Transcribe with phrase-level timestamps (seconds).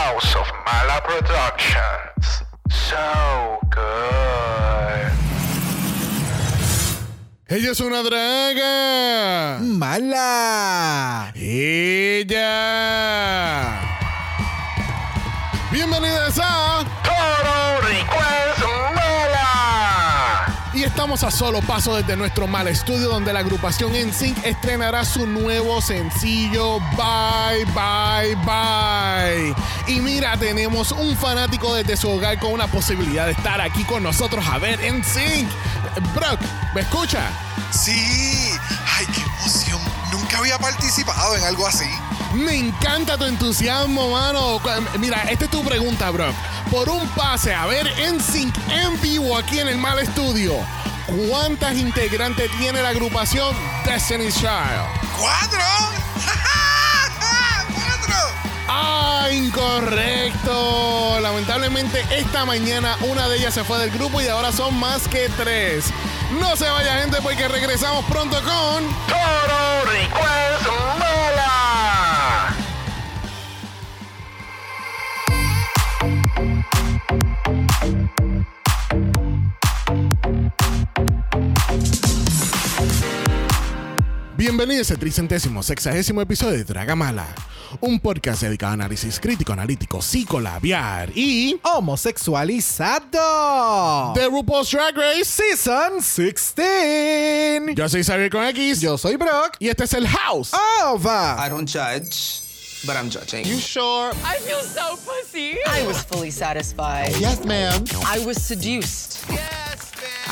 [0.00, 2.24] House of Mala Productions.
[2.70, 2.96] So
[3.68, 5.12] good.
[7.48, 9.58] Ella es una draga.
[9.60, 11.32] Mala.
[11.34, 12.48] Ella.
[15.70, 18.60] Bienvenidas a Total Request
[18.94, 20.70] Mala.
[20.72, 25.26] Y estamos a solo paso desde nuestro mal estudio donde la agrupación NSYNC estrenará su
[25.26, 29.54] nuevo sencillo Bye Bye Bye.
[29.90, 34.04] Y mira, tenemos un fanático desde su hogar con una posibilidad de estar aquí con
[34.04, 35.50] nosotros a ver NSYNC.
[36.14, 36.38] Brock,
[36.76, 37.28] ¿me escucha?
[37.72, 38.52] Sí.
[38.96, 39.80] Ay, qué emoción.
[40.12, 41.90] Nunca había participado en algo así.
[42.34, 44.60] Me encanta tu entusiasmo, mano.
[45.00, 46.36] Mira, esta es tu pregunta, Brock.
[46.70, 50.54] Por un pase a ver NSYNC en vivo aquí en el Mal Estudio,
[51.28, 54.86] ¿cuántas integrantes tiene la agrupación Destiny's Child?
[55.18, 55.58] ¡Cuatro!
[56.14, 56.50] ¡Cuatro!
[58.82, 61.18] Ah, incorrecto.
[61.20, 65.28] Lamentablemente esta mañana una de ellas se fue del grupo y ahora son más que
[65.36, 65.86] tres.
[66.40, 68.88] No se vaya gente porque regresamos pronto con...
[69.06, 71.09] Total Request
[84.40, 87.26] Bienvenidos al tricentésimo sexagésimo episodio de Dragamala,
[87.82, 94.14] un podcast dedicado a análisis crítico, analítico, psicolabiar y Homosexualizado.
[94.14, 95.26] The RuPaul's Drag Race.
[95.26, 97.74] Season 16.
[97.76, 99.56] Yo soy Xavier con X Yo soy Brock.
[99.58, 100.52] y este es el House.
[100.86, 101.36] Ova.
[101.38, 102.40] I don't judge,
[102.86, 103.44] but I'm judging.
[103.58, 104.12] sure?
[104.24, 105.58] I feel so pussy.
[105.66, 107.12] I was fully satisfied.
[107.20, 107.84] Yes, ma'am.
[108.06, 109.18] I was seduced.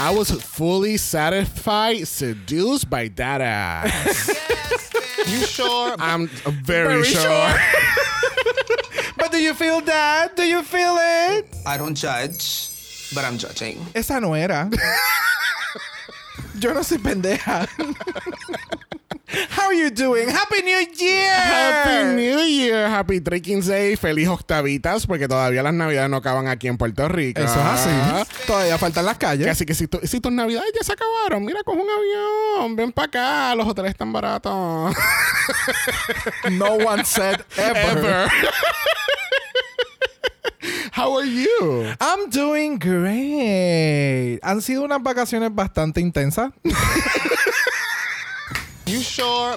[0.00, 4.28] I was fully satisfied, seduced by that ass.
[4.28, 4.90] Yes,
[5.26, 5.96] you sure?
[5.98, 7.20] I'm very, Very sure.
[7.20, 7.54] sure.
[9.16, 10.36] But do you feel that?
[10.36, 11.46] Do you feel it?
[11.66, 12.70] I don't judge,
[13.12, 13.84] but I'm judging.
[13.92, 14.70] Esa no era.
[16.60, 17.66] Yo no soy pendeja.
[19.50, 20.28] How are you doing?
[20.28, 21.30] Happy New Year.
[21.34, 26.66] Happy New Year, Happy Trekking Day, feliz octavitas, porque todavía las navidades no acaban aquí
[26.66, 27.40] en Puerto Rico.
[27.42, 27.90] Eso es así.
[28.46, 29.46] Todavía faltan las calles.
[29.48, 32.90] Así que si, tu- si tus navidades ya se acabaron, mira, coge un avión, ven
[32.90, 34.94] para acá, los hoteles están baratos.
[36.50, 37.98] No one said ever.
[37.98, 38.28] Ever.
[40.92, 41.84] How are you?
[42.00, 44.40] I'm doing great.
[44.42, 46.50] Han sido unas vacaciones bastante intensas.
[48.88, 49.56] You sure?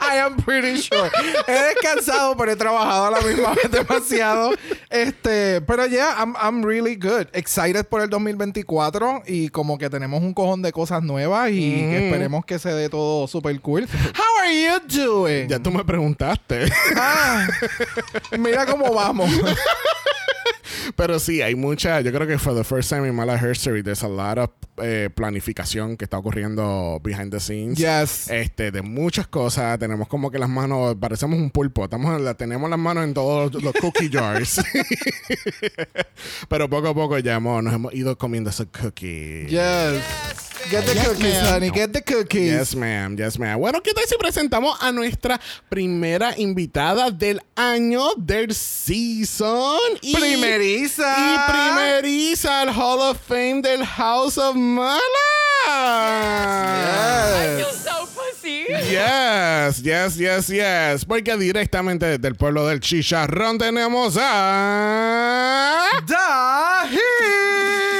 [0.00, 1.10] I am pretty sure.
[1.46, 4.52] He descansado, pero he trabajado a la misma vez demasiado.
[4.88, 7.28] Este, pero yeah, I'm, I'm really good.
[7.32, 12.06] Excited por el 2024 y como que tenemos un cojón de cosas nuevas y que
[12.06, 13.86] esperemos que se dé todo super cool.
[14.16, 15.48] How are you doing?
[15.48, 16.72] Ya tú me preguntaste.
[16.96, 17.46] Ah,
[18.38, 19.30] mira cómo vamos.
[20.96, 22.00] Pero sí, hay mucha.
[22.00, 24.50] Yo creo que for the first time in Mala history, there's a lot of
[24.82, 27.78] eh, planificación que está ocurriendo behind the scenes.
[27.78, 28.28] Yes.
[28.30, 29.78] Este, de muchas cosas.
[29.78, 31.84] Tenemos como que las manos, parecemos un pulpo.
[31.84, 34.60] Estamos en la- tenemos las manos en todos los, los cookie jars.
[36.48, 39.48] Pero poco a poco ya hemos, nos hemos ido comiendo esos cookies.
[39.50, 40.49] Yes.
[40.68, 41.46] Get the Yes, cookies, ma'am.
[41.46, 41.70] honey.
[41.70, 42.52] Get the cookies.
[42.52, 43.16] Yes, ma'am.
[43.18, 43.58] Yes, ma'am.
[43.58, 49.78] Bueno, ¿qué tal si presentamos a nuestra primera invitada del año del season?
[50.02, 51.02] Y, Primeriza.
[51.16, 55.00] Y primeriza al Hall of Fame del House of Mala.
[55.66, 58.66] I feel so pussy.
[58.90, 61.04] Yes, yes, yes, yes.
[61.04, 65.84] Porque directamente desde el pueblo del Chicharrón tenemos a.
[66.06, 67.99] The Hill.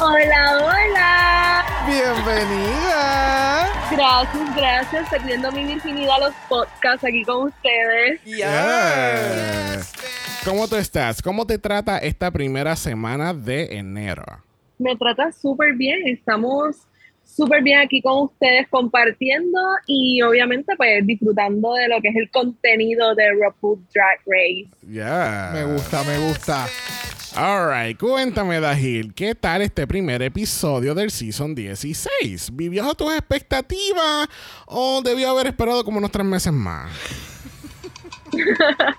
[0.00, 1.64] Hola, hola.
[1.86, 3.68] Bienvenida.
[3.92, 5.08] Gracias, gracias.
[5.08, 8.20] Perdiendo mi virginidad a los podcasts aquí con ustedes.
[8.24, 9.92] Yes.
[10.44, 11.22] ¿Cómo tú estás?
[11.22, 14.24] ¿Cómo te trata esta primera semana de enero?
[14.78, 16.08] Me trata súper bien.
[16.08, 16.76] Estamos
[17.24, 22.30] súper bien aquí con ustedes compartiendo y obviamente pues disfrutando de lo que es el
[22.30, 24.66] contenido de RuPaul Drag Race.
[24.88, 25.50] Yeah.
[25.54, 26.66] Me gusta, me gusta.
[27.36, 32.54] Alright, cuéntame, Dahil, ¿qué tal este primer episodio del Season 16?
[32.54, 34.28] ¿Vivió a tus expectativas
[34.66, 36.90] o debió haber esperado como unos tres meses más?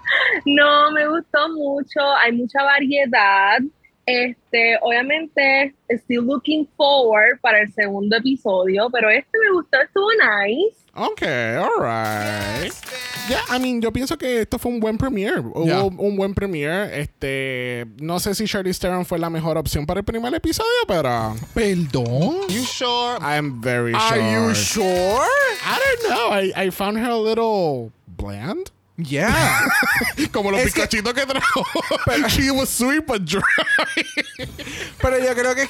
[0.45, 1.99] No, me gustó mucho.
[2.23, 3.59] Hay mucha variedad.
[4.05, 10.77] Este, obviamente, still looking forward para el segundo episodio, pero este me gustó, estuvo nice.
[10.93, 12.73] Ok, alright.
[13.27, 15.39] Ya, I mean, yo pienso que esto fue un buen premiere.
[15.39, 17.01] Hubo un buen premiere.
[17.01, 21.35] Este, no sé si Charlize Theron fue la mejor opción para el primer episodio, pero...
[21.53, 22.47] ¿Perdón?
[22.47, 23.17] You sure?
[23.19, 24.31] I'm very Are sure.
[24.31, 25.27] you sure?
[25.65, 26.31] I don't know.
[26.31, 28.71] I, I found her a little bland.
[28.97, 29.67] Yeah.
[30.31, 31.65] Como los Es que- bizcochitos que, trajo.
[32.29, 33.41] She was sweet but dry.
[35.01, 35.67] Pero yo creo que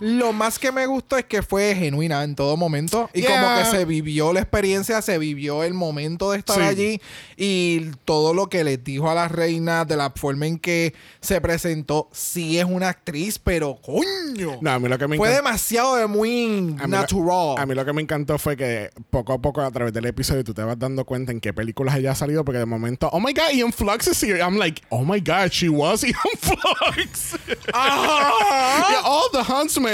[0.00, 3.08] lo más que me gustó es que fue genuina en todo momento.
[3.14, 3.62] Y como Yeah.
[3.64, 6.62] que se vivió la experiencia, se vivió el momento de estar Sí.
[6.62, 7.00] allí.
[7.36, 11.40] Y todo lo que les dijo a la reina, de la forma en que se
[11.40, 12.08] presentó.
[12.12, 14.58] Sí es una actriz, pero coño.
[14.60, 17.54] No, a mí lo que me fue demasiado de muy A mí, lo, natural.
[17.58, 20.44] a mí lo que me encantó fue que poco a poco a través del episodio
[20.44, 23.20] tú te vas dando cuenta en qué películas ella ha salido porque de momento, oh
[23.20, 24.40] my god, Ian Flux is here.
[24.40, 27.36] I'm like, oh my god, she was Ian Flux.
[27.72, 29.42] Y all the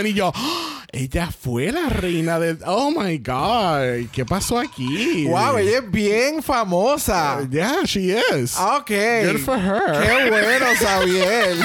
[0.04, 5.26] y yo, "Ah, ella fue la reina de, oh my god, ¿qué pasó aquí?
[5.28, 7.46] wow, ella es bien famosa.
[7.50, 8.54] Yeah, she is.
[8.56, 8.90] Ah, ok.
[8.90, 10.02] Good for her.
[10.02, 11.64] Qué bueno, Sabiel.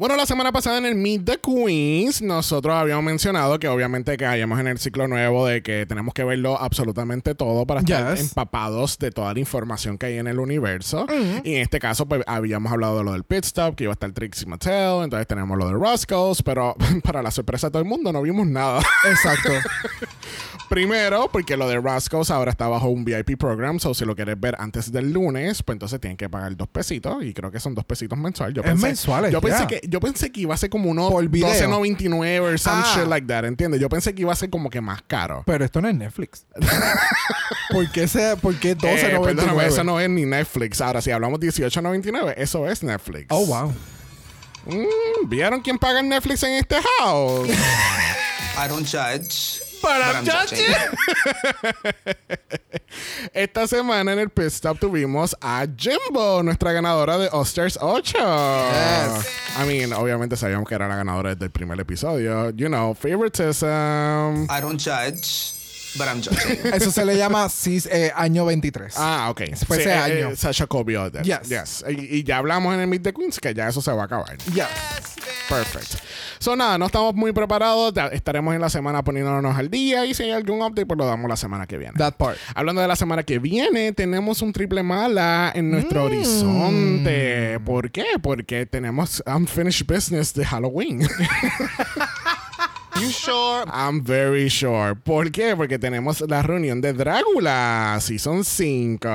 [0.00, 4.24] Bueno, la semana pasada en el Meet the Queens, nosotros habíamos mencionado que obviamente que
[4.24, 8.30] hayamos en el ciclo nuevo de que tenemos que verlo absolutamente todo para estar Yes.
[8.30, 11.04] empapados de toda la información que hay en el universo.
[11.44, 13.92] Y en este caso, pues habíamos hablado de lo del pit stop, que iba a
[13.92, 16.74] estar Trixie Mattel, entonces tenemos lo de Roscoe's, pero
[17.04, 18.80] para la sorpresa de todo el mundo no vimos nada.
[19.06, 19.50] Exacto.
[20.68, 24.38] Primero, porque lo de Roscoe's ahora está bajo un VIP program, so si lo quieres
[24.38, 27.74] ver antes del lunes, pues entonces tienen que pagar dos pesitos y creo que son
[27.74, 28.54] dos pesitos mensual.
[28.54, 31.08] Yo Es pensé, mensuales, yo pensé que yo pensé que iba a ser como uno
[31.10, 31.48] Por video.
[31.48, 32.92] 12.99 or some Ah.
[32.94, 33.80] shit like that, ¿entiendes?
[33.80, 35.42] Yo pensé que iba a ser como que más caro.
[35.44, 36.46] Pero esto no es Netflix.
[37.70, 39.24] ¿Por qué, se, por qué Eh, 12.99?
[39.24, 40.80] perdóname, eso no es ni Netflix.
[40.80, 43.26] Ahora, si hablamos 18.99, eso es Netflix.
[43.30, 43.72] Oh, wow.
[44.66, 47.48] Mm, ¿Vieron quién paga el Netflix en este house?
[48.56, 49.62] I don't judge.
[49.84, 50.74] I'm judging.
[53.32, 58.18] Esta semana en el Pit Stop tuvimos a Jimbo, nuestra ganadora de Osters 8.
[58.18, 62.50] I mean, obviamente sabíamos que era la ganadora desde el primer episodio.
[62.50, 64.46] You know, favoritism.
[64.50, 65.54] I don't judge,
[65.96, 66.72] but I'm judging.
[66.74, 68.94] Eso se le llama cis- eh, año 23.
[68.96, 69.42] Ah, ok.
[69.66, 70.36] Fue ese año.
[70.36, 71.22] Sasha Colby Odell.
[71.24, 71.48] Yes.
[71.48, 71.84] Yes.
[71.88, 74.04] Y, y ya hablamos en el Meet the Queens que ya eso se va a
[74.06, 74.36] acabar.
[74.54, 74.68] Ya.
[75.48, 75.94] Perfect.
[76.38, 77.92] So, nada, no estamos muy preparados.
[78.12, 80.06] Estaremos en la semana poniéndonos al día.
[80.06, 81.94] Y si hay algún update, pues lo damos la semana que viene.
[81.98, 82.38] That part.
[82.54, 87.58] Hablando de la semana que viene, tenemos un triple mala en nuestro horizonte.
[87.64, 88.04] ¿Por qué?
[88.22, 91.00] Porque tenemos unfinished business de Halloween.
[93.00, 93.64] You sure?
[93.72, 94.94] I'm very sure.
[94.94, 95.54] ¿Por qué?
[95.56, 99.08] Porque tenemos la reunión de Drácula, Season 5.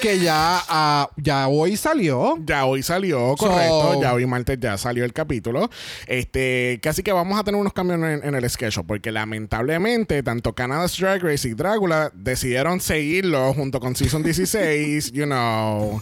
[0.00, 2.38] Que ya, ah, ya hoy salió.
[2.46, 4.00] Ya hoy salió, So- correcto.
[4.00, 5.68] Ya hoy martes ya salió el capítulo.
[6.06, 10.54] Este, casi que vamos a tener unos cambios en, en el schedule, porque lamentablemente tanto
[10.54, 16.00] Canada's Drag Race y Drácula decidieron seguirlo junto con Season 16, you know.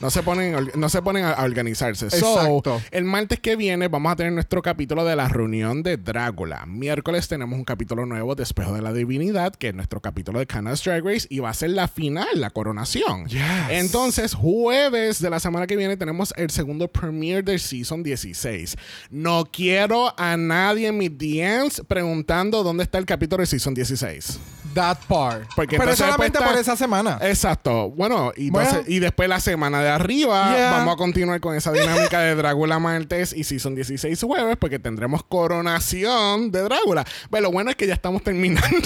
[0.00, 2.06] No se ponen, no se ponen a, organizarse.
[2.06, 2.62] Exacto.
[2.64, 6.64] So, el martes que viene vamos a tener nuestro capítulo de la reunión de Drácula.
[6.66, 10.46] Miércoles tenemos un capítulo nuevo de Espejo de la Divinidad, que es nuestro capítulo de
[10.46, 13.26] Canada's Drag Race, y va a ser la final, la coronación.
[13.68, 18.76] Entonces, jueves de la semana que viene tenemos el segundo premiere del Season 16.
[19.10, 24.40] No quiero a nadie en mis DMs preguntando dónde está el capítulo del Season 16.
[24.74, 25.48] That part.
[25.56, 27.18] Porque Pero solamente está- por esa semana.
[27.22, 27.90] Exacto.
[27.90, 28.88] Bueno, y, entonces- Bueno.
[28.88, 30.70] y después la semana de arriba Yeah.
[30.72, 35.22] vamos a continuar con esa dinámica de Drácula martes y Season 16 jueves porque tendremos
[35.24, 37.04] coronación de Drácula.
[37.30, 38.60] Pero lo bueno es que ya estamos terminando.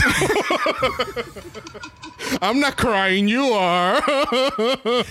[2.40, 4.00] I'm not crying, you are.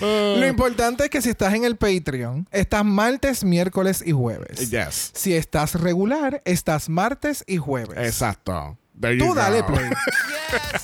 [0.00, 4.70] Lo importante es que si estás en el Patreon, estás martes, miércoles y jueves.
[4.70, 5.10] yes.
[5.14, 7.96] Si estás regular, estás martes y jueves.
[7.98, 8.76] Exacto.
[9.04, 9.66] There you Tú dale go.
[9.66, 9.90] play.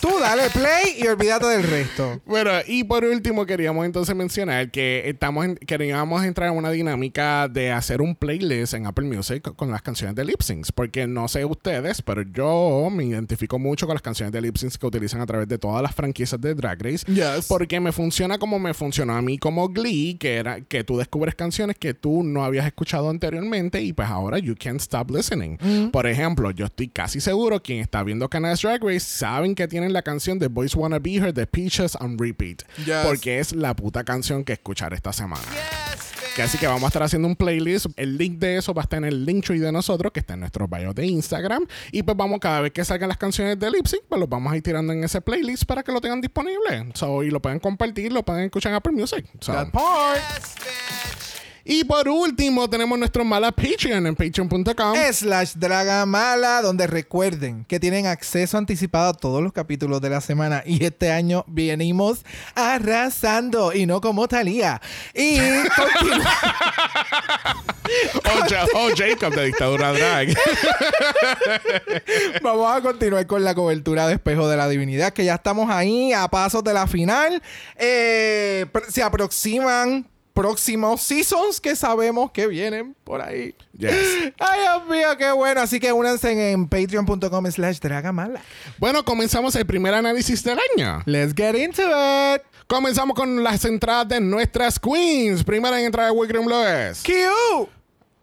[0.00, 2.20] Tú dale play y olvídate del resto.
[2.26, 7.48] Bueno, y por último queríamos entonces mencionar que estamos en- queríamos entrar en una dinámica
[7.48, 11.28] de hacer un playlist en Apple Music con las canciones de lip syncs, porque no
[11.28, 15.20] sé ustedes, pero yo me identifico mucho con las canciones de lip syncs que utilizan
[15.20, 17.46] a través de todas las franquicias de Drag Race, Yes.
[17.48, 21.34] porque me funciona como me funcionó a mí como Glee, que era que tú descubres
[21.36, 25.58] canciones que tú no habías escuchado anteriormente y pues ahora you can't stop listening.
[25.92, 29.92] Por ejemplo, yo estoy casi seguro quien está viendo Canada's Drag Race saben que tienen
[29.92, 33.04] la canción de Boys Wanna Be Here de Peaches on repeat, Yes.
[33.04, 35.42] porque es la puta canción que escuchar esta semana.
[36.36, 37.86] Que así que vamos a estar haciendo un playlist.
[37.96, 40.34] El link de eso va a estar en el link tree de nosotros, que está
[40.34, 41.66] en nuestro bio de Instagram.
[41.90, 44.52] Y pues vamos, cada vez que salgan las canciones de lip sync, pues los vamos
[44.52, 46.88] a ir tirando en ese playlist para que lo tengan disponible.
[46.94, 49.26] So, y lo pueden compartir, lo pueden escuchar en Apple Music.
[49.40, 50.20] So, That part.
[51.72, 54.96] Y por último, tenemos nuestro mala Patreon en patreon.com.
[55.12, 60.64] slash Dragamala, donde recuerden que tienen acceso anticipado a todos los capítulos de la semana.
[60.66, 62.24] Y este año venimos
[62.56, 64.80] arrasando y no como Talía.
[65.14, 65.38] Y
[68.24, 70.28] Oh, Ja- Jacob de Dictadura Drag.
[72.42, 76.12] vamos a continuar con la cobertura de Espejo de la Divinidad, que ya estamos ahí
[76.12, 77.40] a pasos de la final.
[77.76, 80.06] Eh, se aproximan
[80.40, 83.54] próximos seasons que sabemos que vienen por ahí.
[83.76, 83.92] Yes.
[84.38, 85.60] Ay, Dios mío, qué bueno.
[85.60, 88.40] Así que únanse en patreon.com slash dragamala.
[88.78, 91.02] Bueno, comenzamos el primer análisis del año.
[91.04, 92.40] Let's get into it.
[92.66, 95.44] Comenzamos con las entradas de nuestras queens.
[95.44, 97.02] Primera en entrada de Wickroom lo es.
[97.02, 97.68] Q.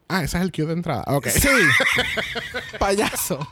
[0.08, 1.04] Ah, ese es el cue de entrada.
[1.06, 1.28] Ok.
[1.28, 1.50] Sí.
[2.80, 3.48] Payaso.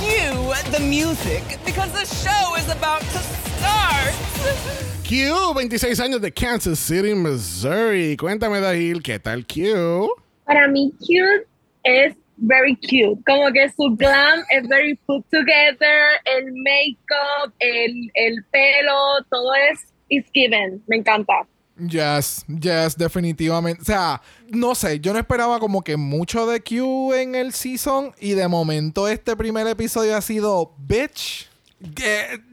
[0.00, 4.29] Cue the music because the show is about to start.
[5.08, 8.16] Q, 26 años de Kansas City, Missouri.
[8.16, 10.08] Cuéntame, Dahil, ¿qué tal Q?
[10.44, 11.46] Para mí, cute
[11.84, 13.22] es very cute.
[13.26, 16.20] Como que su glam es very put together.
[16.24, 20.82] El makeup, el, el pelo, todo es is given.
[20.86, 21.46] Me encanta.
[21.76, 23.82] Yes, yes, definitivamente.
[23.82, 28.12] O sea, no sé, yo no esperaba como que mucho de Q en el season
[28.20, 31.48] y de momento este primer episodio ha sido bitch.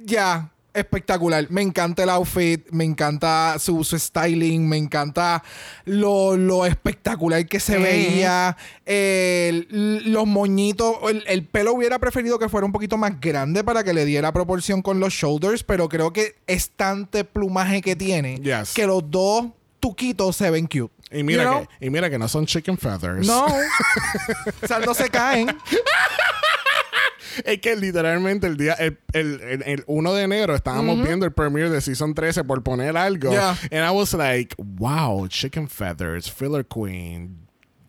[0.05, 1.47] Ya, espectacular.
[1.49, 5.43] Me encanta el outfit, me encanta su, su styling, me encanta
[5.85, 8.55] lo, lo espectacular que se veía.
[8.85, 13.83] El- los moñitos, el, el pelo hubiera preferido que fuera un poquito más grande para
[13.83, 18.37] que le diera proporción con los shoulders, pero creo que es tanto plumaje que tiene
[18.37, 18.73] Yes.
[18.73, 19.45] que los dos
[19.79, 20.93] tuquitos se ven cute.
[21.09, 21.67] Y mira, You know?
[21.79, 23.25] que, y mira que no son chicken feathers.
[23.25, 23.45] No.
[24.63, 25.47] o sea, no se caen.
[27.45, 31.31] Es que literalmente el día, el, el, el- el 1 de enero estábamos viendo el
[31.33, 33.31] premiere de Season 13 por poner algo.
[33.31, 33.57] Yeah.
[33.71, 37.46] And I was like, wow, chicken feathers, filler queen.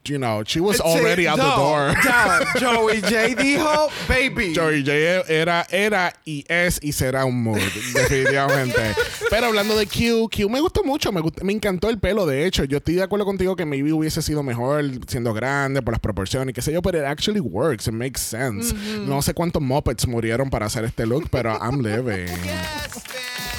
[0.08, 1.94] You know, she was already Sí, out no, the door.
[2.04, 4.54] Ya, Joey J dijo, baby.
[4.54, 4.92] Joey J
[5.28, 7.58] era, era y es y será un mood,
[7.94, 8.94] definitivamente.
[9.30, 12.46] Pero hablando de Q, Q me gustó mucho, me, gustó- me encantó el pelo, de
[12.46, 12.64] hecho.
[12.64, 16.50] Yo estoy de acuerdo contigo que maybe hubiese sido mejor siendo grande por las proporciones
[16.50, 18.74] y qué sé yo, pero it actually works, it makes sense.
[19.06, 22.28] No sé cuántos Muppets murieron para hacer este look, pero I'm living.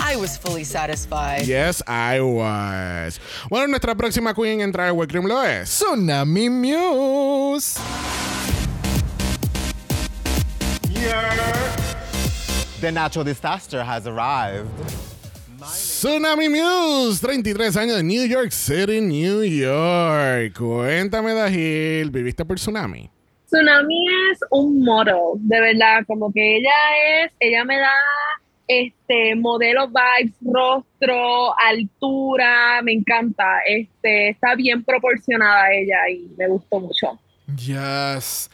[0.09, 1.45] I was fully satisfied.
[1.45, 3.19] Yes, I was.
[3.47, 5.69] Bueno, nuestra próxima queen en entrar al Workroom lo es.
[5.69, 7.79] Tsunami Muse.
[12.81, 14.67] The natural disaster has arrived.
[15.59, 20.57] Tsunami Muse, 33 años de New York City, New York.
[20.57, 23.11] Cuéntame, Dahil, ¿viviste por Tsunami?
[23.45, 27.93] Tsunami es un model, de verdad, como que ella es, ella me da
[28.69, 36.79] este modelo vibes, rostro, altura, me encanta, este, está bien proporcionada ella y me gustó
[36.79, 37.19] mucho.
[37.57, 38.51] Yes.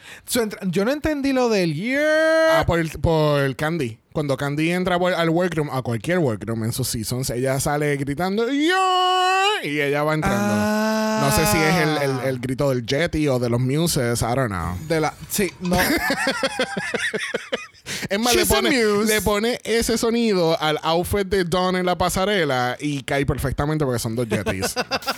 [0.70, 2.60] Yo no entendí lo del year.
[2.60, 3.98] Ah, por, el- por Candy.
[4.10, 8.48] Cuando Candy entra por- al workroom, a cualquier workroom en sus seasons, ella sale gritando
[8.48, 10.38] "Yeah", y ella va entrando.
[10.48, 11.18] Ah.
[11.20, 14.34] No sé si es el, el- el grito del Jetty o de los Muses, I
[14.34, 14.78] don't know.
[14.88, 15.12] De la.
[15.28, 15.76] Sí, no.
[18.10, 18.70] Es más, le pone,
[19.04, 23.98] le pone ese sonido al outfit de Dawn en la pasarela y cae perfectamente porque
[23.98, 24.74] son dos Jetties.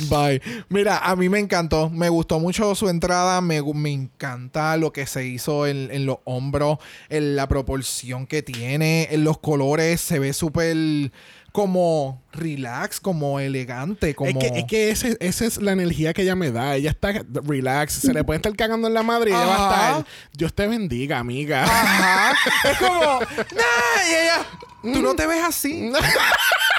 [0.08, 0.40] Bye.
[0.68, 1.90] Mira, a mí me encantó.
[1.90, 3.40] Me gustó mucho su entrada.
[3.40, 6.78] Me, me encanta lo que se hizo en, en los hombros,
[7.08, 10.00] en la proporción que tiene, en los colores.
[10.00, 11.10] Se ve súper
[11.52, 14.30] como relax, como elegante, como...
[14.30, 16.76] Es que, es que ese- esa es la energía que ella me da.
[16.76, 17.12] Ella está
[17.44, 19.88] relax, se le puede estar cagando en la madre y ella va a Ajá.
[19.98, 20.06] estar.
[20.32, 21.64] Dios te bendiga, amiga.
[21.64, 22.34] Ajá.
[22.70, 23.20] es como...
[23.20, 24.46] Nah, y ella...
[24.82, 25.90] Tú no te ves así.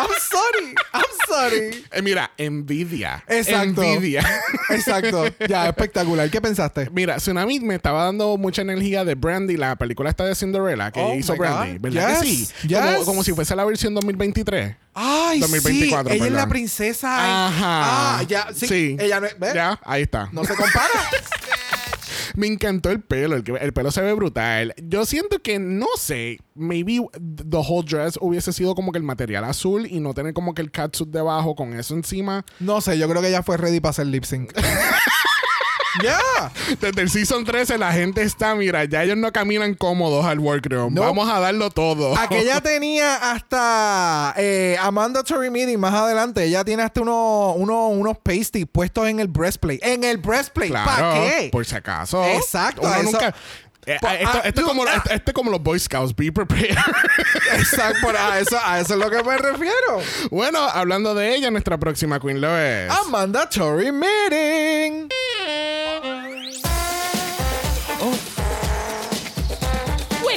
[0.00, 0.74] I'm sorry.
[0.92, 1.84] I'm sorry.
[1.92, 3.22] Eh, mira, envidia.
[3.28, 3.82] Exacto.
[3.82, 4.22] Envidia.
[4.70, 5.24] Exacto.
[5.48, 6.30] Ya, espectacular.
[6.30, 6.88] ¿Qué pensaste?
[6.90, 11.00] Mira, Tsunami me estaba dando mucha energía de Brandy, la película esta de Cinderella que
[11.00, 11.72] Oh hizo Brandy.
[11.74, 11.80] God.
[11.80, 12.48] ¿Verdad que sí?
[12.72, 13.04] Como, Yes.
[13.04, 14.76] como si fuese la versión 2023.
[14.94, 16.16] Ay, 2024, sí.
[16.16, 17.08] Ella es la princesa.
[17.48, 18.18] Ajá.
[18.18, 18.48] Ah, ya.
[18.54, 18.96] Sí.
[18.98, 19.38] Ella no es...
[19.38, 19.54] ¿ves?
[19.54, 20.28] Ya, ahí está.
[20.32, 20.88] No se compara.
[22.40, 24.72] Me encantó el pelo, el, el pelo se ve brutal.
[24.82, 29.44] Yo siento que, no sé, maybe the whole dress hubiese sido como que el material
[29.44, 32.46] azul y no tener como que el catsuit debajo con eso encima.
[32.58, 34.54] No sé, yo creo que ella fue ready para hacer lip sync.
[36.02, 36.18] Ya.
[36.80, 40.94] Desde el season 13 la gente está, mira, ya ellos no caminan cómodos al workroom.
[40.94, 41.02] No.
[41.02, 42.16] Vamos a darlo todo.
[42.16, 46.44] Aquella tenía hasta eh, a mandatory meeting más adelante.
[46.44, 49.80] Ella tiene hasta unos uno, unos pasties puestos en el breastplate.
[49.82, 50.70] En el breastplate.
[50.70, 51.48] Claro, ¿Para qué?
[51.50, 52.24] Por si acaso.
[52.24, 53.34] Exacto, Uno eso- nunca.
[53.86, 54.94] Eh, esto, ah, esto es como, ah.
[54.96, 56.76] esto, esto es como los Boy Scouts, be prepared.
[57.54, 60.02] Exacto, por- a eso, a eso es lo que me refiero.
[60.30, 62.90] bueno, hablando de ella, nuestra próxima queen lo es.
[62.90, 65.08] A mandatory meeting.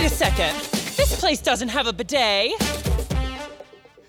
[0.04, 0.54] Wait a second.
[0.98, 2.52] This place doesn't have a bidet.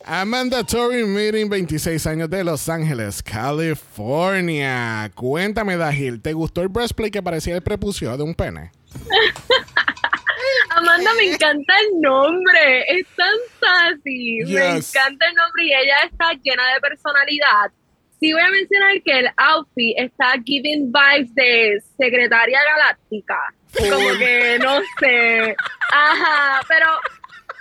[0.04, 5.08] A mandatory meeting 26 años de Los Ángeles, California.
[5.14, 8.72] Cuéntame, Dajil, ¿te gustó el breastplate que parecía el prepucio de un pene?
[10.70, 12.84] Amanda, me encanta el nombre.
[12.88, 13.28] Es tan
[13.60, 14.40] sassy.
[14.46, 17.70] Me encanta el nombre y ella está llena de personalidad.
[18.18, 23.54] Sí voy a mencionar que el outfit está giving vibes de secretaria galáctica.
[23.78, 25.56] Como que, no sé.
[25.92, 26.86] Ajá, pero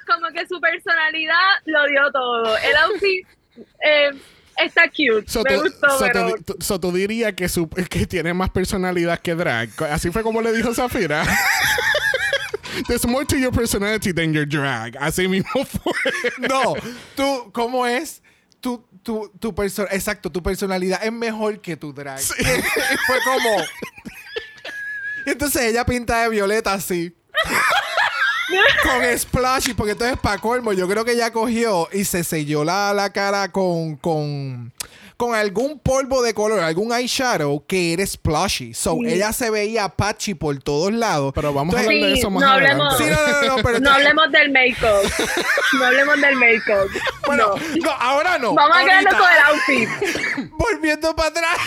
[0.07, 2.57] como que su personalidad lo dio todo.
[2.57, 3.27] El outfit
[3.85, 4.11] eh,
[4.57, 5.23] está cute.
[5.27, 6.29] So, me tú, gustó, so, pero...
[6.35, 9.69] tú, tú- so, tú dirías que, su- que tiene más personalidad que drag.
[9.91, 11.23] Así fue como le dijo Zafira.
[12.87, 14.97] There's more to your personality than your drag.
[14.99, 15.93] Así mismo fue.
[16.49, 16.73] No,
[17.15, 18.21] tú, ¿cómo es?
[18.61, 22.19] Tu, tu, tu perso- exacto, tu personalidad es mejor que tu drag.
[22.21, 23.57] Fue como.
[25.25, 27.15] Y entonces ella pinta de violeta así.
[28.83, 32.93] con splashy, porque entonces para colmo, yo creo que ella cogió y se selló la,
[32.93, 34.71] la cara con, con,
[35.17, 38.73] con algún polvo de color, algún eyeshadow que era splashy.
[38.73, 41.31] So ella se veía patchy por todos lados.
[41.33, 42.83] Pero vamos a Entonces- hablar de Sí, eso más no adelante.
[42.83, 43.09] hablemos- Sí, no,
[43.49, 45.11] no, no, pero No entonces- hablemos del make-up.
[45.79, 46.91] No hablemos del make-up.
[47.25, 47.85] Bueno, No.
[47.85, 48.53] no, ahora no.
[48.53, 50.49] Vamos a quedarnos con el outfit.
[50.51, 51.57] Volviendo para atrás.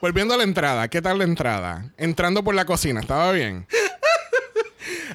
[0.00, 1.92] Volviendo a la entrada, ¿qué tal la entrada?
[1.96, 3.66] Entrando por la cocina, ¿estaba bien?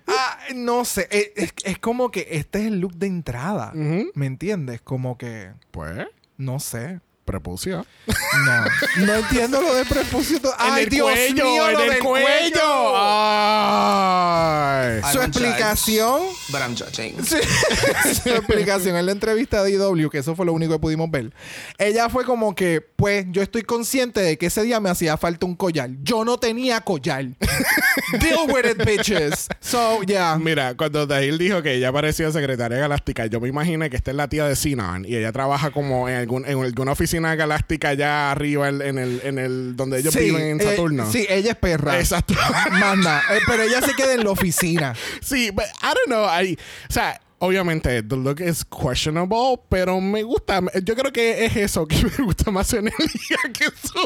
[0.08, 3.72] Ah, no sé, es, es- es como que este es el look de entrada.
[3.74, 4.82] ¿Me entiendes?
[4.82, 6.06] Como que, Pues,
[6.38, 7.00] no sé.
[7.32, 7.86] Prepucio.
[8.46, 10.40] No, no entiendo lo de prepucio.
[10.58, 12.94] Ay, en el Dios cuello, mío, en lo el del cuello.
[12.98, 14.32] Ay.
[15.12, 17.24] Su judge, explicación, but I'm judging.
[17.24, 17.38] su,
[18.24, 21.32] su explicación en la entrevista de IW, que eso fue lo único que pudimos ver.
[21.78, 25.46] Ella fue como que, pues, yo estoy consciente de que ese día me hacía falta
[25.46, 25.90] un collar.
[26.04, 27.26] Yo no tenía collar.
[28.20, 29.48] Deal with it, bitches.
[29.60, 30.38] So, yeah.
[30.38, 34.18] Mira, cuando Dahil dijo que ella parecía secretaria galáctica, yo me imaginé que esta es
[34.18, 38.32] la tía de Sinan y ella trabaja como en, algún, en alguna oficina galáctica allá
[38.32, 41.12] arriba en, en el, en el donde ellos Sí, viven en eh, Saturno.
[41.12, 42.00] sí, ella es perra.
[42.00, 42.34] Exacto.
[42.72, 43.22] Manda.
[43.32, 44.94] Eh, pero ella se queda en la oficina.
[45.22, 46.26] Sí, but I don't know.
[46.26, 46.58] I,
[46.90, 50.62] o sea, obviamente, the look is questionable, pero me gusta.
[50.84, 54.00] Yo creo que es eso que me gusta más su energía que su.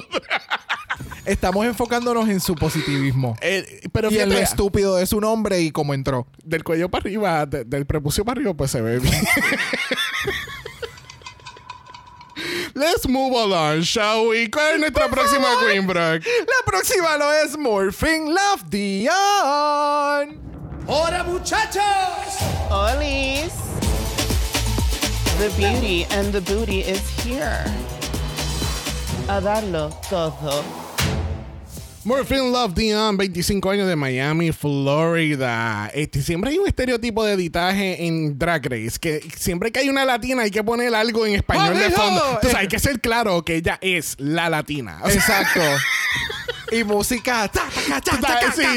[1.25, 3.35] Estamos enfocándonos en su positivismo.
[3.41, 6.27] Eh, pero y en lo estúpido de su nombre y cómo entró.
[6.43, 9.13] del cuello para arriba, de- del prepucio para arriba, pues se ve bien.
[12.77, 14.49] Let's move along, shall we?
[14.49, 16.25] ¿Cuál es nuestra próxima Queen, Brock?
[16.25, 20.37] La próxima lo es Morphing Love Dion.
[20.85, 22.35] ¡Hola, muchachos!
[22.69, 23.53] Olis.
[25.37, 27.63] The beauty and the booty is here.
[29.29, 30.84] A darlo todo.
[32.05, 35.89] Morphine Love Dion, 25 años de Miami, Florida.
[35.91, 40.05] Este, siempre hay un estereotipo de editaje en Drag Race, que siempre que hay una
[40.05, 42.23] latina hay que poner algo en español de fondo.
[42.33, 44.99] Entonces hay que ser claro que ella es la latina.
[45.01, 45.61] O sea, Exacto.
[46.71, 47.49] y música.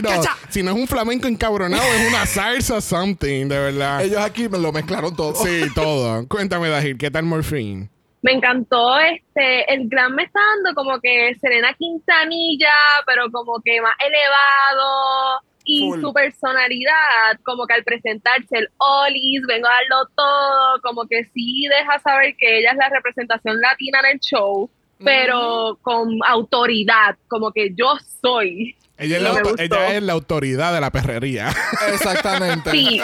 [0.02, 0.10] no,
[0.48, 4.04] si no es un flamenco encabronado, es una salsa something, de verdad.
[4.04, 5.34] Ellos aquí me lo mezclaron todo.
[5.34, 6.26] Sí, todo.
[6.28, 7.90] Cuéntame, Dajil, ¿qué tal Morphine?
[8.22, 12.72] Me encantó este, el glam me está dando como que Serena Quintanilla,
[13.06, 16.00] pero como que más elevado y Full.
[16.00, 21.66] su personalidad, como que al presentarse el Olis, vengo a darlo todo, como que sí
[21.68, 24.68] deja saber que ella es la representación latina en el show,
[25.04, 28.74] pero con autoridad, como que yo soy.
[28.96, 31.50] Ella es, la, ella es la autoridad de la perrería.
[31.92, 32.70] Exactamente.
[32.70, 33.00] Sí,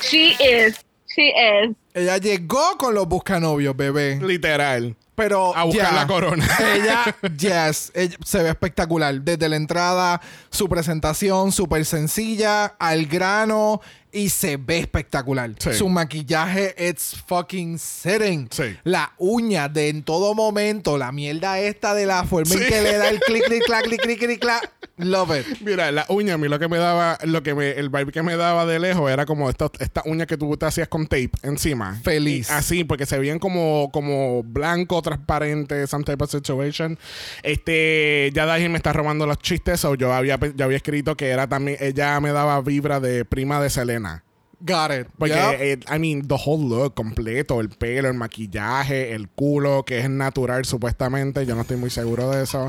[0.00, 1.76] she is, she is.
[1.98, 4.20] Ella llegó con los buscanovios, bebé.
[4.22, 4.94] Literal.
[5.18, 6.48] Pero A buscar la corona.
[6.74, 9.20] Ella, yes, ella se ve espectacular.
[9.20, 13.80] Desde la entrada, su presentación súper sencilla, al grano
[14.12, 15.50] y se ve espectacular.
[15.58, 15.74] Sí.
[15.74, 18.48] Su maquillaje, it's fucking sitting.
[18.50, 18.76] Sí.
[18.84, 22.66] La uña de en todo momento, la mierda esta de la forma en Sí.
[22.66, 24.72] que le da el clic, clic, clac, clic, clic, clic, clac.
[24.96, 25.60] Love it.
[25.60, 28.22] Mira, la uña, a mí lo que me daba, lo que me, el vibe que
[28.22, 31.30] me daba de lejos era como esta, esta uña que tú te hacías con tape
[31.42, 32.00] encima.
[32.02, 32.48] Feliz.
[32.48, 36.98] Y así, porque se veían como, como blanco, transparente, some type of situation.
[37.42, 41.28] Este, ya Daji me está robando los chistes, o yo había, yo había escrito que
[41.28, 44.24] era también, ella me daba vibra de prima de Selena.
[44.60, 45.06] Got it.
[45.16, 45.60] Porque, Yep.
[45.60, 50.10] eh, I mean, the whole look completo, el pelo, el maquillaje, el culo, que es
[50.10, 51.46] natural supuestamente.
[51.46, 52.66] Yo no estoy muy seguro de eso.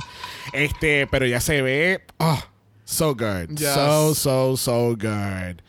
[0.53, 2.01] Este, pero ya se ve.
[2.19, 2.45] ah,
[2.85, 3.49] So good.
[3.55, 3.73] Yes.
[3.73, 5.61] So, so, so good.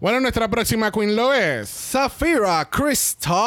[0.00, 1.68] Bueno, nuestra próxima queen lo es.
[1.68, 3.38] Safira Crystal.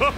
[0.00, 0.08] Girl,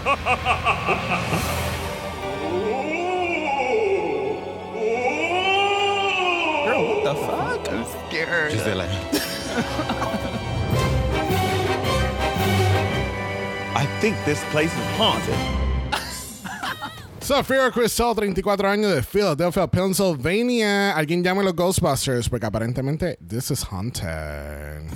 [6.86, 7.68] what the fuck?
[7.68, 8.52] I'm scared.
[8.52, 8.88] She's like.
[13.74, 15.34] I think this place is haunted.
[17.20, 20.92] Safira Crystal, 34 años de Philadelphia, Pennsylvania.
[20.92, 24.88] Alguien llame a los Ghostbusters porque aparentemente this is haunted.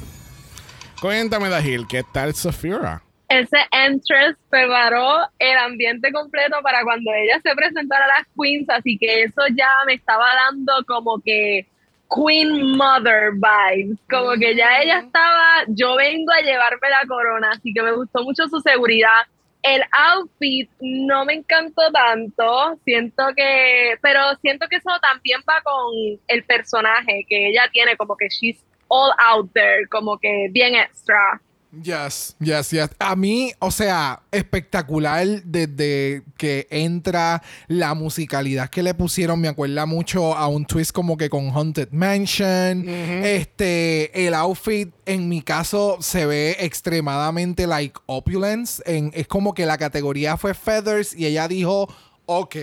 [1.00, 3.05] Cuéntame, Dahil, ¿qué tal Safira?
[3.28, 8.96] Ese entrance preparó el ambiente completo para cuando ella se presentara a las queens, así
[8.98, 11.66] que eso ya me estaba dando como que
[12.08, 17.72] Queen Mother vibes, como que ya ella estaba, yo vengo a llevarme la corona, así
[17.74, 19.26] que me gustó mucho su seguridad.
[19.62, 25.92] El outfit no me encantó tanto, siento que, pero siento que eso también va con
[26.28, 31.40] el personaje que ella tiene, como que she's all out there, como que bien extra.
[31.82, 32.90] Yes, yes, yes.
[32.98, 39.40] A mí, o sea, espectacular desde que entra la musicalidad que le pusieron.
[39.40, 42.88] Me acuerda mucho a un twist como que con Haunted Mansion.
[42.88, 48.82] Este, el outfit en mi caso se ve extremadamente like opulence.
[48.86, 51.88] En, es como que la categoría fue feathers y ella dijo,
[52.26, 52.56] ok,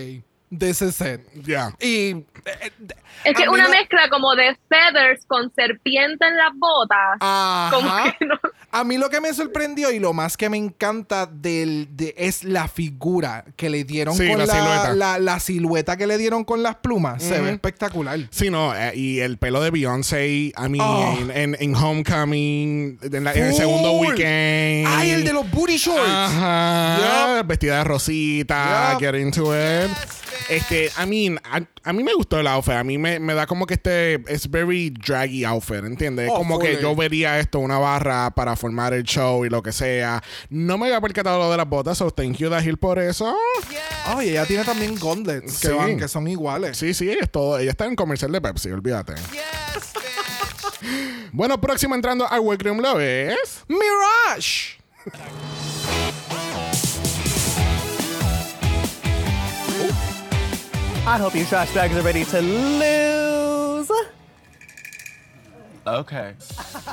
[0.58, 1.20] this is it.
[1.44, 1.74] Ya.
[1.80, 2.10] Y
[2.46, 2.72] eh,
[3.24, 7.18] Es que una no- mezcla como de feathers con serpiente en las botas.
[7.72, 8.14] Como Ajá.
[8.18, 8.38] que no-
[8.70, 12.42] A mí lo que me sorprendió y lo más que me encanta del, de, es
[12.42, 14.92] la figura que le dieron Sí, con la la, silueta.
[14.94, 17.22] la- la silueta que le dieron con las plumas.
[17.22, 18.18] Se ve espectacular.
[18.30, 21.16] Sí, no, eh, y el pelo de Beyoncé, a mí, Oh.
[21.20, 24.88] en, en- en Homecoming, en, la- en el segundo weekend.
[24.88, 26.02] ¡Ay, el de los booty shorts!
[26.08, 29.90] Ajá, vestida de rosita, get into it.
[30.48, 32.74] Este, I mean, a, a mí me gustó el outfit.
[32.74, 36.28] A mí me, me da como que este es very draggy outfit, ¿entiendes?
[36.32, 36.82] Oh, como que fully.
[36.82, 40.22] yo vería esto, una barra para formar el show y lo que sea.
[40.50, 43.34] No me había percatado lo de las botas, so thank you, Dahil, por eso.
[44.14, 45.74] Oh, y ella tiene también gauntlets que, Sí.
[45.74, 46.76] van, que son iguales.
[46.76, 47.58] Sí, sí, es todo.
[47.58, 49.14] Ella está en comercial de Pepsi, olvídate.
[51.32, 53.64] bueno, próximo entrando al Workroom lo es.
[53.68, 54.78] Mirage.
[61.06, 63.90] I hope you trash bags are ready to lose.
[65.86, 66.32] Okay.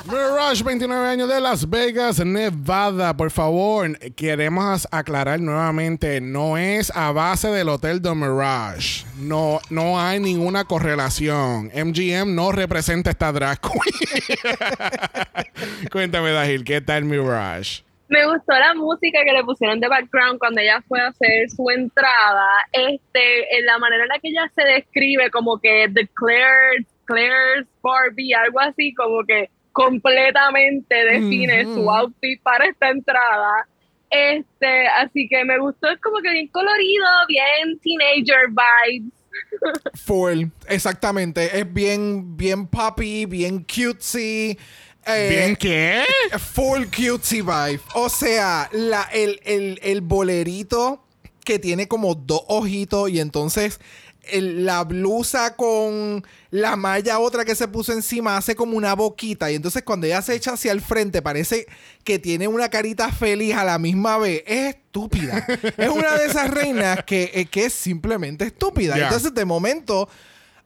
[0.04, 3.16] Mirage, 29 años de Las Vegas, Nevada.
[3.16, 9.06] Por favor, queremos aclarar nuevamente, no es a base del Hotel de Mirage.
[9.16, 11.70] No, no hay ninguna correlación.
[11.74, 14.38] MGM no representa esta drag queen.
[15.90, 17.82] Cuéntame, Dahil, ¿qué tal Mirage?
[18.12, 21.70] Me gustó la música que le pusieron de background cuando ella fue a hacer su
[21.70, 22.46] entrada.
[22.70, 27.66] Este, en la manera en la que ella se describe, como que The Claire's, Claire's
[27.82, 33.66] Barbie, algo así, como que completamente define su outfit para esta entrada.
[34.10, 39.10] Este, así que me gustó, es como que bien colorido, bien teenager vibes.
[40.04, 40.44] Full.
[40.68, 41.58] Exactamente.
[41.58, 44.58] Es bien, bien poppy, bien cutesy.
[45.06, 46.04] Eh, ¿Bien qué?
[46.54, 47.80] Full cutesy vibe.
[47.94, 51.02] O sea, la, el, el, el bolerito
[51.44, 53.80] que tiene como dos ojitos y entonces
[54.30, 59.50] el- la blusa con la malla otra que se puso encima hace como una boquita
[59.50, 61.66] y entonces cuando ella se echa hacia el frente parece
[62.04, 64.44] que tiene una carita feliz a la misma vez.
[64.46, 65.44] Es estúpida.
[65.76, 68.96] es una de esas reinas que, eh, que es simplemente estúpida.
[68.96, 69.04] Ya.
[69.06, 70.08] Entonces de momento...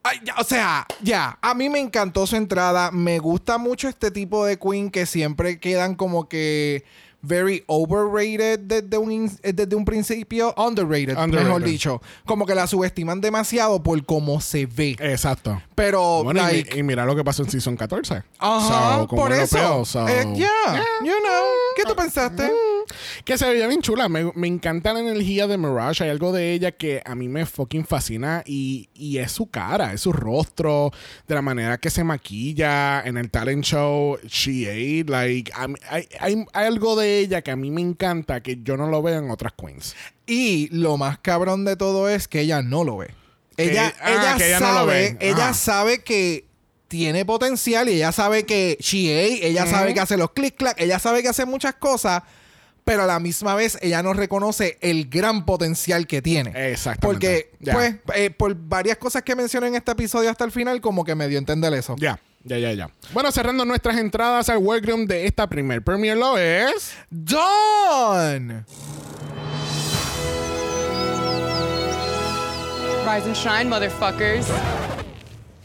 [0.09, 2.90] Ay, ya, o sea, ya, a mí me encantó su entrada.
[2.92, 6.85] Me gusta mucho este tipo de queen que siempre quedan como que
[7.23, 10.55] very overrated desde un, eh, desde un principio.
[10.57, 11.47] Underrated, Underrated.
[11.49, 12.01] mejor dicho.
[12.25, 14.97] Como que la subestiman demasiado por cómo se ve.
[15.01, 15.61] Exacto.
[15.75, 18.23] Pero, Bueno, y like, y, mira lo que pasó en Season 14.
[18.38, 19.85] ajá, So, por eso.
[19.85, 21.45] so- Eh, yeah, you know.
[21.77, 22.49] ¿Qué tú pensaste?
[23.26, 24.08] Que se veía bien chula.
[24.08, 26.04] Me, me encanta la energía de Mirage.
[26.04, 28.44] Hay algo de ella que a mí me fucking fascina.
[28.46, 30.92] Y, y es su cara, es su rostro,
[31.26, 34.16] de la manera que se maquilla en el talent show.
[34.28, 35.10] She ate.
[35.10, 38.86] Like, hay, hay- hay algo de ella que a mí me encanta que yo no
[38.86, 39.96] lo veo en otras queens.
[40.24, 43.10] Y lo más cabrón de todo es que ella no lo ve.
[43.56, 45.16] Ella, ah, ella que ella no sabe, lo ve.
[45.20, 46.44] ella sabe que
[46.86, 50.80] tiene potencial y ella sabe que she ate, ella sabe que hace los click clack,
[50.80, 52.22] ella sabe que hace muchas cosas,
[52.87, 56.51] pero a la misma vez ella no reconoce el gran potencial que tiene.
[56.70, 57.01] Exactamente.
[57.05, 57.72] Porque, Ya.
[57.75, 61.16] pues, eh, por varias cosas que mencioné en este episodio hasta el final, como que
[61.16, 61.96] me dio a entender eso.
[61.99, 62.88] Ya, ya, ya, ya.
[63.12, 66.94] Bueno, cerrando nuestras entradas al workroom de esta primer premiere lo es.
[67.11, 68.64] Dawn.
[73.05, 74.46] Rise and shine, motherfuckers.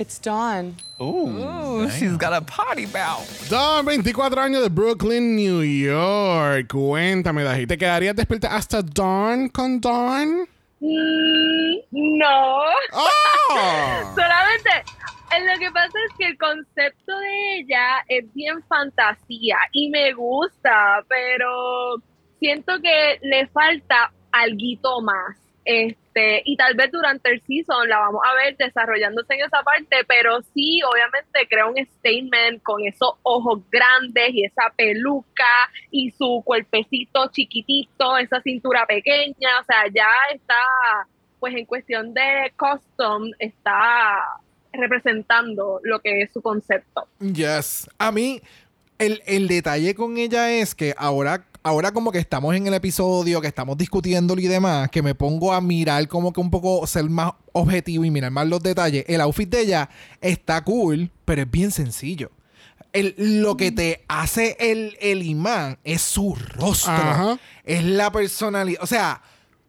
[0.02, 0.78] It's Dawn.
[1.00, 1.30] Ooh.
[1.30, 3.22] Ooh, she's got a party belt.
[3.52, 6.70] Dawn, 24 años de Brooklyn, New York.
[6.70, 10.48] Cuéntame, Daji, ¿te quedarías despierta hasta Dawn con Dawn?
[10.80, 12.64] Mm, no.
[12.94, 14.12] ¡Oh!
[14.16, 14.72] Solamente,
[15.36, 20.14] eh, lo que pasa es que el concepto de ella es bien fantasía y me
[20.14, 22.02] gusta, pero
[22.40, 25.38] siento que le falta algo más.
[25.64, 26.01] Este,
[26.46, 30.42] y tal vez durante el season la vamos a ver desarrollándose en esa parte, pero
[30.54, 35.44] sí, obviamente crea un statement con esos ojos grandes y esa peluca
[35.90, 40.56] y su cuerpecito chiquitito, esa cintura pequeña, o sea, ya está,
[41.40, 44.42] pues en cuestión de custom, está
[44.74, 47.08] representando lo que es su concepto.
[47.20, 47.90] Yes.
[47.98, 48.42] A mí,
[48.98, 53.42] el, el detalle con ella es que ahora, ahora como que estamos en el episodio,
[53.42, 57.10] que estamos discutiéndolo y demás, que me pongo a mirar como que un poco ser
[57.10, 59.06] más objetivo y mirar más los detalles.
[59.08, 59.90] El outfit de ella
[60.22, 62.32] está cool, pero es bien sencillo.
[62.94, 66.92] El- lo que te hace el, el imán es su rostro.
[66.94, 67.40] Ajá.
[67.64, 68.82] Es la personalidad.
[68.84, 69.22] O sea,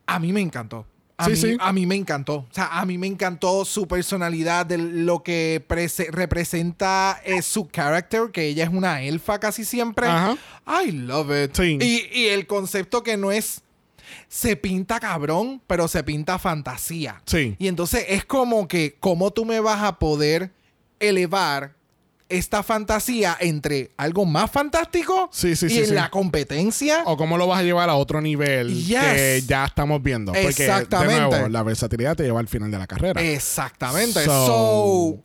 [0.06, 0.86] a mí me encantó.
[1.18, 1.56] A, Sí, mí, sí.
[1.60, 2.34] a mí me encantó.
[2.36, 7.66] O sea, a mí me encantó su personalidad, de lo que prese- representa eh, su
[7.66, 10.06] character, que ella es una elfa casi siempre.
[10.06, 10.36] Ajá.
[10.84, 11.54] I love it.
[11.54, 11.78] Sí.
[11.80, 13.62] Y, y el concepto que no es.
[14.28, 17.22] Se pinta cabrón, pero se pinta fantasía.
[17.26, 17.56] Sí.
[17.58, 20.50] Y entonces es como que, ¿cómo tú me vas a poder
[21.00, 21.74] elevar
[22.32, 25.94] esta fantasía entre algo más fantástico Sí, sí, y sí, en sí.
[25.94, 27.02] la competencia?
[27.06, 29.00] ¿O cómo lo vas a llevar a otro nivel Yes.
[29.02, 30.32] que ya estamos viendo?
[30.32, 31.14] Porque, Exactamente.
[31.14, 33.22] de nuevo, la versatilidad te lleva al final de la carrera.
[33.22, 34.24] Exactamente.
[34.24, 35.24] So- So,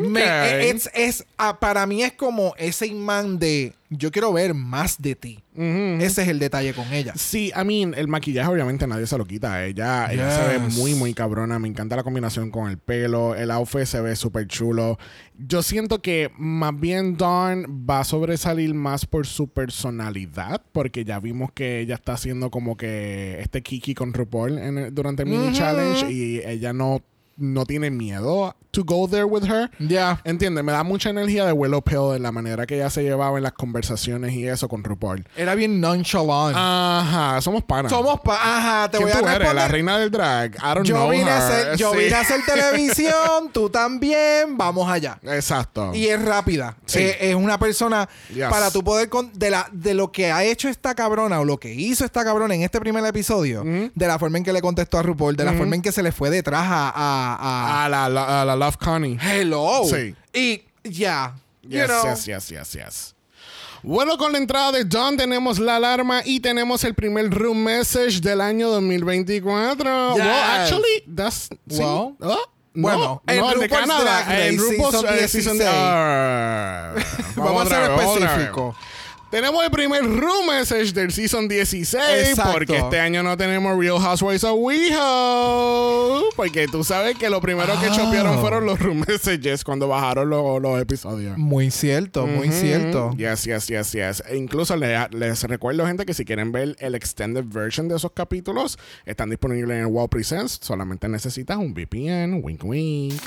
[0.00, 0.74] me- Ok.
[0.74, 5.14] es, es- ah, para mí es como ese imán de yo quiero ver más de
[5.14, 5.42] ti.
[5.56, 7.14] Ese es el detalle con ella.
[7.16, 9.64] Sí, I mean, el maquillaje obviamente nadie se lo quita.
[9.64, 10.76] Ella, ella se ve Yes.
[10.76, 11.58] muy, muy cabrona.
[11.58, 13.34] Me encanta la combinación con el pelo.
[13.34, 14.98] El outfit se ve súper chulo.
[15.38, 21.18] Yo siento que más bien Dawn va a sobresalir más por su personalidad, porque ya
[21.18, 25.30] vimos que ella está haciendo como que este kiki con RuPaul en el- durante el
[25.30, 27.00] mini challenge y ella no,
[27.38, 29.70] no tiene miedo to go there with her.
[29.78, 30.20] Ya.
[30.24, 33.38] Entiende, me da mucha energía de Willow Pill en la manera que ella se llevaba
[33.38, 35.26] en las conversaciones y eso con RuPaul.
[35.36, 36.54] Era bien nonchalant.
[36.56, 37.90] Ajá, somos panas.
[37.90, 39.38] Somos pa ajá, te ¿Quién voy a tú eres?
[39.38, 39.54] responder.
[39.62, 40.54] La reina del drag.
[40.56, 41.42] I don't yo know vine, a her.
[41.42, 41.98] hacer, yo Sí.
[41.98, 45.18] vine a hacer televisión, tú también, vamos allá.
[45.22, 45.92] Exacto.
[45.94, 46.76] Y es rápida.
[46.86, 47.00] Sí.
[47.00, 48.48] Eh, es una persona Yes.
[48.48, 51.58] para tu poder con, de la de lo que ha hecho esta cabrona o lo
[51.58, 54.98] que hizo esta cabrona en este primer episodio, de la forma en que le contestó
[54.98, 57.88] a RuPaul, de la forma en que se le fue detrás a, a, a- a
[57.88, 59.18] la, la- a la Love Connie.
[59.20, 59.82] Hello.
[59.84, 60.14] Sí.
[60.32, 61.34] Y ya.
[61.62, 63.14] you Yes, know, yes, yes, yes, yes.
[63.82, 68.20] Bueno, con la entrada de Dawn tenemos la alarma y tenemos el primer room message
[68.20, 70.14] del año 2024.
[70.16, 70.24] Yes.
[70.24, 71.48] Well, actually, that's...
[71.68, 71.78] sí.
[71.78, 72.38] Well, Oh,
[72.74, 74.24] bueno, no, en no, el de Canadá.
[74.24, 75.70] Race, En RuPaul's season eh, season 16.
[75.72, 76.94] Ah,
[77.36, 78.76] Vamos a otra ser específico.
[79.30, 82.52] Tenemos el primer room message del season 16 Exacto.
[82.54, 86.24] porque este año no tenemos Real Housewives of WeHo.
[86.34, 87.92] Porque tú sabes que lo primero que Ah.
[87.94, 91.36] chopearon fueron los room messages cuando bajaron los, los episodios.
[91.36, 93.10] Muy cierto, muy cierto.
[93.18, 94.22] Yes, yes, yes, yes.
[94.30, 98.12] E incluso le- les recuerdo, gente, que si quieren ver el extended version de esos
[98.12, 100.58] capítulos, están disponibles en el Wow Presents.
[100.62, 103.20] Solamente necesitas un VPN, wink wink.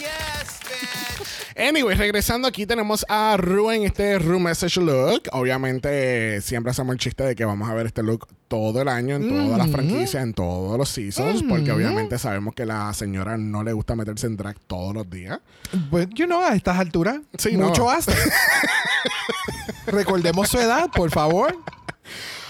[1.55, 5.23] Anyway, regresando aquí tenemos a Ru en este Room Message Look.
[5.33, 9.15] Obviamente, siempre hacemos el chiste de que vamos a ver este look todo el año,
[9.15, 13.63] en todas las franquicias, en todos los seasons, porque obviamente sabemos que la señora no
[13.63, 15.39] le gusta meterse en drag todos los días.
[15.89, 17.91] Pues, you know, a estas alturas, Sí, mucho no.
[17.91, 18.11] hace.
[19.87, 21.55] Recordemos su edad, por favor.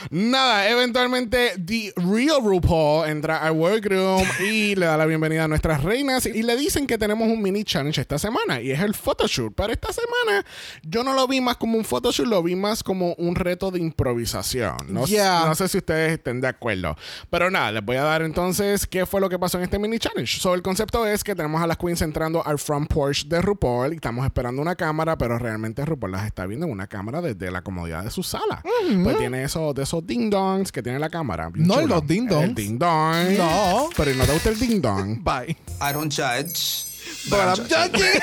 [0.10, 5.84] Nada, eventualmente The Real RuPaul entra al workroom y le da la bienvenida a nuestras
[5.84, 9.54] reinas y le dicen que tenemos un mini challenge esta semana y es el photoshoot.
[9.56, 10.46] Pero esta semana
[10.84, 13.80] yo no lo vi más como un photoshoot, lo vi más como un reto de
[13.80, 14.76] improvisación.
[14.88, 15.46] No, Yeah.
[15.46, 16.96] no sé si ustedes estén de acuerdo.
[17.30, 20.00] Pero nada, les voy a dar entonces qué fue lo que pasó en este mini
[20.00, 20.40] challenge.
[20.40, 23.94] So, el concepto es que tenemos a las queens entrando al front porch de RuPaul
[23.94, 27.52] y estamos esperando una cámara, pero realmente RuPaul las está viendo en una cámara desde
[27.52, 28.62] la comodidad de su sala.
[29.04, 31.52] Pues tiene eso, de esos ding dongs que tiene la cámara.
[31.54, 31.96] No, chulo.
[31.96, 32.50] los ding dongs.
[32.50, 33.38] El ding dong.
[33.38, 33.90] No.
[33.98, 35.20] Pero ¿no te gusta el ding dong?
[35.24, 35.58] Bye.
[35.82, 36.88] I don't judge.
[37.30, 38.22] But I'm judging.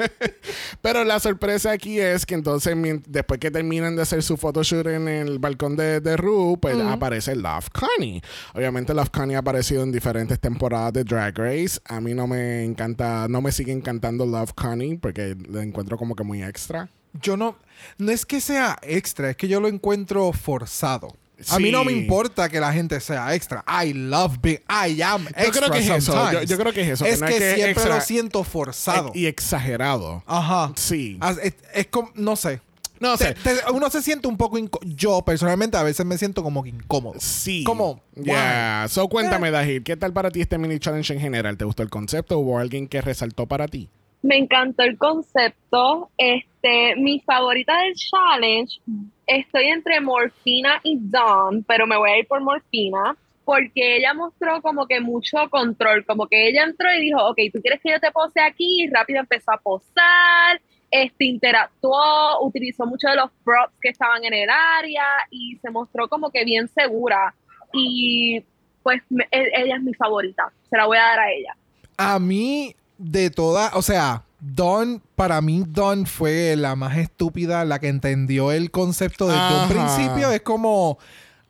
[0.82, 2.74] Pero la sorpresa aquí es que entonces,
[3.06, 7.36] después que terminan de hacer su photoshoot en el balcón de, de Ru, pues aparece
[7.36, 8.22] Love Connie.
[8.54, 11.78] Obviamente, Love Connie ha aparecido en diferentes temporadas de Drag Race.
[11.84, 16.16] A mí no me encanta, no me sigue encantando Love Connie porque la encuentro como
[16.16, 16.88] que muy extra.
[17.20, 17.56] Yo no.
[17.98, 21.08] No es que sea extra, es que yo lo encuentro forzado.
[21.50, 21.98] A mí no me Sí.
[21.98, 23.64] importa que la gente sea extra.
[23.84, 24.60] I love being.
[24.68, 26.32] I am extra Yo creo que es eso.
[26.32, 27.04] Yo, yo creo que es eso.
[27.04, 29.10] Es no que, siempre extra- lo siento forzado.
[29.14, 30.22] y exagerado.
[30.26, 30.72] Ajá.
[30.76, 31.18] Sí.
[31.20, 32.60] Ah, Es, es como, no sé.
[33.00, 33.34] No sé.
[33.34, 36.70] Te- te- uno se siente un poco Yo personalmente a veces me siento como que
[36.70, 37.18] incómodo.
[37.20, 37.64] Sí.
[37.64, 38.86] Como, Yeah.
[38.88, 41.56] So, cuéntame, Dahil, ¿qué tal para ti este mini challenge en general?
[41.58, 42.38] ¿Te gustó el concepto?
[42.38, 43.90] ¿Hubo alguien que resaltó para ti?
[44.24, 46.08] Me encantó el concepto.
[46.16, 48.80] Este, mi favorita del challenge,
[49.26, 54.62] estoy entre Morfina y Dawn, pero me voy a ir por Morfina porque ella mostró
[54.62, 58.00] como que mucho control, como que ella entró y dijo, ok, tú quieres que yo
[58.00, 63.74] te pose aquí, y rápido empezó a posar, este, interactuó, utilizó mucho de los props
[63.82, 67.34] que estaban en el área y se mostró como que bien segura.
[67.74, 68.42] Y
[68.82, 71.54] pues e- ella es mi favorita, se la voy a dar a ella.
[71.98, 77.78] A mí, de todas, o sea, Dawn, para mí, Dawn fue la más estúpida, la
[77.78, 79.62] que entendió el concepto desde Ajá.
[79.62, 80.30] un principio.
[80.30, 80.98] Es como.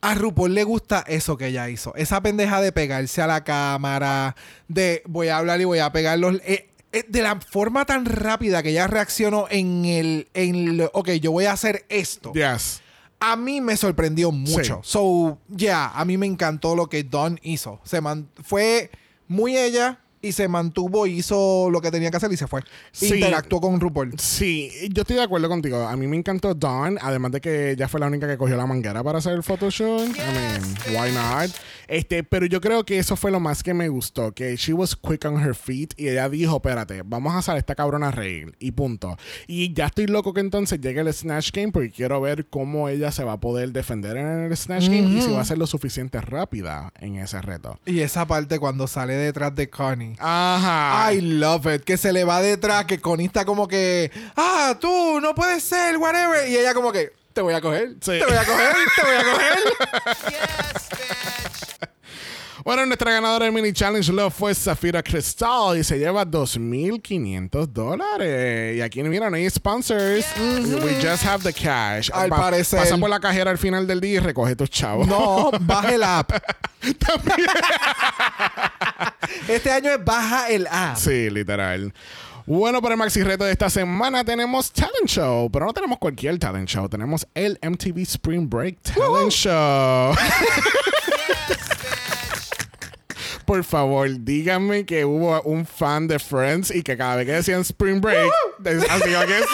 [0.00, 1.94] A RuPaul le gusta eso que ella hizo.
[1.94, 4.36] Esa pendeja de pegarse a la cámara,
[4.68, 6.36] de voy a hablar y voy a pegarlos.
[6.44, 10.28] eh, eh, de la forma tan rápida que ella reaccionó en el.
[10.34, 12.32] En ok, yo voy a hacer esto.
[12.34, 12.82] Yes.
[13.18, 14.80] A mí me sorprendió mucho.
[14.84, 17.80] So, yeah, a mí me encantó lo que Dawn hizo.
[17.84, 18.90] Se man- fue
[19.26, 22.62] muy ella y se mantuvo, hizo lo que tenía que hacer y se fue.
[22.92, 23.14] Sí.
[23.14, 24.14] Interactuó con RuPaul.
[24.18, 25.86] Sí, yo estoy de acuerdo contigo.
[25.86, 28.66] A mí me encantó Dawn, además de que ella fue la única que cogió la
[28.66, 30.08] manguera para hacer el photoshoot.
[30.08, 30.62] I mean,
[30.96, 31.50] why not?
[31.88, 34.96] Este, pero yo creo que eso fue lo más que me gustó, que she was
[34.96, 38.54] quick on her feet y ella dijo, espérate, vamos a hacer esta cabrona a reír
[38.58, 39.16] y punto.
[39.46, 43.12] Y ya estoy loco que entonces llegue el Snatch Game porque quiero ver cómo ella
[43.12, 45.66] se va a poder defender en el Snatch Game y si va a ser lo
[45.66, 47.78] suficiente rápida en ese reto.
[47.84, 50.13] Y esa parte cuando sale detrás de Connie.
[50.18, 51.12] Ajá.
[51.12, 51.84] I love it.
[51.84, 55.96] Que se le va detrás, que Connie está como que, ah, tú, no puedes ser,
[55.98, 56.48] whatever.
[56.48, 58.18] Y ella como que, te voy a coger, Sí.
[58.18, 59.58] te voy a coger, te voy a coger.
[62.64, 68.78] Bueno, nuestra ganadora del mini challenge Love fue Zafira Cristal y se lleva 2.500 dólares.
[68.78, 70.24] Y aquí, mira, no hay sponsors.
[70.38, 72.08] We just have the cash.
[72.10, 72.78] Al parecer.
[72.78, 75.06] Pasa por la cajera al final del día y recoge tus chavos.
[75.06, 76.32] No, baja el app.
[79.46, 80.96] este año es baja el app.
[80.96, 81.92] Sí, literal.
[82.46, 86.38] Bueno, para el maxi reto de esta semana tenemos Talent Show, pero no tenemos cualquier
[86.38, 90.14] Talent Show, tenemos el MTV Spring Break Talent Show.
[93.44, 97.60] Por favor, díganme que hubo un fan de Friends y que cada vez que decían
[97.60, 98.30] Spring Break,
[98.90, 99.48] hacían eso.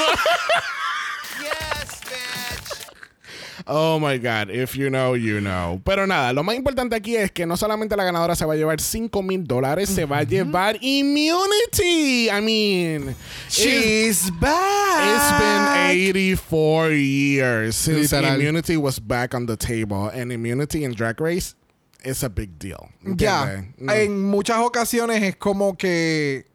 [3.73, 5.81] Oh my God, if you know, you know.
[5.85, 8.57] Pero nada, lo más importante aquí es que no solamente la ganadora se va a
[8.57, 12.29] llevar 5 mil dólares, se va a llevar immunity.
[12.31, 13.15] I mean,
[13.49, 15.05] She's back.
[15.05, 18.35] it's been 84 years since Literal.
[18.35, 21.55] immunity was back on the table, and immunity in Drag Race
[22.05, 22.89] is a big deal.
[23.03, 23.65] Ya.
[23.79, 23.93] No.
[23.93, 26.47] en muchas ocasiones es como que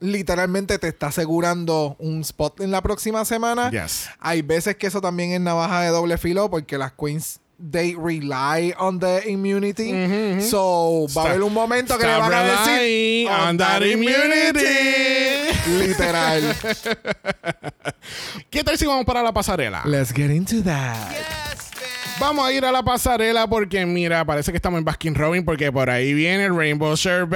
[0.00, 3.70] literalmente te está asegurando un spot en la próxima semana.
[3.70, 4.08] Yes.
[4.20, 8.72] Hay veces que eso también es navaja de doble filo porque las queens they rely
[8.78, 10.40] on the immunity.
[10.42, 15.52] So, va a haber un momento que le van a decir on that immunity.
[15.78, 16.42] Literal.
[18.50, 19.82] ¿Qué tal si vamos para la pasarela?
[19.86, 21.14] Let's get into that.
[22.20, 25.72] Vamos a ir a la pasarela porque, mira, parece que estamos en Baskin Robin porque
[25.72, 27.34] por ahí viene el Rainbow Sherbet.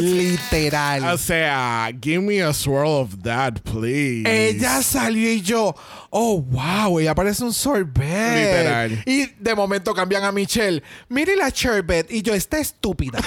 [0.00, 1.04] Literal.
[1.04, 4.22] O sea, give me a swirl of that, please.
[4.24, 5.74] Ella salió y yo,
[6.10, 7.96] oh wow, ella parece un sorbet.
[7.96, 9.02] Literal.
[9.04, 10.82] Y de momento cambian a Michelle.
[11.08, 12.10] Mire la sherbet.
[12.10, 13.18] Y yo, está estúpida.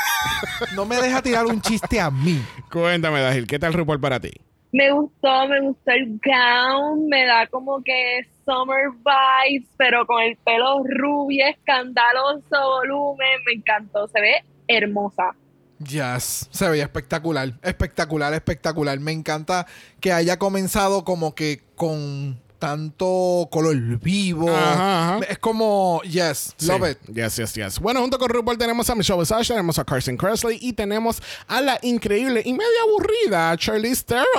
[0.74, 2.44] no me deja tirar un chiste a mí.
[2.70, 4.32] Cuéntame, Dajil, ¿qué tal RuPaul para ti?
[4.72, 10.36] Me gustó, me gustó el gown, me da como que summer vibes, pero con el
[10.36, 15.34] pelo rubio, escandaloso, volumen, me encantó, se ve hermosa.
[15.78, 19.00] Yes, se veía espectacular, espectacular, espectacular.
[19.00, 19.66] Me encanta
[20.00, 24.48] que haya comenzado como que con tanto color vivo.
[24.48, 25.24] Ajá, ajá.
[25.28, 26.90] Es como, yes, love Sí.
[26.92, 26.98] it.
[27.16, 27.78] Yes, yes, yes.
[27.80, 31.60] Bueno, junto con RuPaul tenemos a Michelle Visage, tenemos a Carson Kressley y tenemos a
[31.60, 34.24] la increíble y media aburrida Charlize Theron.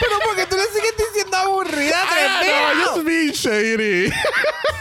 [0.00, 4.06] Pero porque tú le sigues diciendo aburrida, Ah, no, just being shady.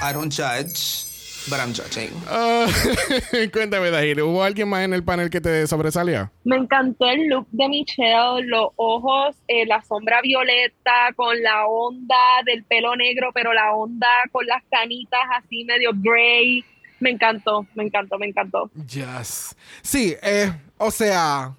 [0.02, 1.06] I don't judge,
[1.50, 2.12] but I'm judging.
[2.28, 2.68] Ah,
[3.54, 6.32] cuéntame, Dahil, ¿hubo alguien más en el panel que te sobresalió?
[6.44, 12.16] Me encantó el look de Michelle, los ojos, eh, la sombra violeta con la onda
[12.46, 16.64] del pelo negro, pero la onda con las canitas así medio gray.
[17.00, 18.70] Me encantó, me encantó, me encantó.
[18.88, 19.56] Yes.
[19.82, 21.56] Sí, eh, o sea,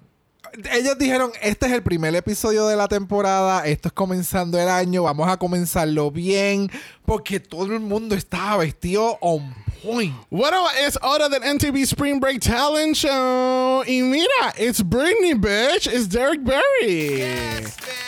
[0.71, 5.03] ellos dijeron, este es el primer episodio de la temporada, esto es comenzando el año,
[5.03, 6.69] vamos a comenzarlo bien,
[7.05, 10.15] porque todo el mundo estaba vestido on point.
[10.29, 13.83] Bueno, es hora del MTV Spring Break Talent Show.
[13.85, 15.87] Y mira, it's Britney, bitch.
[15.87, 17.17] It's Derek Berry.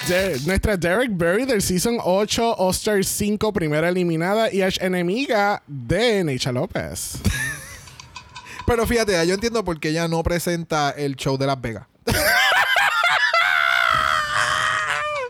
[0.07, 6.23] De- nuestra Derek Berry del Season 8, All-Star 5, primera eliminada y es enemiga de
[6.23, 7.17] Neisha López.
[8.65, 11.87] Pero fíjate, yo entiendo por qué ella no presenta el show de Las Vegas.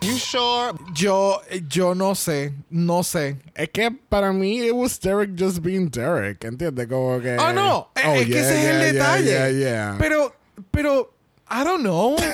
[0.02, 0.74] You sure?
[0.94, 3.38] Yo, yo no sé, no sé.
[3.56, 6.44] Es que para mí, it was Derek just being Derek.
[6.44, 6.88] ¿Entiendes?
[6.88, 7.38] Como que.
[7.38, 9.26] Oh, no, Oh, es que yeah, ese es el yeah, detalle.
[9.26, 9.96] yeah, yeah, yeah.
[10.00, 10.34] Pero,
[10.72, 11.12] pero,
[11.50, 12.16] I don't know.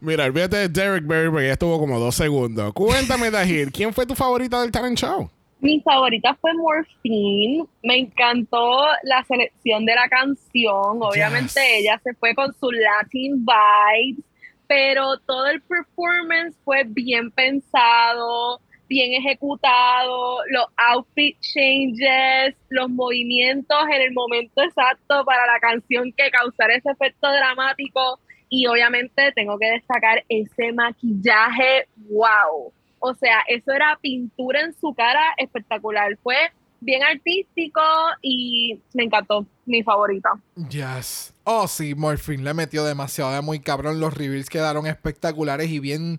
[0.00, 2.72] Mira, olvídate de Derek Berry porque ya estuvo como dos segundos.
[2.74, 5.30] Cuéntame, Dahil, ¿quién fue tu favorita del talent show?
[5.64, 7.64] Mi favorita fue Morphine.
[7.82, 10.98] Me encantó la selección de la canción.
[11.00, 11.78] Obviamente Yes.
[11.78, 14.22] ella se fue con su Latin vibes,
[14.66, 18.60] pero todo el performance fue bien pensado,
[18.90, 26.30] bien ejecutado, los outfit changes, los movimientos en el momento exacto para la canción que
[26.30, 28.20] causara ese efecto dramático.
[28.50, 32.70] Y obviamente tengo que destacar ese maquillaje, wow.
[33.06, 36.16] O sea, eso era pintura en su cara espectacular.
[36.22, 36.36] Fue
[36.80, 37.82] bien artístico
[38.22, 39.46] y me encantó.
[39.66, 40.30] Mi favorita.
[40.70, 41.34] Yes.
[41.44, 44.00] Oh, sí, Morphine le metió demasiado de muy cabrón.
[44.00, 46.18] Los reveals quedaron espectaculares y bien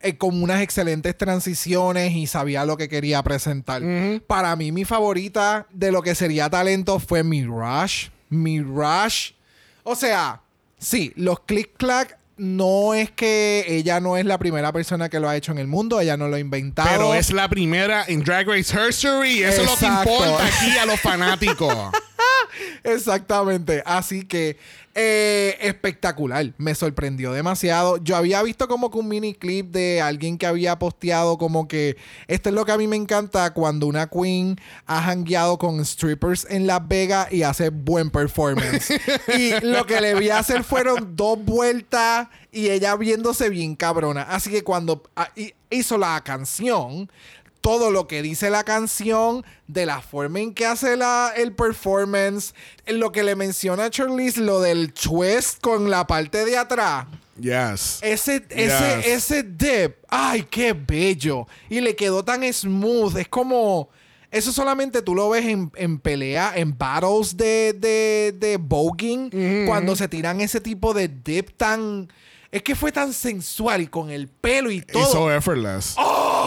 [0.00, 3.82] eh, con unas excelentes transiciones y sabía lo que quería presentar.
[4.28, 8.10] Para mí, mi favorita de lo que sería talento fue Mirage.
[8.28, 9.34] Mirage.
[9.82, 10.42] O sea,
[10.78, 15.28] sí, los click clack no es que ella no es la primera persona que lo
[15.28, 16.88] ha hecho en el mundo, ella no lo ha inventado.
[16.88, 19.42] Pero es la primera en Drag Race History.
[19.42, 21.74] Eso es lo que importa aquí a los fanáticos.
[22.82, 23.82] Exactamente.
[23.84, 24.56] Así que
[24.94, 26.52] eh, espectacular.
[26.58, 27.98] Me sorprendió demasiado.
[27.98, 31.96] Yo había visto como que un mini clip de alguien que había posteado como que
[32.26, 36.46] esto es lo que a mí me encanta cuando una queen ha hangueado con strippers
[36.50, 38.90] en Las Vegas y hace buen performance.
[39.38, 44.22] y lo que le vi hacer fueron dos vueltas y ella viéndose bien cabrona.
[44.22, 47.08] Así que cuando ah, hi- hizo la canción,
[47.60, 52.54] todo lo que dice la canción, de la forma en que hace la, el performance,
[52.86, 57.06] en lo que le menciona a Charlize, lo del twist con la parte de atrás.
[57.38, 57.98] Yes.
[58.02, 58.46] Ese, Yes.
[58.50, 61.46] ese, ese dip, ay, qué bello.
[61.68, 63.16] Y le quedó tan smooth.
[63.16, 63.88] Es como.
[64.30, 69.96] Eso solamente tú lo ves en, en pelea, en battles de, de, de voguing, cuando
[69.96, 72.08] se tiran ese tipo de dip tan.
[72.52, 75.06] Es que fue tan sensual y con el pelo y todo.
[75.06, 75.94] so effortless.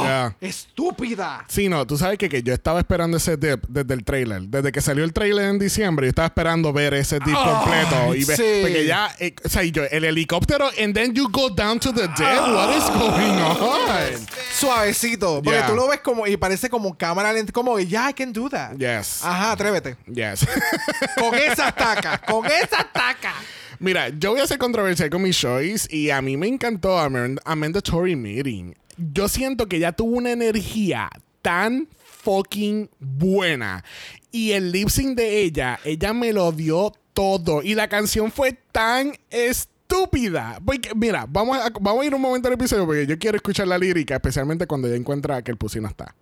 [0.01, 0.35] Yeah.
[0.41, 1.45] Estúpida.
[1.47, 4.41] Sí, no, tú sabes que, que yo estaba esperando ese dip desde el trailer.
[4.41, 8.15] Desde que salió el trailer en diciembre, yo estaba esperando ver ese dip completo.
[8.15, 8.59] Y ver, sí.
[8.63, 11.93] Porque ya, eh, o sea, y yo, el helicóptero, and then you go down to
[11.93, 12.19] the dip.
[12.19, 14.27] What is going on?
[14.59, 15.41] Suavecito.
[15.41, 15.67] Porque Yeah.
[15.67, 16.27] tú lo ves como.
[16.27, 17.53] Y parece como cámara lenta.
[17.53, 18.73] Como, ya, I can do that.
[18.77, 19.23] Yes.
[19.23, 19.95] Ajá, atrévete.
[20.07, 20.45] Yes.
[21.17, 22.17] Con esa taca.
[22.27, 23.33] con esa taca.
[23.79, 27.09] Mira, yo voy a ser controversial con mis choice y a mí me encantó a
[27.09, 28.73] Man- Mandatory Meeting.
[28.97, 31.09] Yo siento que ella tuvo una energía
[31.41, 31.87] tan
[32.23, 33.83] fucking buena
[34.31, 38.53] y el lip sync de ella, ella me lo dio todo y la canción fue
[38.71, 40.59] tan estúpida.
[40.65, 43.67] Porque, mira, vamos a, vamos a ir un momento al episodio porque yo quiero escuchar
[43.67, 46.15] la lírica, especialmente cuando ella encuentra que el pussy no está.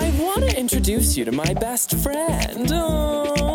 [0.00, 2.70] I want to introduce you to my best friend.
[2.72, 3.47] Oh.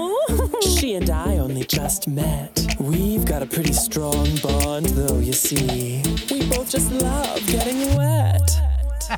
[0.61, 2.65] She and I only just met.
[2.79, 6.01] We've got a pretty strong bond, though, you see.
[6.29, 8.59] We both just love getting wet.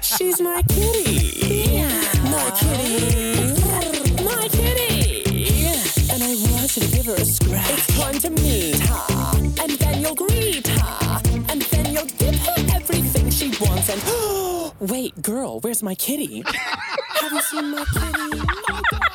[0.02, 1.82] She's my kitty.
[2.24, 4.24] My kitty.
[4.24, 5.24] My kitty.
[6.12, 7.72] And I want you to give her a scratch.
[7.72, 9.36] It's time to meet her.
[9.62, 11.22] And then you'll greet her.
[11.50, 13.90] And then you'll give her everything she wants.
[13.90, 16.44] And wait, girl, where's my kitty?
[16.46, 18.42] Have you seen my kitty?
[18.70, 19.14] Oh,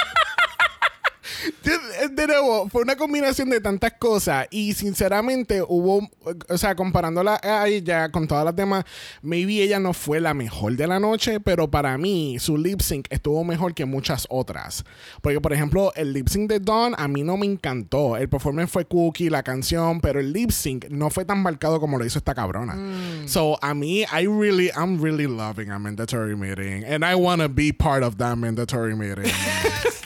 [2.11, 6.07] De, nuevo, fue una combinación de tantas cosas y sinceramente hubo,
[6.49, 8.85] o sea, comparándola a ella con todas las demás,
[9.21, 13.07] maybe ella no fue la mejor de la noche, pero para mí su lip sync
[13.09, 14.83] estuvo mejor que muchas otras.
[15.21, 18.17] Porque, por ejemplo, el lip sync de Dawn a mí no me encantó.
[18.17, 21.97] El performance fue cookie, la canción, pero el lip sync no fue tan marcado como
[21.97, 22.77] lo hizo esta cabrona.
[23.25, 27.49] So, a mí, I really, I'm really loving a mandatory meeting and I want to
[27.49, 29.31] be part of that mandatory meeting.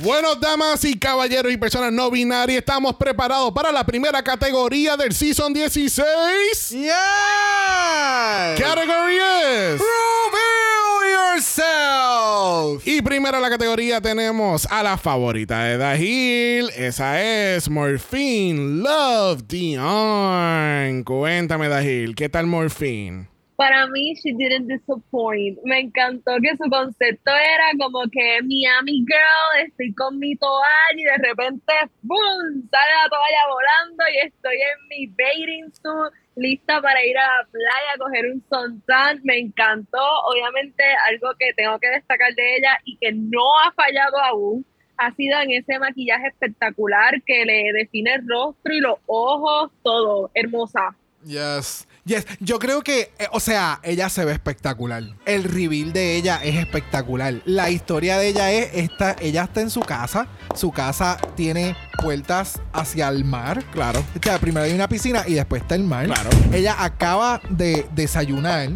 [0.00, 5.12] Bueno, damas y caballeros y personas no binarias, estamos preparados para la primera categoría del
[5.12, 6.70] Season 16.
[6.70, 8.54] Yeah.
[8.56, 12.86] Category es Reveal Yourself.
[12.86, 16.70] Y primero en la categoría tenemos a la favorita de Dahil.
[16.76, 21.02] Esa es Morphine Love Dion.
[21.02, 23.37] Cuéntame, Dahil, ¿qué tal Morphine?
[23.58, 25.58] Para mí, she didn't disappoint.
[25.64, 31.02] Me encantó que su concepto era como que Miami Girl, estoy con mi toalla y
[31.02, 32.68] de repente, ¡boom!
[32.70, 37.48] Sale la toalla volando y estoy en mi bathing suit, lista para ir a la
[37.50, 39.20] playa a coger un suntan.
[39.24, 40.06] Me encantó.
[40.26, 44.64] Obviamente, algo que tengo que destacar de ella y que no ha fallado aún
[44.98, 50.30] ha sido en ese maquillaje espectacular que le define el rostro y los ojos, todo.
[50.32, 50.94] Hermosa.
[51.24, 51.87] Yes.
[52.40, 55.02] Yo creo que, eh, o sea, ella se ve espectacular.
[55.26, 57.42] El reveal de ella es espectacular.
[57.44, 60.26] La historia de ella es esta, ella está en su casa.
[60.54, 63.62] Su casa tiene puertas hacia el mar.
[63.72, 64.00] Claro.
[64.00, 66.06] O sea, primero hay una piscina y después está el mar.
[66.06, 66.30] Claro.
[66.52, 68.70] Ella acaba de desayunar.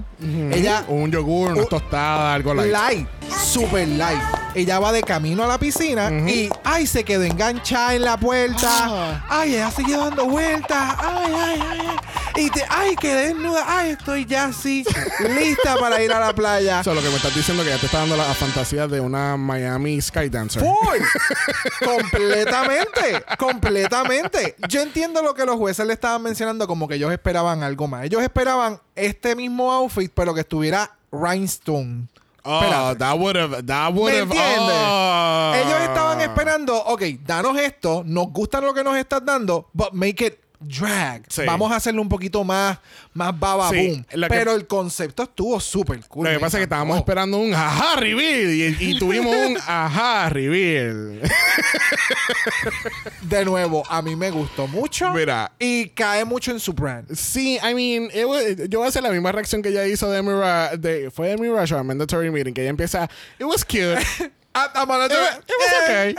[0.52, 2.72] Ella Un yogur, una Uh, tostada, algo light.
[2.72, 3.08] light,
[3.42, 4.20] super light.
[4.54, 8.68] Ella va de camino a la piscina y ay, se quedó enganchada en la puerta.
[8.70, 9.24] Ah.
[9.28, 10.94] Ay, ella sigue dando vueltas.
[10.98, 11.96] Ay, ay, ay, ay.
[12.44, 13.64] Y te, ay, quedé desnuda.
[13.66, 14.84] Ay, estoy ya así,
[15.38, 16.80] lista para ir a la playa.
[16.80, 19.36] Eso, lo que me estás diciendo que ya te está dando la fantasía de una
[19.36, 20.62] Miami Skydancer.
[20.62, 21.84] Full.
[21.84, 24.56] completamente, completamente.
[24.68, 28.04] Yo entiendo lo que los jueces le estaban mencionando, como que ellos esperaban algo más.
[28.04, 32.08] Ellos esperaban este mismo outfit, pero que estuviera rhinestone.
[32.44, 32.98] Oh, Espérate.
[32.98, 34.30] that would have, that would ¿Me have.
[34.32, 34.76] entiendes?
[34.76, 35.52] oh.
[35.54, 40.26] Ellos estaban esperando, ok, danos esto, nos gusta lo que nos estás dando, but make
[40.26, 41.22] it drag.
[41.28, 41.42] Sí.
[41.46, 42.78] Vamos a hacerlo un poquito más,
[43.14, 44.04] más baba Sí, boom.
[44.04, 46.26] que- Pero el concepto estuvo súper cool.
[46.26, 50.28] Lo que pasa es que estábamos esperando un ajá reveal y, y tuvimos un ajá
[50.28, 51.20] reveal.
[53.22, 55.12] De nuevo, a mí me gustó mucho.
[55.12, 55.52] Mira.
[55.58, 57.12] Y cae mucho en su brand.
[57.14, 60.22] Sí, I mean, was- yo voy a hacer la misma reacción que ella hizo de
[60.22, 63.04] Mira, de, fue de Mira Show, Mandatory Meeting, que ella empieza,
[63.38, 63.98] it was cute.
[64.54, 65.44] Gonna do wa- it.
[65.48, 66.14] it was okay.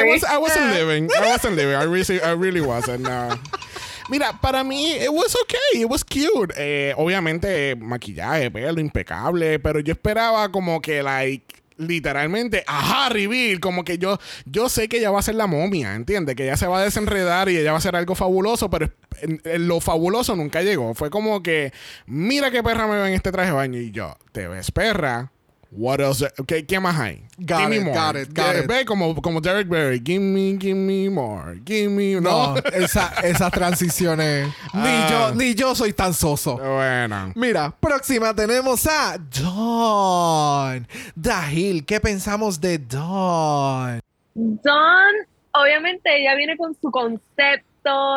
[0.00, 1.08] I, was, I wasn't living.
[1.16, 1.74] I wasn't living.
[1.74, 3.00] I really, I really wasn't.
[3.02, 3.30] No.
[4.08, 5.80] Mira, para mí, it was okay.
[5.80, 6.52] It was cute.
[6.56, 11.44] Eh, obviamente, maquillaje, pelo impecable, pero yo esperaba como que, like,
[11.78, 15.94] literalmente, ajá, reveal, como que yo, yo sé que ella va a ser la momia,
[15.94, 16.36] ¿entiendes?
[16.36, 18.88] Que ella se va a desenredar y ella va a hacer algo fabuloso, pero
[19.22, 20.94] en- en lo fabuloso nunca llegó.
[20.94, 21.72] Fue como que,
[22.06, 25.32] mira qué perra me ve en este traje de baño y yo, te ves perra.
[25.70, 26.22] What else?
[26.38, 27.26] Okay, ¿Qué más hay?
[27.38, 27.94] Got give me it, more.
[27.94, 28.66] got it, got Yeah, it.
[28.68, 30.00] Ve como, como Derek Berry.
[30.02, 31.60] Give me, give me more.
[31.64, 32.14] Give me.
[32.20, 32.54] No.
[32.54, 34.48] No, esa, esas transiciones.
[34.72, 34.82] Ah.
[34.84, 36.56] Ni yo, ni yo soy tan soso.
[36.56, 37.32] bueno.
[37.34, 40.86] Mira, próxima tenemos a Dawn.
[41.14, 44.00] Dahil, ¿qué pensamos de Dawn?
[44.34, 45.14] Dawn,
[45.52, 47.66] obviamente ella viene con su concepto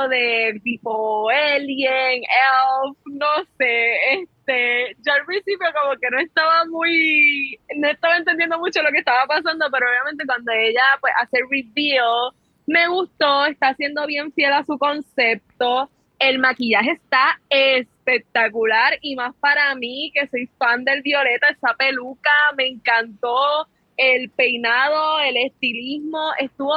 [0.10, 7.60] de tipo alien, elf, no sé, este, yo al principio como que no estaba muy,
[7.76, 12.32] no estaba entendiendo mucho lo que estaba pasando, pero obviamente cuando ella pues hace reveal,
[12.66, 19.36] me gustó, está siendo bien fiel a su concepto, el maquillaje está espectacular y más
[19.36, 23.68] para mí que soy fan del Violeta, esa peluca me encantó,
[23.98, 26.74] el peinado, el estilismo, estuvo,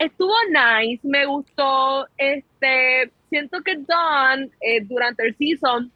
[0.00, 5.92] estuvo nice, me gustó, este, siento que Dawn eh, durante el season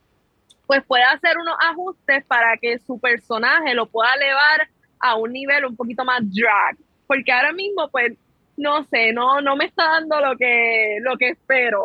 [0.67, 4.69] pues puede hacer unos ajustes para que su personaje lo pueda elevar
[5.01, 6.77] a un nivel un poquito más drag,
[7.07, 8.13] porque ahora mismo pues
[8.57, 11.85] no sé, no, no me está dando lo que, lo que espero,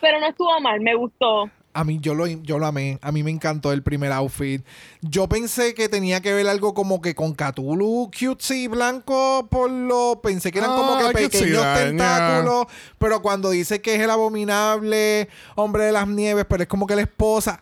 [0.00, 1.50] pero no estuvo mal, me gustó.
[1.74, 2.98] A mí yo lo, yo lo amé.
[3.02, 4.64] A mí me encantó el primer outfit.
[5.00, 10.20] Yo pensé que tenía que ver algo como que con Cthulhu cutesy blanco por lo...
[10.22, 12.66] Pensé que eran como Ah, que see pequeños that, tentáculos.
[12.98, 16.96] Pero cuando dice que es el abominable hombre de las nieves, pero es como que
[16.96, 17.60] la esposa...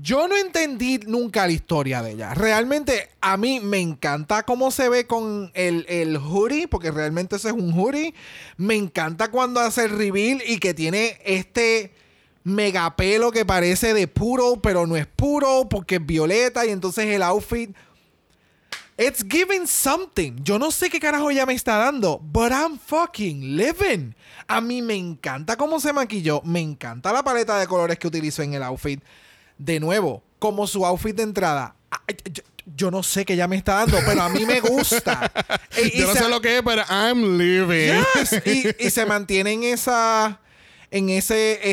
[0.00, 2.32] Yo no entendí nunca la historia de ella.
[2.32, 7.48] Realmente a mí me encanta cómo se ve con el, el hoodie, porque realmente ese
[7.48, 8.14] es un hoodie.
[8.56, 11.92] Me encanta cuando hace el reveal y que tiene este
[12.44, 17.22] megapelo que parece de puro, pero no es puro porque es violeta y entonces el
[17.22, 17.70] outfit.
[18.98, 20.36] It's giving something.
[20.42, 24.14] Yo no sé qué carajo ella me está dando, but I'm fucking living.
[24.46, 28.42] A mí me encanta cómo se maquilló, me encanta la paleta de colores que utilizó
[28.42, 29.02] en el outfit.
[29.56, 31.74] De nuevo, como su outfit de entrada.
[31.90, 32.42] Ay, Yo,
[32.76, 35.32] yo no sé qué ella me está dando, pero a mí me gusta.
[35.82, 38.02] Y- y Yo no se- sé lo que es, pero I'm living.
[38.14, 38.42] Yes.
[38.44, 40.38] y, y se mantiene en esa
[40.90, 41.72] en ese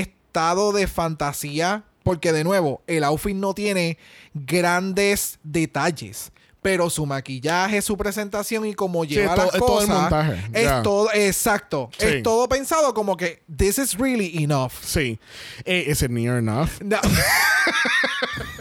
[0.74, 3.98] de fantasía porque de nuevo el outfit no tiene
[4.34, 6.32] grandes detalles
[6.62, 9.88] pero su maquillaje, su presentación y cómo Sí, lleva es las todo- es todo el
[9.88, 10.82] cosas montaje, es ya.
[10.84, 12.06] todo exacto, Sí.
[12.06, 14.74] es todo pensado como que this is really enough.
[14.82, 15.20] Sí.
[15.64, 16.82] Eh, ¿Is it near enough?
[16.82, 16.98] No.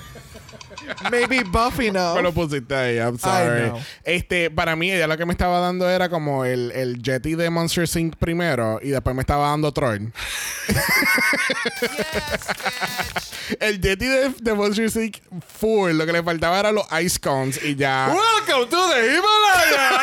[1.11, 2.17] Maybe buff enough.
[2.17, 3.73] Me lo pusiste ahí, I'm sorry.
[4.05, 7.51] Este, para mí, ella lo que me estaba dando era como el, el Jetty de
[7.51, 8.17] Monster Inc.
[8.17, 10.13] primero y después me estaba dando Troy.
[13.61, 15.17] el Jetty de, de Monster Inc.
[15.59, 18.09] full, lo que le faltaba eran los Ice Cones y ya.
[18.13, 20.01] Welcome to the Himalaya.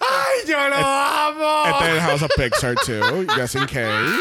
[0.00, 1.64] Ay, yo lo amo.
[1.66, 4.12] Este es el House of Pixar too, just in case.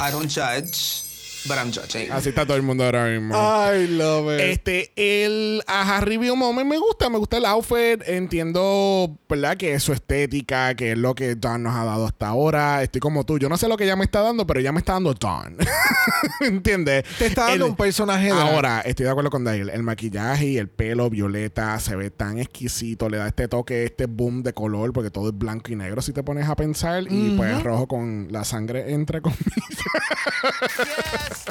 [0.00, 1.02] I don't judge,
[1.46, 2.10] but I'm judging.
[2.12, 3.34] Así está todo el mundo ahora mismo.
[3.34, 4.40] I love it.
[4.40, 8.02] Este, el Ajá Review Moment me gusta, me gusta el outfit.
[8.06, 9.56] Entiendo, ¿verdad?
[9.56, 12.82] Que es su estética, que es lo que Dawn nos ha dado hasta ahora.
[12.82, 13.38] Estoy como tú.
[13.38, 15.56] Yo no sé lo que ella me está dando, pero ella me está dando Dawn.
[16.40, 17.04] ¿Entiendes?
[17.18, 19.72] Te está dando El- un personaje de Ahora, estoy de acuerdo con Dale.
[19.72, 23.08] El maquillaje y el pelo violeta se ve tan exquisito.
[23.08, 26.12] Le da este toque, este boom de color, porque todo es blanco y negro si
[26.12, 27.04] te pones a pensar.
[27.10, 29.38] Y pues rojo con la sangre entre comillas.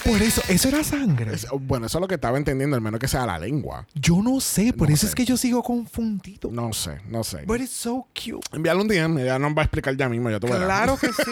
[0.03, 1.31] Por eso, eso era sangre.
[1.61, 3.85] Bueno, eso es lo que estaba entendiendo, al menos que sea la lengua.
[3.93, 5.09] Yo no sé, por No eso sé.
[5.09, 6.49] es que yo sigo confundido.
[6.51, 7.43] No sé, no sé.
[7.45, 8.45] But it's so cute.
[8.53, 10.63] Envíale un DM, ella nos va a explicar ya mismo, ya tú verás.
[10.65, 11.31] Claro que sí.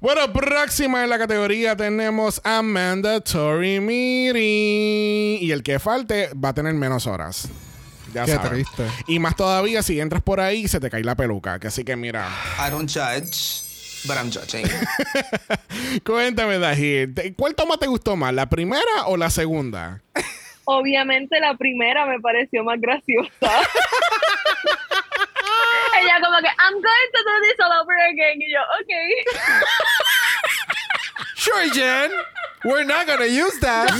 [0.00, 5.38] Bueno, próxima en la categoría tenemos a Mandatory Meeting.
[5.46, 7.48] Y el que falte va a tener menos horas.
[8.12, 8.50] Ya Qué sabes.
[8.50, 8.86] triste.
[9.06, 11.58] Y más todavía si entras por ahí se te cae la peluca.
[11.60, 12.28] Que así que mira,
[12.58, 13.62] I don't judge,
[14.06, 14.66] but I'm judging.
[16.04, 17.14] cuéntame, Dahir.
[17.14, 20.00] ¿te- ¿Cuál toma te gustó más, la primera o la segunda?
[20.64, 23.30] Obviamente la primera me pareció más graciosa.
[26.00, 28.40] Ella como que, I'm going to do this all over again.
[28.40, 28.92] Y yo, ok.
[31.34, 32.10] Sure, Jen.
[32.64, 33.90] We're not gonna use that.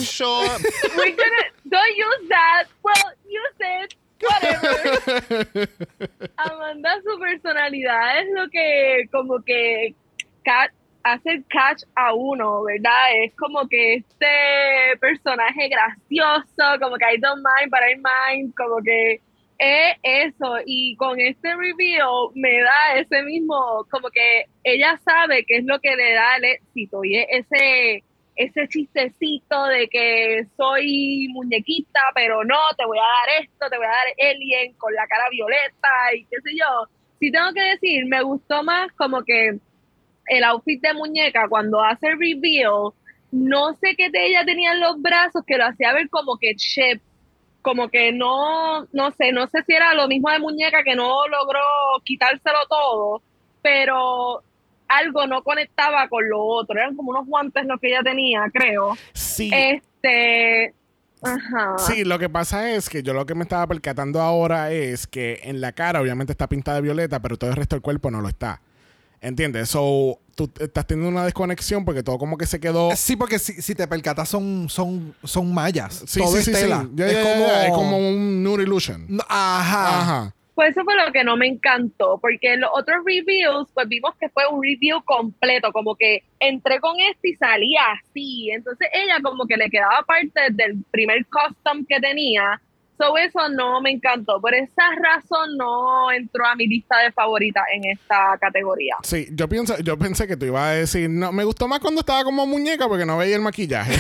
[0.96, 2.66] We're gonna, don't use that.
[2.84, 3.94] Well, use it.
[6.37, 9.95] Amanda, su personalidad es lo que como que
[10.45, 10.73] ca-
[11.05, 13.25] hace catch a uno, ¿verdad?
[13.25, 17.97] Es como que este personaje gracioso, como que I don't mind, but I
[18.37, 19.20] mind, como que
[19.59, 20.57] es eso.
[20.66, 25.79] Y con este review me da ese mismo, como que ella sabe qué es lo
[25.81, 28.03] que le da el éxito y es ese
[28.37, 33.87] ese chistecito de que soy muñequita, pero no, te voy a dar esto, te voy
[33.87, 36.89] a dar alien con la cara violeta y qué sé yo.
[37.20, 39.59] Si tengo que decir, me gustó más como que
[40.26, 42.93] el outfit de muñeca cuando hace el reveal,
[43.30, 46.55] no sé qué de ella tenía en los brazos que lo hacía ver como que
[46.55, 47.01] chep,
[47.61, 51.26] como que no, no sé, no sé si era lo mismo de muñeca que no
[51.28, 51.61] logró
[52.05, 53.22] quitárselo todo,
[53.62, 54.43] pero
[54.99, 58.97] algo no conectaba con lo otro, eran como unos guantes los que ella tenía, creo.
[59.12, 59.51] Sí.
[59.53, 60.74] Este,
[61.22, 61.76] ajá.
[61.78, 65.40] Sí, lo que pasa es que yo lo que me estaba percatando ahora es que
[65.45, 68.20] en la cara obviamente está pintada de violeta, pero todo el resto del cuerpo no
[68.20, 68.61] lo está.
[69.20, 69.68] ¿Entiendes?
[69.68, 72.90] So, tú estás teniendo una desconexión porque todo como que se quedó...
[72.97, 76.03] Sí, porque si, si te percatas son, son, son mallas.
[76.09, 76.80] Sí, Todo sí, es sí, tela.
[76.82, 76.90] sí.
[76.97, 77.47] Ya, es, ya, como...
[77.47, 79.07] ya, es como un nude illusion.
[79.09, 80.01] No, Ajá.
[80.01, 80.34] Ajá.
[80.55, 84.14] Pues eso fue lo que no me encantó, porque en los otros reviews, pues vimos
[84.20, 88.50] que fue un review completo, como que entré con este y salía así.
[88.50, 92.61] Entonces ella como que le quedaba parte del primer custom que tenía.
[93.03, 94.40] So eso no me encantó.
[94.40, 98.94] Por esa razón no entró a mi lista de favoritas en esta categoría.
[99.03, 102.03] Sí, yo pienso, yo pensé que tú ibas a decir, no, me gustó más cuando
[102.03, 103.94] estaba como muñeca porque no veía el maquillaje.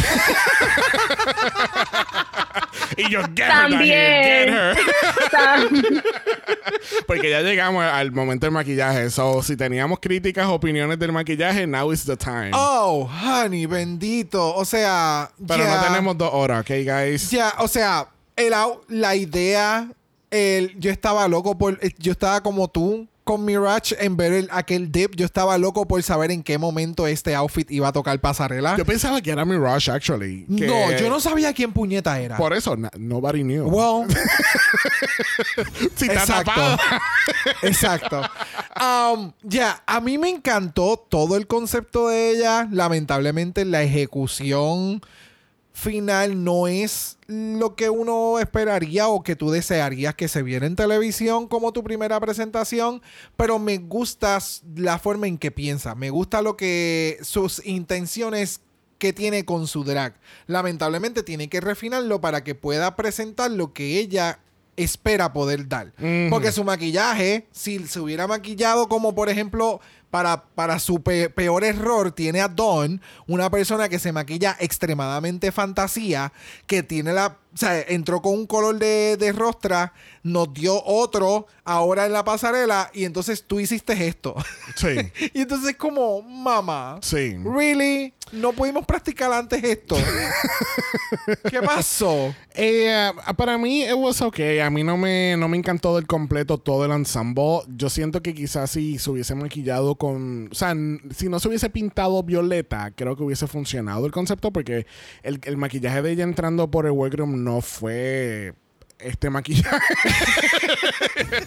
[2.96, 4.76] y yo, get her, Daniel, get her.
[5.32, 6.02] También.
[7.08, 9.10] Porque ya llegamos al momento del maquillaje.
[9.10, 12.52] So, si teníamos críticas, opiniones del maquillaje, now is the time.
[12.52, 14.54] Oh, honey, bendito.
[14.54, 15.28] O sea.
[15.44, 17.28] Pero no tenemos dos horas, ¿ok, guys?
[17.32, 18.06] Ya, o sea,
[18.36, 18.52] el,
[18.88, 19.90] la idea.
[20.30, 21.78] El, yo estaba loco por.
[21.82, 25.14] eh, Yo estaba como tú con Mirage en ver el- aquel dip.
[25.14, 28.76] Yo estaba loco por saber en qué momento este outfit iba a tocar pasarela.
[28.76, 30.44] Yo pensaba que era Mirage, actually.
[30.58, 32.36] que- no, yo no sabía quién puñeta era.
[32.38, 33.64] Por eso, nobody knew.
[33.68, 34.08] Well,
[35.96, 36.60] si exacto.
[37.62, 38.22] Exacto.
[38.80, 42.66] Um, ya, a mí me encantó todo el concepto de ella.
[42.70, 45.02] Lamentablemente, la ejecución
[45.82, 50.76] final no es lo que uno esperaría o que tú desearías que se viera en
[50.76, 53.02] televisión como tu primera presentación,
[53.36, 54.38] pero me gusta
[54.76, 58.60] la forma en que piensa, me gusta lo que sus intenciones
[58.98, 60.14] que tiene con su drag.
[60.46, 64.38] Lamentablemente tiene que refinarlo para que pueda presentar lo que ella
[64.76, 65.92] espera poder dar.
[66.30, 69.80] Porque su maquillaje, si se hubiera maquillado como por ejemplo
[70.12, 75.50] para, para su pe- peor error, tiene a Dawn, una persona que se maquilla extremadamente
[75.52, 76.32] fantasía,
[76.66, 77.38] que tiene la...
[77.54, 79.92] O sea, entró con un color de, de rostra,
[80.22, 84.34] nos dio otro ahora en la pasarela y entonces tú hiciste esto.
[84.76, 84.88] Sí.
[85.34, 87.36] y entonces como, mamá, Sí.
[87.44, 88.14] ¿really?
[88.32, 89.96] no pudimos practicar antes esto.
[91.50, 92.34] ¿Qué pasó?
[92.54, 94.60] Eh, para mí, it was okay.
[94.60, 97.60] A mí no me, no me encantó del completo todo el ensemble.
[97.76, 100.48] Yo siento que quizás si se hubiese maquillado con.
[100.50, 100.74] O sea,
[101.14, 104.86] si no se hubiese pintado violeta, creo que hubiese funcionado el concepto porque
[105.22, 108.54] el, el maquillaje de ella entrando por el workroom no fue
[108.98, 109.94] este maquillaje.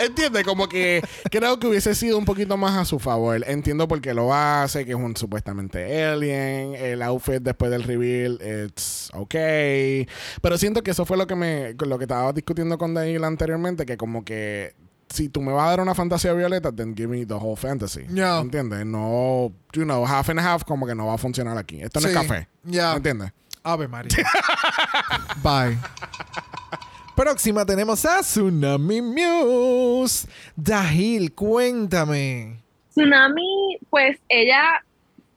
[0.00, 3.44] Entiende, como que creo que hubiese sido un poquito más a su favor.
[3.46, 6.74] Entiendo por qué lo hace, que es un supuestamente alien.
[6.74, 10.08] El outfit después del reveal, it's okay.
[10.40, 13.84] Pero siento que eso fue lo que me, lo que estaba discutiendo con Daniel anteriormente,
[13.84, 14.74] que como que
[15.10, 18.06] si tú me vas a dar una fantasía violeta, then give me the whole fantasy.
[18.08, 18.40] Yeah.
[18.40, 18.86] ¿Entiendes?
[18.86, 21.80] No, you know, half and half como que no va a funcionar aquí.
[21.82, 22.14] Esto no Sí.
[22.14, 22.48] es café.
[22.64, 22.94] Ya.
[22.96, 23.32] ¿Entiendes?
[23.64, 24.12] Ave María.
[25.42, 25.78] Bye.
[27.16, 30.28] Próxima tenemos a Tsunami Muse.
[30.54, 32.58] Dahil, cuéntame.
[32.90, 34.84] Tsunami, pues ella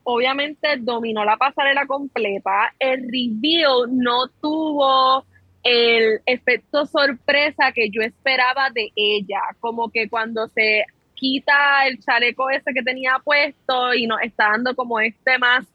[0.03, 2.73] obviamente dominó la pasarela completa.
[2.79, 5.25] El reveal no tuvo
[5.63, 9.39] el efecto sorpresa que yo esperaba de ella.
[9.61, 14.75] Como que cuando se quita el chaleco ese que tenía puesto y nos está dando
[14.75, 15.65] como este más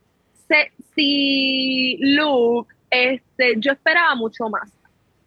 [0.52, 4.70] sexy look, este, yo esperaba mucho más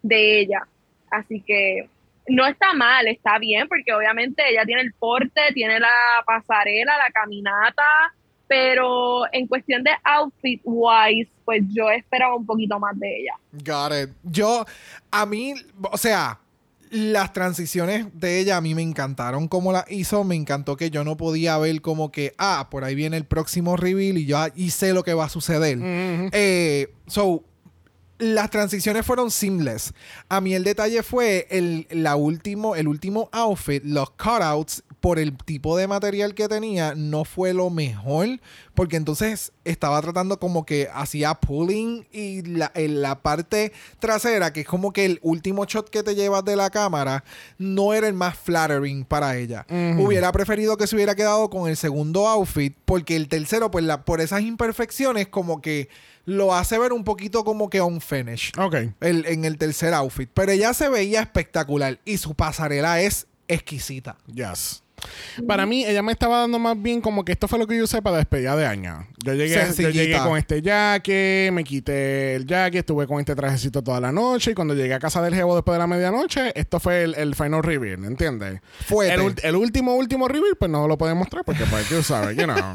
[0.02, 0.66] de ella.
[1.10, 1.88] Así que
[2.28, 7.10] no está mal, está bien, porque obviamente ella tiene el porte, tiene la pasarela, la
[7.10, 7.84] caminata,
[8.48, 13.34] pero en cuestión de outfit wise, pues yo esperaba un poquito más de ella.
[13.52, 14.16] Got it.
[14.22, 14.64] Yo,
[15.10, 15.54] a mí,
[15.90, 16.38] o sea,
[16.96, 20.24] las transiciones de ella a mí me encantaron como la hizo.
[20.24, 23.76] Me encantó que yo no podía ver como que, ah, por ahí viene el próximo
[23.76, 25.78] reveal y yo ah, y sé lo que va a suceder.
[25.82, 27.44] Eh, so,
[28.18, 29.92] las transiciones fueron seamless.
[30.30, 35.36] A mí el detalle fue el, la último, el último outfit, los cutouts, por el
[35.36, 38.26] tipo de material que tenía, no fue lo mejor.
[38.74, 44.62] Porque entonces estaba tratando como que hacía pulling y la, en la parte trasera, que
[44.62, 47.22] es como que el último shot que te llevas de la cámara,
[47.56, 49.64] no era el más flattering para ella.
[49.96, 54.04] Hubiera preferido que se hubiera quedado con el segundo outfit, porque el tercero, pues la,
[54.04, 55.88] por esas imperfecciones, como que
[56.24, 58.74] lo hace ver un poquito como que unfinished Ok.
[59.02, 60.28] el- en el tercer outfit.
[60.34, 64.16] Pero ella se veía espectacular y su pasarela es exquisita.
[64.34, 64.82] Yes.
[65.46, 67.84] Para mí, ella me estaba dando más bien como que esto fue lo que yo
[67.84, 69.06] usé para despedida de año.
[69.24, 73.82] Yo llegué, yo llegué con este jacket, me quité el jacket, estuve con este trajecito
[73.82, 76.80] toda la noche y cuando llegué a casa del jevo después de la medianoche, esto
[76.80, 78.60] fue el, el final reveal, ¿entiendes?
[78.86, 79.14] Fuerte.
[79.14, 82.44] El, el último, último reveal, pues no lo podemos mostrar porque pues tú sabes, you
[82.44, 82.56] know.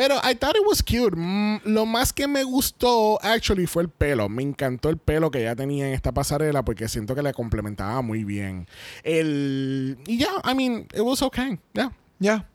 [0.00, 1.14] Pero I thought it was cute.
[1.14, 4.30] Mm, lo más que me gustó, actually, fue el pelo.
[4.30, 8.00] Me encantó el pelo que ella tenía en esta pasarela porque siento que le complementaba
[8.00, 8.66] muy bien.
[9.02, 9.98] El...
[10.06, 11.58] Y ya, I mean, it was okay.
[11.74, 11.92] Yeah.
[12.18, 12.48] Ya.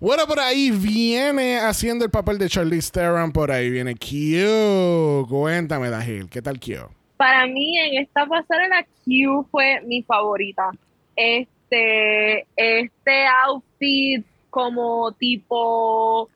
[0.00, 3.30] Bueno, por ahí viene haciendo el papel de Charlize Theron.
[3.30, 5.26] Por ahí viene Q.
[5.28, 6.88] Cuéntame, Dahil, ¿qué tal Q?
[7.18, 10.70] Para mí en esta pasarela Q fue mi favorita.
[11.14, 16.30] Este, este outfit como tipo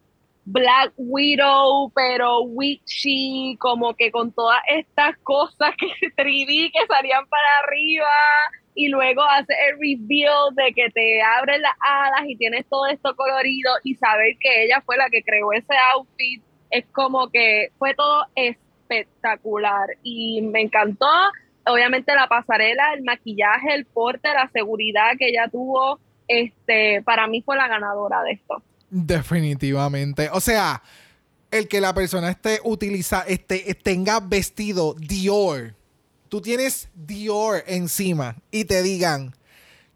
[0.53, 5.87] Black Widow, pero witchy, como que con todas estas cosas que
[6.17, 8.11] 3D que salían para arriba
[8.75, 13.15] y luego hace el reveal de que te abren las alas y tienes todo esto
[13.15, 17.95] colorido y saber que ella fue la que creó ese outfit es como que fue
[17.95, 21.07] todo espectacular y me encantó.
[21.67, 27.43] Obviamente la pasarela, el maquillaje, el porte, la seguridad que ella tuvo, este, para mí
[27.43, 28.63] fue la ganadora de esto.
[28.91, 30.28] Definitivamente.
[30.32, 30.82] O sea,
[31.51, 35.74] el que la persona esté utiliza, este, tenga vestido Dior.
[36.28, 39.34] Tú tienes Dior encima y te digan,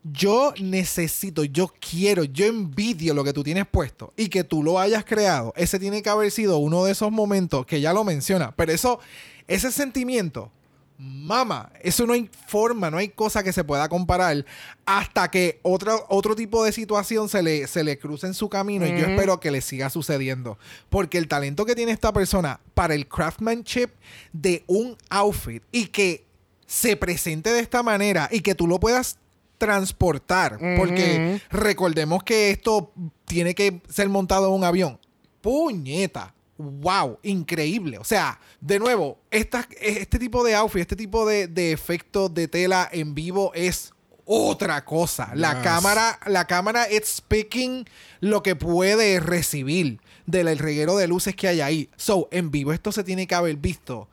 [0.05, 4.79] yo necesito, yo quiero, yo envidio lo que tú tienes puesto y que tú lo
[4.79, 5.53] hayas creado.
[5.57, 8.55] Ese tiene que haber sido uno de esos momentos que ya lo menciona.
[8.55, 9.01] Pero eso,
[9.49, 10.51] ese sentimiento,
[10.97, 14.45] Mama, eso no hay forma, no hay cosa que se pueda comparar
[14.87, 18.87] hasta que otro, otro tipo de situación se le, se le cruce en su camino
[18.87, 20.57] y yo espero que le siga sucediendo.
[20.91, 23.89] Porque el talento que tiene esta persona para el craftsmanship
[24.33, 26.25] de un outfit y que
[26.67, 29.19] se presente de esta manera y que tú lo puedas
[29.59, 32.93] transportar, porque recordemos que esto
[33.25, 34.99] tiene que ser montado en un avión.
[35.41, 36.35] Puñeta.
[36.57, 37.99] Wow, increíble.
[37.99, 42.47] O sea, de nuevo, esta- este tipo de outfit, este tipo de, de efectos de
[42.49, 43.93] tela en vivo es
[44.25, 45.33] otra cosa.
[45.35, 45.63] La Yes.
[45.65, 47.85] cámara, la cámara it's speaking
[48.21, 51.91] lo que puede recibir del reguero de luces que hay ahí.
[51.97, 54.09] So, en vivo esto se tiene que haber visto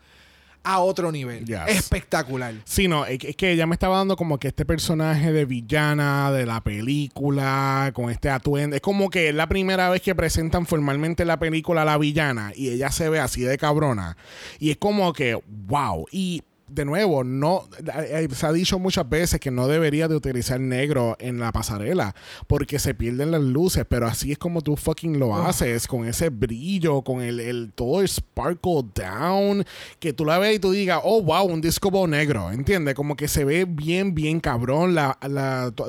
[0.64, 1.45] a otro nivel.
[1.45, 1.59] Yes.
[1.68, 2.53] Espectacular.
[2.66, 5.45] Sí, no, es que- es que ella me estaba dando como que este personaje de
[5.45, 8.76] villana de la película, con este atuendo.
[8.76, 11.97] Es como que es la primera vez que presentan formalmente en la película a la
[11.97, 14.18] villana y ella se ve así de cabrona.
[14.59, 16.05] Y es como que, wow.
[16.12, 17.67] Y de nuevo, no
[18.07, 22.15] eh, se ha dicho muchas veces que no debería de utilizar negro en la pasarela
[22.47, 26.30] porque se pierden las luces, pero así es como tú fucking lo haces, con ese
[26.30, 29.65] brillo, con el, el todo el sparkle down,
[29.99, 32.95] que tú la ves y tú digas, oh wow, un disco ball negro, ¿entiendes?
[32.95, 35.17] Como que se ve bien, bien cabrón, la,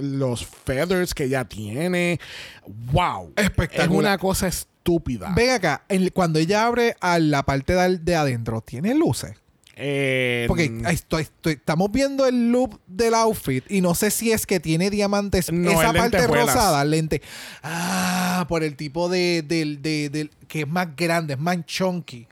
[0.02, 2.18] los feathers que ella tiene,
[2.92, 3.90] wow, Espectacular.
[3.90, 5.32] es una cosa estúpida.
[5.34, 9.41] Ven acá, cuando ella abre a la parte de, de adentro, ¿tiene luces?
[9.84, 14.46] Eh, Porque estoy- estoy- estamos viendo el loop del outfit y no sé si es
[14.46, 15.50] que tiene diamantes.
[15.50, 16.18] No, esa es parte
[16.54, 17.20] rosada, lente.
[17.64, 22.26] Ah, por el tipo de, del, de- del- que es más grande, es más chunky.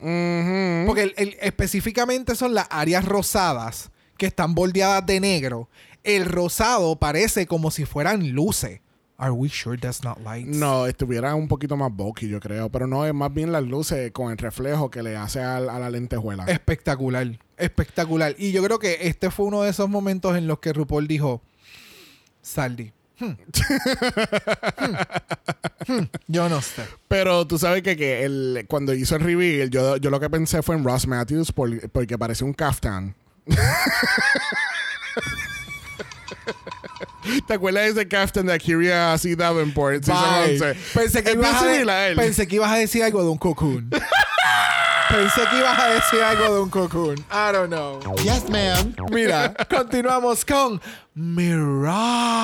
[0.87, 5.69] Porque el- el- específicamente son las áreas rosadas que están bordeadas de negro.
[6.05, 8.81] El rosado parece como si fueran luces.
[9.23, 10.57] Are we sure that's not lights?
[10.57, 12.71] No, estuviera un poquito más bulky, yo creo.
[12.71, 15.79] Pero no, es más bien las luces con el reflejo que le hace al- a,
[15.79, 16.45] la lentejuela.
[16.47, 18.35] Espectacular, espectacular.
[18.39, 21.43] Y yo creo que este fue uno de esos momentos en los que RuPaul dijo,
[22.41, 22.93] Saldi.
[23.19, 23.27] hmm,
[24.79, 26.85] hmm, hmm, yo no sé.
[27.07, 30.63] Pero tú sabes que, que el, cuando hizo el reveal, yo, yo lo que pensé
[30.63, 33.15] fue en Ross Matthews por- porque parecía un kaftan.
[37.47, 39.37] ¿Te acuerdas de ese kaftan de Kyria C.
[39.37, 40.05] Davenport?
[40.05, 40.55] season Bye.
[40.63, 40.75] 11?
[40.95, 41.77] Pensé, que ibas a
[42.09, 42.17] él.
[42.17, 43.91] pensé que ibas a decir algo de un cocoon.
[45.09, 47.19] pensé que ibas a decir algo de un cocoon.
[47.31, 48.01] I don't know.
[48.23, 48.95] Yes, ma'am.
[49.11, 50.81] Mira, continuamos con
[51.15, 52.39] Mirage.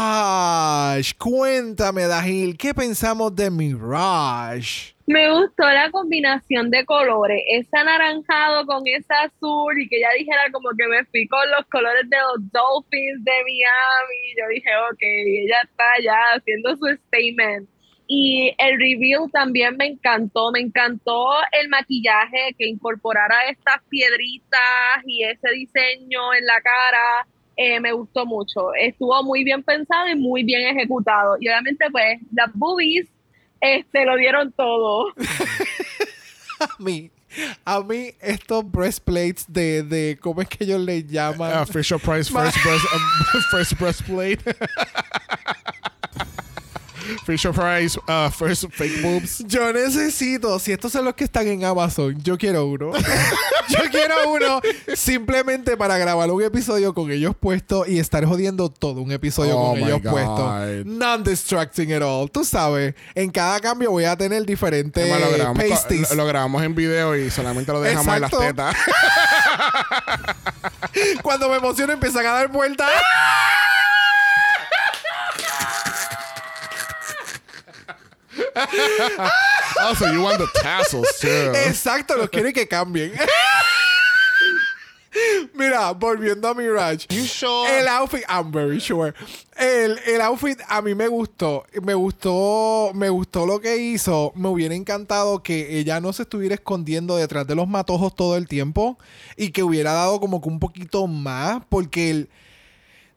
[1.17, 4.96] Cuéntame, Dahil, ¿qué pensamos de Mirage?
[5.07, 10.51] Me gustó la combinación de colores, ese anaranjado con ese azul y que ella dijera
[10.53, 14.35] como que me fui con los colores de los Dolphins de Miami.
[14.37, 17.69] Yo dije, ok, ella está ya haciendo su statement.
[18.09, 24.61] Y el reveal también me encantó, me encantó el maquillaje que incorporara estas piedritas
[25.05, 27.27] y ese diseño en la cara.
[27.57, 31.37] eh, me gustó mucho, estuvo muy bien pensado y muy bien ejecutado.
[31.41, 33.09] Y obviamente pues las boobies
[33.61, 35.13] este, lo dieron todo.
[36.59, 37.11] A mí,
[37.67, 41.63] a mí estos breastplates de, de ¿cómo es que ellos le llaman?
[41.63, 44.41] Uh, Fisher Price first, breast, um, first breastplate.
[47.25, 49.45] Fisher Price uh, first fake boobs.
[49.47, 52.93] Yo necesito, si estos son los que están en Amazon, yo quiero uno.
[53.69, 54.61] yo quiero uno
[54.95, 59.71] simplemente para grabar un episodio con ellos puestos y estar jodiendo todo un episodio Oh
[59.71, 60.87] con ellos puestos.
[60.87, 62.31] Non-distracting at all.
[62.31, 66.11] Tú sabes, en cada cambio voy a tener diferentes Además, lo, grabamos, pasties.
[66.11, 68.77] lo, lo grabamos en video y solamente lo dejamos en las tetas.
[71.23, 72.91] Cuando me emociono empiezan a dar vueltas.
[79.81, 81.53] oh, so you want the tassels too.
[81.67, 83.13] Exacto, los quiero que cambien.
[85.55, 87.07] Mira, volviendo a Mirage.
[87.09, 87.79] You sure?
[87.79, 89.15] El outfit, I'm very sure.
[89.57, 91.65] El, el outfit a mí me gustó.
[91.83, 94.33] Me gustó, me gustó lo que hizo.
[94.35, 98.49] Me hubiera encantado que ella no se estuviera escondiendo detrás de los matojos todo el
[98.49, 98.99] tiempo
[99.37, 102.29] y que hubiera dado como que un poquito más porque el,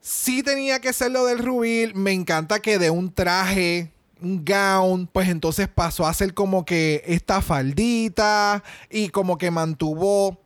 [0.00, 1.94] sí tenía que ser lo del rubil.
[1.94, 7.42] Me encanta que de un traje, gown, pues entonces pasó a ser como que esta
[7.42, 10.40] faldita y como que mantuvo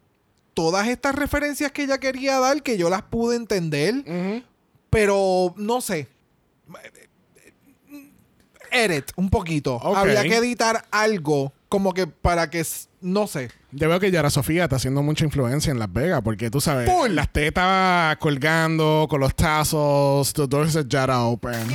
[0.55, 4.05] todas estas referencias que ella quería dar, que yo las pude entender,
[4.91, 6.09] pero no sé.
[8.71, 9.77] Edit un poquito.
[9.77, 9.97] Ok.
[9.97, 12.65] Habría que editar algo como que para que,
[13.01, 13.51] no sé.
[13.73, 16.89] Yo veo que Yara Sofía está haciendo mucha influencia en Las Vegas porque tú sabes,
[16.89, 17.11] Full.
[17.11, 21.67] las tetas colgando con los tazos, the doors of Yara open.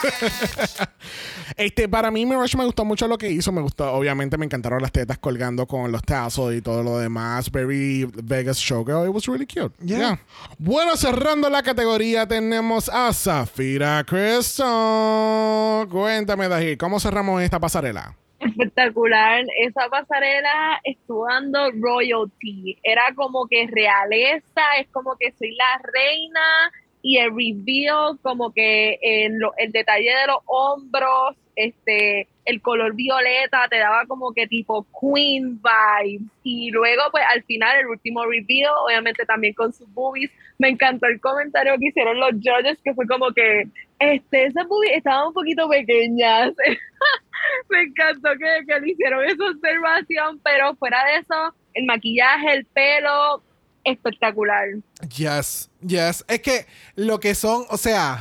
[1.56, 3.52] este, para mí, Mirage me gustó mucho lo que hizo.
[3.52, 7.50] Me gustó, obviamente, me encantaron las tetas colgando con los tazos y todo lo demás.
[7.50, 9.06] Very Vegas showgirl.
[9.06, 9.74] It was really cute.
[9.80, 9.98] Yeah.
[9.98, 10.20] Yeah.
[10.58, 15.88] Bueno, cerrando la categoría, tenemos a Zafira Crystal.
[15.88, 18.16] Cuéntame, Daji, ¿cómo cerramos esta pasarela?
[18.40, 19.44] espectacular.
[19.60, 22.78] Esa pasarela estuvo dando royalty.
[22.82, 26.72] Era como que realeza, es como que soy la reina
[27.02, 29.40] y el reveal, como que el
[29.72, 36.28] detalle de los hombros, este, el color violeta te daba como que tipo queen vibes.
[36.42, 40.30] Y luego, pues al final, el último reveal, obviamente también con sus boobies.
[40.58, 44.96] Me encantó el comentario que hicieron los judges, que fue como que este, esas boobies
[44.96, 46.52] estaban un poquito pequeñas.
[47.68, 52.66] me encantó que, que le hicieron esa observación, pero fuera de eso, el maquillaje, el
[52.66, 53.42] pelo,
[53.84, 54.68] espectacular.
[55.16, 56.24] Yes, yes.
[56.28, 56.66] Es que
[56.96, 58.18] lo que son, o sea,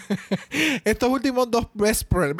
[0.84, 1.68] estos últimos dos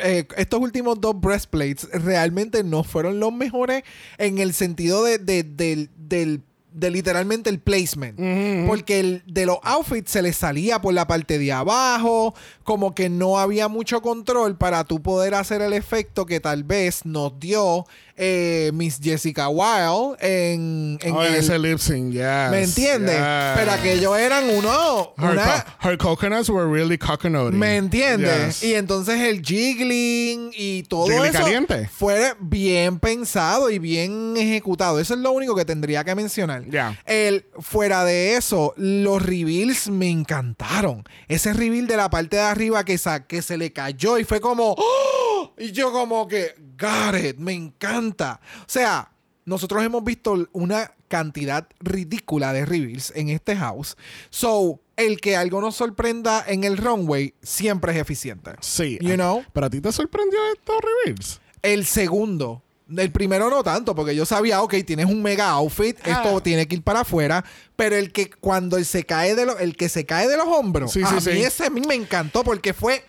[0.04, 3.82] eh, estos últimos dos breastplates realmente no fueron los mejores
[4.18, 6.42] en el sentido de, de- del- del-
[6.72, 8.18] de literalmente el placement.
[8.66, 13.08] Porque el, de los outfits se les salía por la parte de abajo, como que
[13.08, 17.86] no había mucho control para tú poder hacer el efecto que tal vez nos dio
[18.16, 22.50] eh, Miss Jessica Wilde en, en Oh, el, ese lip sync, yes.
[22.50, 23.16] ¿Me entiendes?
[23.16, 23.24] yes.
[23.56, 25.14] Pero aquellos eran uno.
[25.18, 27.56] Her, Una, co- her coconuts were really coconutty.
[27.56, 28.60] ¿Me entiendes?
[28.60, 28.70] Yes.
[28.70, 31.88] Y entonces el jiggling y todo Jiggly eso caliente.
[31.92, 35.00] fue bien pensado y bien ejecutado.
[35.00, 36.64] Eso es lo único que tendría que mencionar.
[36.68, 36.98] Ya.
[37.06, 41.04] El, fuera de eso, los reveals me encantaron.
[41.28, 44.40] Ese reveal de la parte de arriba que, sa- que se le cayó y fue
[44.40, 44.74] como...
[44.78, 45.52] ¡Oh!
[45.58, 46.54] Y yo como que...
[46.78, 47.36] Got it.
[47.38, 48.40] Me encanta.
[48.60, 49.10] O sea,
[49.44, 53.96] nosotros hemos visto una cantidad ridícula de reveals en este house.
[54.30, 58.52] So, el que algo nos sorprenda en el runway siempre es eficiente.
[58.60, 58.98] Sí.
[59.00, 59.44] You know?
[59.52, 61.40] Pero a ti te sorprendió estos reveals.
[61.60, 62.61] El segundo.
[62.96, 66.40] El primero no tanto, porque yo sabía, ok, tienes un mega outfit, esto Ah.
[66.42, 67.44] tiene que ir para afuera,
[67.76, 70.46] pero el que cuando él se cae de los, el que se cae de los
[70.46, 71.42] hombros, Sí, a sí, mí sí.
[71.44, 73.04] ese a mí me encantó porque fue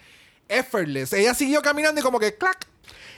[0.49, 1.13] effortless.
[1.13, 2.67] Ella siguió caminando y como que clac.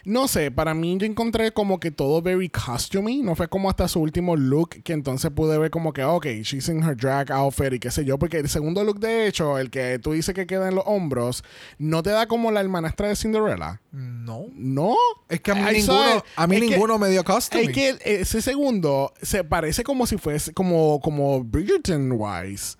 [0.07, 3.23] No sé, para mí yo encontré como que todo very costumey.
[3.23, 6.69] No fue como hasta su último look que entonces pude ver como que, ok, she's
[6.69, 8.19] in her drag outfit y qué sé yo.
[8.19, 11.43] Porque el segundo look, de hecho, el que tú dices que queda en los hombros,
[11.79, 13.81] no te da como la hermanastra de Cinderella.
[13.91, 14.45] No.
[14.53, 14.95] No.
[15.27, 17.65] Es que a mí I ninguno, a mí que- ninguno me dio costumey.
[17.65, 22.77] Es que ese segundo se parece como si fuese como, como Bridgerton wise.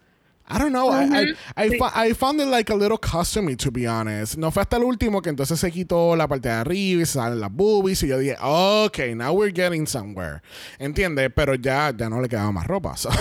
[0.48, 0.90] I don't know.
[0.92, 4.38] I, I, I, fo- I found it like a little costumey, to be honest.
[4.38, 7.14] No fue hasta el último que entonces se quitó la parte de arriba y se
[7.14, 8.04] salen las boobies.
[8.04, 10.42] Y yo dije, ok, now we're getting somewhere.
[10.78, 11.32] ¿Entiendes?
[11.36, 12.96] Pero ya, ya no le quedaba más ropa.
[12.96, 13.10] so.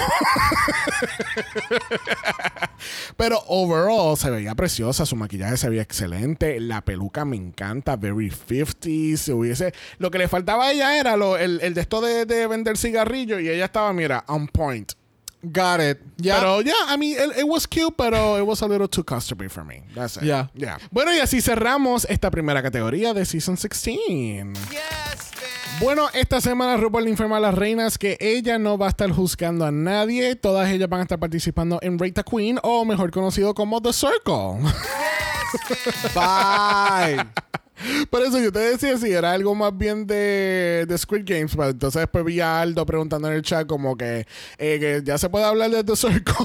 [3.16, 8.30] Pero overall se veía preciosa, su maquillaje se veía excelente, la peluca me encanta, very
[8.30, 9.16] 50s.
[9.16, 12.26] Se hubiese, lo que le faltaba a ella era lo, el, el de esto de,
[12.26, 14.92] de vender cigarrillos y ella estaba, mira, on point.
[15.44, 15.98] Got it.
[16.22, 19.48] Pero ya, I mean, it, it was cute, pero it was a little too customary
[19.48, 19.82] for me.
[19.94, 20.22] That's it.
[20.24, 20.48] Yeah.
[20.54, 20.78] Yeah.
[20.90, 24.46] Bueno, y así cerramos esta primera categoría de Season 16.
[25.80, 29.10] Bueno, esta semana RuPaul le informa a las reinas que ella no va a estar
[29.10, 30.36] juzgando a nadie.
[30.36, 33.92] Todas ellas van a estar participando en Rate the Queen, o mejor conocido como The
[33.92, 34.60] Circle.
[36.14, 37.26] Bye.
[38.10, 41.52] Por eso yo te decía si era algo más bien de, de Squid Games.
[41.54, 44.26] Pero entonces después vi a Aldo preguntando en el chat como que,
[44.58, 46.34] eh, que ya se puede hablar de The Circle.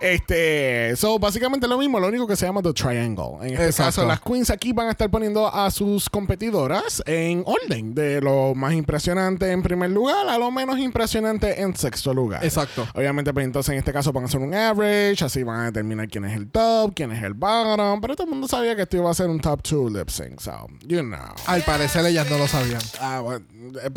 [0.00, 3.36] este, so básicamente lo mismo, lo único que se llama The Triangle.
[3.42, 3.84] En este Exacto.
[3.84, 8.54] caso, las queens aquí van a estar poniendo a sus competidoras en orden, de lo
[8.54, 12.44] más impresionante en primer lugar a lo menos impresionante en sexto lugar.
[12.44, 12.86] Exacto.
[12.94, 16.08] Obviamente, pues entonces en este caso van a hacer un average, así van a determinar
[16.08, 17.51] quién es el top, quién es el bottom,
[18.00, 20.40] pero todo el mundo sabía que esto iba a ser un top 2 lip sync,
[20.40, 21.18] so, you know.
[21.46, 22.82] Al parecer ellas no lo sabían.
[23.00, 23.44] Ah, bueno,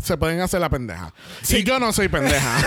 [0.04, 1.14] se pueden hacer la pendeja.
[1.42, 2.58] Si yo no soy pendeja.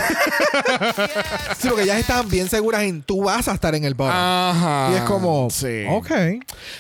[1.59, 4.15] Sí, porque ellas estaban bien seguras en tú vas a estar en el bottom.
[4.15, 4.91] Ajá.
[4.93, 5.85] y es como, Sí.
[5.89, 6.11] ok.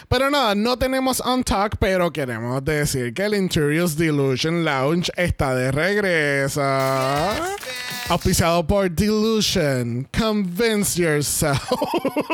[0.09, 5.55] Pero nada, no tenemos on talk, pero queremos decir que el Interiors Delusion Lounge está
[5.55, 6.63] de regreso.
[8.09, 10.09] Auspiciado por Delusion.
[10.19, 11.61] Convince yourself.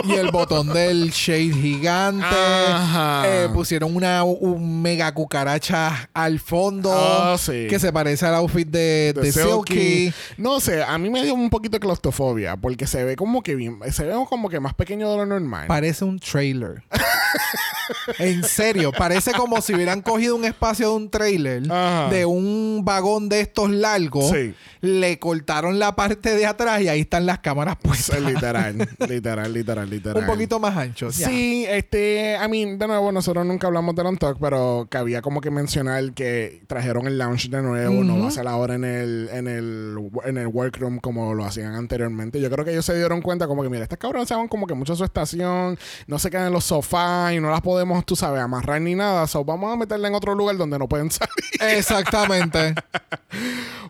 [0.05, 2.25] Y el botón del shade gigante.
[2.27, 3.23] Ajá.
[3.27, 6.91] Eh, pusieron una un mega cucaracha al fondo.
[6.93, 7.67] Oh, sí.
[7.75, 10.15] Que se parece al outfit de, de, de Silky.
[10.37, 13.57] No sé, a mí me dio un poquito de claustrofobia porque se ve como que
[13.57, 15.67] bien, se ve como que más pequeño de lo normal.
[15.67, 16.85] Parece un trailer.
[18.19, 22.09] en serio, parece como si hubieran cogido un espacio de un trailer, Ajá.
[22.11, 24.55] de un vagón de estos largos, Sí.
[24.81, 28.21] le cortaron la parte de atrás y ahí están las cámaras puestas.
[28.21, 28.77] literal,
[29.09, 30.23] literal, literal, literal.
[30.23, 31.11] un poquito más ancho.
[31.13, 35.23] Sí, este, I mean, de nuevo, nosotros nunca hablamos del on talk, pero que había
[35.23, 38.85] como que mencionar que trajeron el lounge de nuevo, no va a ser ahora en
[38.85, 42.41] el, en el, en el workroom como lo hacían anteriormente.
[42.41, 44.67] Yo creo que ellos se dieron cuenta como que, mira, estas cabrones se van como
[44.67, 48.07] que mucho a su estación, no se quedan en los sofás y no las podemos,
[48.07, 51.11] tú sabes, amarrar ni nada, so vamos a meterla en otro lugar donde no pueden
[51.11, 51.33] salir.
[51.61, 52.73] Exactamente.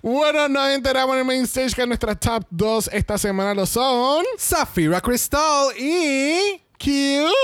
[0.02, 4.24] bueno, nos enteramos en el main stage que nuestras top 2 esta semana lo son...
[4.38, 6.62] Zafira Crystal y.
[6.78, 7.34] Cute.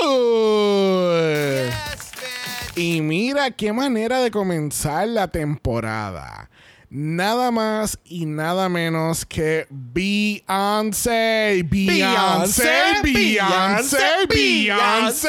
[2.75, 6.49] Y mira qué manera de comenzar la temporada.
[6.93, 11.63] Nada más y nada menos que Beyoncé.
[11.65, 12.69] Beyoncé,
[13.05, 15.29] Beyoncé, Beyoncé.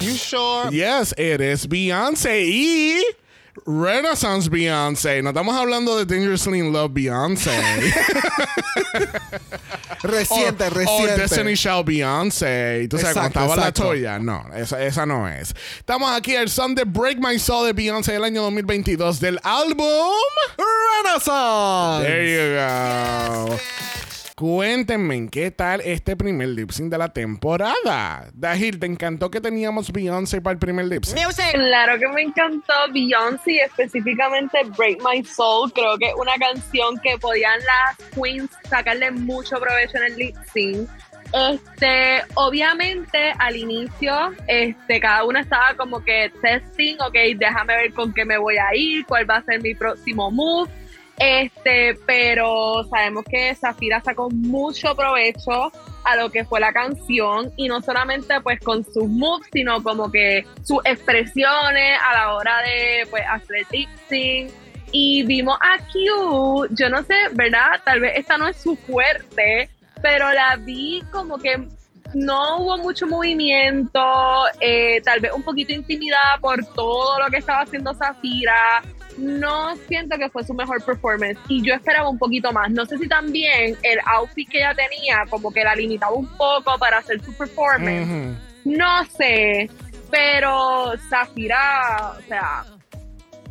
[0.00, 0.70] You sure?
[0.70, 2.42] Yes, it is Beyoncé.
[2.48, 3.02] Y
[3.70, 5.22] Renaissance Beyoncé.
[5.22, 7.50] No estamos hablando de Dangerously in Love Beyoncé.
[10.02, 11.14] Reciente, o, reciente.
[11.14, 12.86] o Destiny Child Beyoncé.
[12.88, 13.72] Tú sabes, Exacto, cuando estaba la.
[13.72, 14.18] Toya.
[14.18, 15.54] No, esa, esa no es.
[15.78, 20.14] Estamos aquí el son de Break My Soul de Beyoncé del año 2022 del álbum.
[21.04, 22.06] Renaissance.
[22.06, 23.58] There you go.
[24.40, 28.30] Cuéntenme, ¿qué tal este primer lip sync de la temporada?
[28.32, 31.18] Dahil, ¿te encantó que teníamos Beyoncé para el primer lip sync?
[31.52, 35.70] Claro que me encantó Beyoncé, específicamente Break My Soul.
[35.74, 40.36] Creo que es una canción que podían las queens sacarle mucho provecho en el lip
[40.54, 40.88] sync.
[41.34, 48.14] Este, obviamente al inicio, este, cada una estaba como que testing, ok, déjame ver con
[48.14, 50.70] qué me voy a ir, cuál va a ser mi próximo move.
[51.20, 55.70] Este, pero sabemos que Zafira sacó mucho provecho
[56.02, 60.10] a lo que fue la canción y no solamente pues con sus moves, sino como
[60.10, 63.66] que sus expresiones a la hora de pues hacer.
[64.92, 67.82] Y vimos a Q, yo no sé, ¿verdad?
[67.84, 69.68] Tal vez esta no es su fuerte,
[70.00, 71.68] pero la vi como que
[72.14, 74.00] no hubo mucho movimiento,
[74.58, 78.82] eh, tal vez un poquito intimidada por todo lo que estaba haciendo Zafira.
[79.18, 82.70] No siento que fue su mejor performance y yo esperaba un poquito más.
[82.70, 86.78] No sé si también el outfit que ella tenía como que la limitaba un poco
[86.78, 88.36] para hacer su performance.
[88.64, 89.70] No sé,
[90.10, 92.64] pero Zafira, o sea,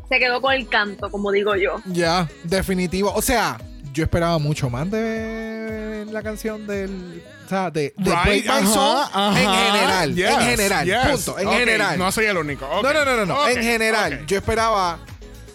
[0.08, 1.82] se quedó con el canto, como digo yo.
[1.86, 3.14] Ya, definitivo.
[3.14, 3.60] O sea,
[3.94, 7.24] yo esperaba mucho más de la canción del.
[7.46, 9.42] O sea, de, de Right, Break My ajá, Soul ajá.
[9.42, 10.16] en general.
[10.16, 10.86] Yes, en general.
[10.86, 11.26] yes.
[11.26, 11.40] Punto.
[11.40, 11.98] En general.
[11.98, 12.68] No soy el único.
[12.84, 15.00] No, no, no, no, En general, yo esperaba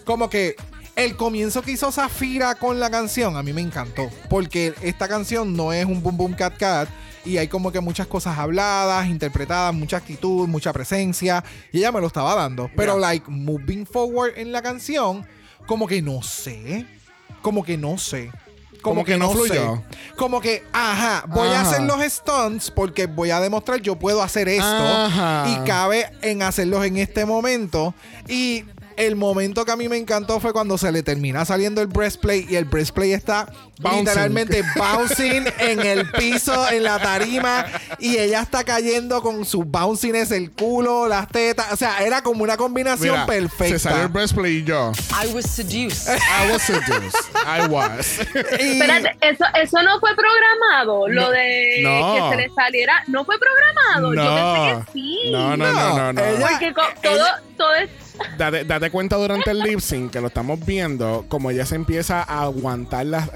[0.05, 0.55] como que
[0.95, 4.09] el comienzo que hizo Zafira con la canción a mí me encantó.
[4.29, 6.89] Porque esta canción no es un boom boom cat cat.
[7.25, 11.43] Y hay como que muchas cosas habladas, interpretadas, mucha actitud, mucha presencia.
[11.71, 12.69] Y ella me lo estaba dando.
[12.75, 13.01] Pero, Yeah.
[13.09, 15.25] like, moving forward en la canción,
[15.65, 16.85] como que no sé.
[17.41, 18.31] Como que no sé.
[18.83, 19.77] Como que no fluyó.
[19.77, 20.13] sé.
[20.15, 24.47] Como que, ajá, voy a hacer los stunts porque voy a demostrar yo puedo hacer
[24.47, 24.63] esto.
[24.63, 25.45] Ajá.
[25.49, 27.95] Y cabe en hacerlos en este momento.
[28.27, 28.65] Y
[28.97, 32.47] el momento que a mí me encantó fue cuando se le termina saliendo el breastplate
[32.49, 34.05] y el breastplate está Bouncing.
[34.05, 37.65] literalmente bouncing en el piso, en la tarima.
[37.99, 41.73] Y ella está cayendo con sus bounciness, el culo, las tetas.
[41.73, 43.73] O sea, era como una combinación Mira, perfecta.
[43.77, 44.91] Se salió el breastplate y yo.
[45.23, 46.07] I was seduced.
[46.15, 47.15] I was seduced.
[47.45, 48.19] I was.
[48.59, 52.13] Y- Espérate, eso, eso no fue programado, lo No, de no.
[52.13, 54.13] que se le saliera, no fue programado.
[54.13, 55.19] Yo pensé que sí.
[55.31, 56.21] No, no, no, no, no.
[56.23, 57.25] Ella- Porque co- todo,
[57.57, 57.89] todo es
[58.37, 62.23] Date, date cuenta durante el lip sync que lo estamos viendo, como ella se empieza
[62.23, 63.27] a aguantar la,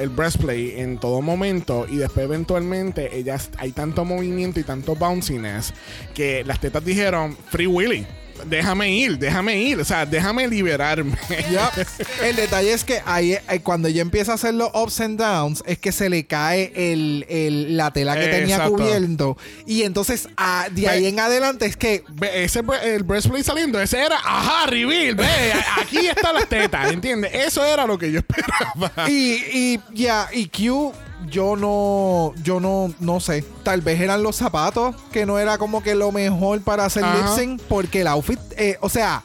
[0.00, 5.74] el breastplate en todo momento y después eventualmente ella hay tanto movimiento y tanto bounciness
[6.14, 8.06] que las tetas dijeron Free Willy.
[8.46, 11.16] Déjame ir, déjame ir, o sea, déjame liberarme.
[12.22, 15.62] El detalle es que ahí, eh, cuando ella empieza a hacer los ups and downs,
[15.66, 19.36] es que se le cae el, el- la tela que tenía cubierto.
[19.66, 23.80] Y entonces, ah, de ahí Ve- en adelante, es que Ve, ese el breastplate saliendo,
[23.80, 27.30] ese era, ajá, reveal, ve, a- aquí están las tetas, ¿entiendes?
[27.34, 29.08] Eso era lo que yo esperaba.
[29.08, 30.92] Y, y ya, y Q,
[31.30, 33.44] yo no, yo no, no sé.
[33.62, 37.16] Tal vez eran los zapatos, que no era como que lo mejor para hacer Ajá.
[37.18, 39.22] lip sync, porque el outfit, eh, o sea,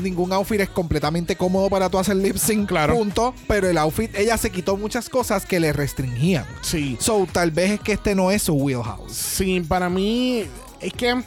[0.00, 2.94] ningún outfit es completamente cómodo para tú hacer lip sync, Claro.
[2.94, 3.34] punto.
[3.46, 6.44] Pero el outfit, ella se quitó muchas cosas que le restringían.
[6.62, 6.96] Sí.
[7.00, 9.12] So, tal vez es que este no es su wheelhouse.
[9.12, 10.44] Sí, para mí
[10.80, 11.20] es que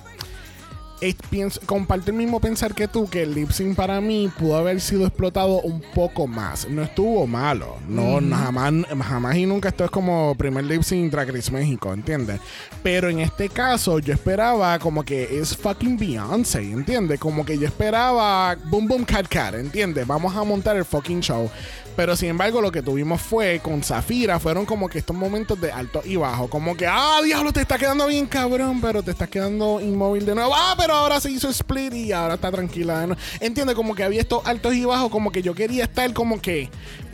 [1.02, 4.56] es- pienso, comparto el mismo pensar que tú, que el lip sync para mí pudo
[4.58, 6.68] haber sido explotado un poco más.
[6.70, 7.78] No estuvo malo.
[7.88, 8.74] No, no, jamás,
[9.04, 12.40] jamás y nunca esto es como primer lip sync Drag Race México, ¿entiendes?
[12.84, 17.20] Pero en este caso yo esperaba como que es fucking Beyoncé, ¿entiendes?
[17.20, 20.06] Como que yo esperaba Boom Boom Cat Cat, ¿entiendes?
[20.08, 21.50] Vamos a montar el fucking show.
[21.96, 25.72] Pero sin embargo, lo que tuvimos fue con Zafira, fueron como que estos momentos de
[25.72, 26.50] alto y bajo.
[26.50, 30.36] Como que, ah, diablo, te está quedando bien cabrón, pero te estás quedando inmóvil de
[30.36, 30.54] nuevo.
[30.56, 33.22] Ah, pero ahora se hizo split y ahora está tranquila nuevo.
[33.40, 36.70] Entiende, como que había estos altos y bajos, como que yo quería estar como que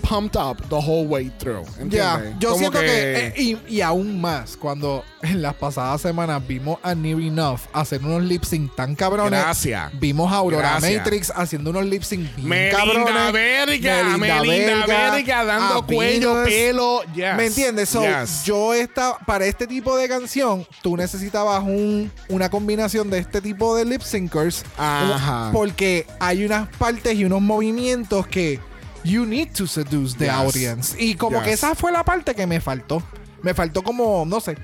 [0.08, 1.66] pumped up the whole way through.
[1.90, 2.36] Ya, ¿entiendes?
[2.40, 6.80] yo Como siento que, eh, y, y aún más cuando en las pasadas semanas vimos
[6.84, 9.40] a Near Enough hacer unos lip sync tan cabrones.
[9.40, 9.92] Gracias.
[10.00, 10.98] Vimos a Aurora Gracias.
[10.98, 13.34] Matrix haciendo unos lip sync bien Melinda cabrones.
[13.34, 17.02] Verga, Melinda Verga, dando a cuello, pelo.
[17.16, 17.36] Yes.
[17.36, 17.90] ¿Me entiendes?
[17.90, 18.44] So, Yes.
[18.44, 23.76] yo esta, para este tipo de canción, tú necesitabas un, una combinación de este tipo
[23.76, 24.64] de lip syncers.
[24.78, 25.50] Ajá.
[25.54, 28.60] Porque hay unas partes y unos movimientos que
[29.04, 30.34] you need to seduce the Yes.
[30.34, 30.96] audience.
[31.04, 33.02] Y como que esa fue la parte que me faltó.
[33.42, 34.58] Me faltó como, no sé.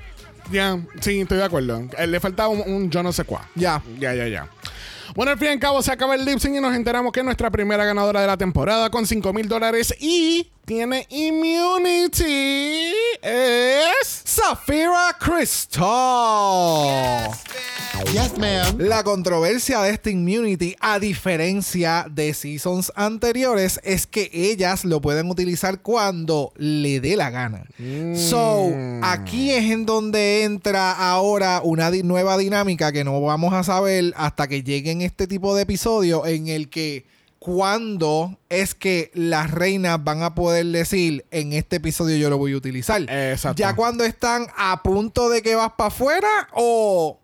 [0.52, 1.82] Ya, sí, estoy de acuerdo.
[1.96, 3.44] Eh, Le faltaba un, un yo no sé cuál.
[3.54, 3.80] Ya.
[3.98, 4.46] Ya, ya, ya.
[5.14, 7.22] Bueno, al fin y al cabo se acaba el lip sync y nos enteramos que
[7.22, 12.92] nuestra primera ganadora de la temporada con 5 mil dólares y tiene immunity
[13.22, 15.84] es Zafira Crystal.
[18.12, 18.76] Yes, ma'am.
[18.78, 25.30] La controversia de este immunity, a diferencia de seasons anteriores, es que ellas lo pueden
[25.30, 27.64] utilizar cuando le dé la gana.
[28.16, 28.72] So,
[29.02, 34.12] aquí es en donde entra ahora una di- nueva dinámica que no vamos a saber
[34.16, 37.06] hasta que lleguen este tipo de episodio en el que
[37.44, 42.54] cuando es que las reinas van a poder decir en este episodio yo lo voy
[42.54, 43.02] a utilizar.
[43.02, 43.60] Exacto.
[43.60, 47.20] Ya cuando están a punto de que vas para afuera o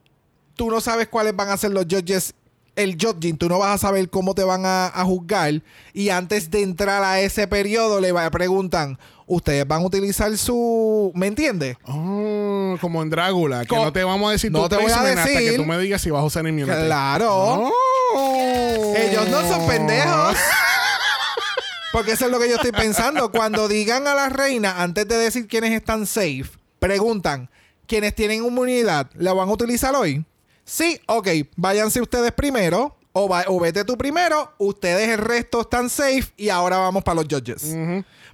[0.57, 2.35] tú no sabes cuáles van a ser los judges,
[2.81, 5.63] el judging, tú no vas a saber cómo te van a, a juzgar
[5.93, 11.13] y antes de entrar a ese periodo le va- preguntan, ¿ustedes van a utilizar su...
[11.15, 11.77] ¿Me entiendes?
[11.87, 14.85] Oh, como en Drácula, que Co- no te vamos a decir no tu te voy
[14.87, 15.51] a placement hasta decir.
[15.53, 16.71] que tú me digas si vas a usar immunity.
[16.87, 17.71] Claro.
[18.13, 18.95] Oh.
[18.97, 20.37] Ellos no son pendejos.
[21.93, 23.31] Porque eso es lo que yo estoy pensando.
[23.33, 26.45] Cuando digan a la reina, antes de decir quiénes están safe,
[26.79, 27.51] preguntan,
[27.87, 30.25] ¿quiénes tienen inmunidad, la van a utilizar hoy?
[30.71, 31.27] Sí, ok,
[31.57, 32.97] váyanse ustedes primero.
[33.13, 37.17] O, va- o vete tú primero, ustedes el resto están safe y ahora vamos para
[37.17, 37.75] los judges.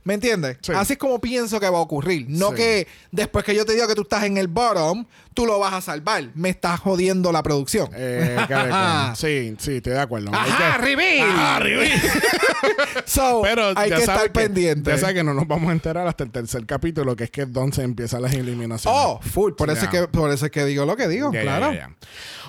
[0.06, 0.56] ¿Me entiendes?
[0.62, 0.72] Sí.
[0.72, 2.26] Así es como pienso que va a ocurrir.
[2.28, 2.54] No Sí.
[2.56, 5.04] que después que yo te diga que tú estás en el bottom,
[5.34, 6.24] tú lo vas a salvar.
[6.36, 7.90] Me estás jodiendo la producción.
[7.94, 8.36] Eh,
[9.16, 10.30] sí, sí, estoy de acuerdo.
[10.32, 11.28] Ajá, que- reveal.
[11.28, 12.00] Ajá, reveal.
[13.04, 14.90] So, Pero hay que estar que- pendiente.
[14.90, 17.42] Ya sabes que no nos vamos a enterar hasta el tercer capítulo, que es que
[17.42, 18.86] es donde se empiezan las eliminaciones.
[19.00, 19.52] Oh, full.
[19.54, 20.02] Por, eso es Ya.
[20.02, 21.30] que, por eso es que digo lo que digo.
[21.32, 21.72] Claro.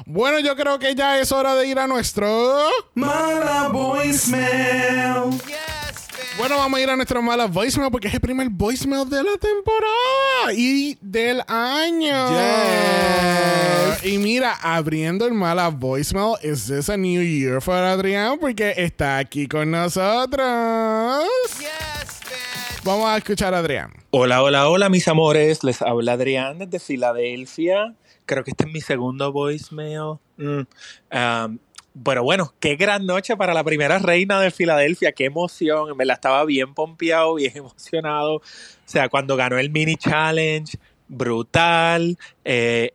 [0.05, 2.69] Bueno, yo creo que ya es hora de ir a nuestro.
[2.93, 4.86] Mala voicemail.
[6.37, 9.37] Bueno, vamos a ir a nuestro mala voicemail porque es el primer voicemail de la
[9.37, 12.29] temporada y del año.
[12.29, 14.05] Yes.
[14.05, 18.37] Y mira, abriendo el mala voicemail, is this a new year for Adrián?
[18.39, 20.45] Porque está aquí con nosotros.
[22.83, 23.91] Vamos a escuchar a Adrián.
[24.11, 25.63] Hola, hola, hola, mis amores.
[25.63, 27.95] Les habla Adrián desde Filadelfia.
[28.27, 30.19] Creo que este es mi segundo voicemail.
[30.37, 30.61] Mm,
[31.11, 31.59] um,
[32.03, 35.11] pero bueno, qué gran noche para la primera reina de Filadelfia.
[35.11, 35.95] Qué emoción.
[35.95, 38.35] Me la estaba bien pompeado, bien emocionado.
[38.35, 38.41] O
[38.85, 42.17] sea, cuando ganó el mini challenge, brutal.
[42.43, 42.91] Eh,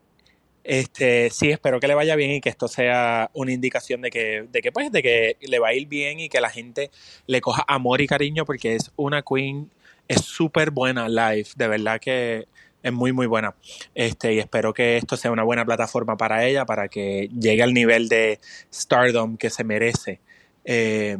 [0.64, 4.46] este, sí, espero que le vaya bien y que esto sea una indicación de que,
[4.50, 6.90] de que, pues, de que le va a ir bien y que la gente
[7.26, 9.70] le coja amor y cariño porque es una queen,
[10.06, 12.46] es súper buena live, de verdad que
[12.82, 13.54] es muy, muy buena.
[13.94, 17.74] Este, y espero que esto sea una buena plataforma para ella, para que llegue al
[17.74, 18.40] nivel de
[18.72, 20.20] stardom que se merece.
[20.64, 21.18] Eh,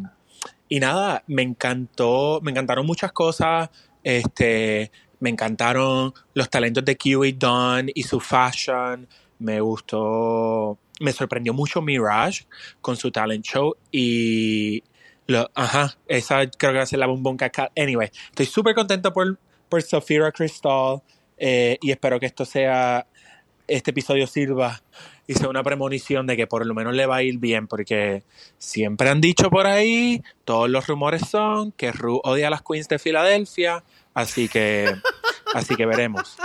[0.68, 3.70] y nada, me encantó, me encantaron muchas cosas.
[4.02, 4.90] Este,
[5.20, 9.06] me encantaron los talentos de Kiwi Dawn y su fashion.
[9.39, 12.47] Me gustó, me sorprendió mucho Mirage
[12.80, 14.82] con su talent show y
[15.55, 17.70] ajá, esa creo que va a ser la Caca.
[17.76, 21.02] Anyway, estoy súper contento por, por Safira Crystal
[21.44, 23.09] eh, y espero que esto sea,
[23.66, 24.81] este episodio sirva
[25.27, 28.23] y sea una premonición de que por lo menos le va a ir bien, porque
[28.59, 32.86] siempre han dicho por ahí, todos los rumores son que Ru odia a las Queens
[32.86, 33.82] de Filadelfia,
[34.14, 34.94] así que,
[35.52, 36.36] así que veremos.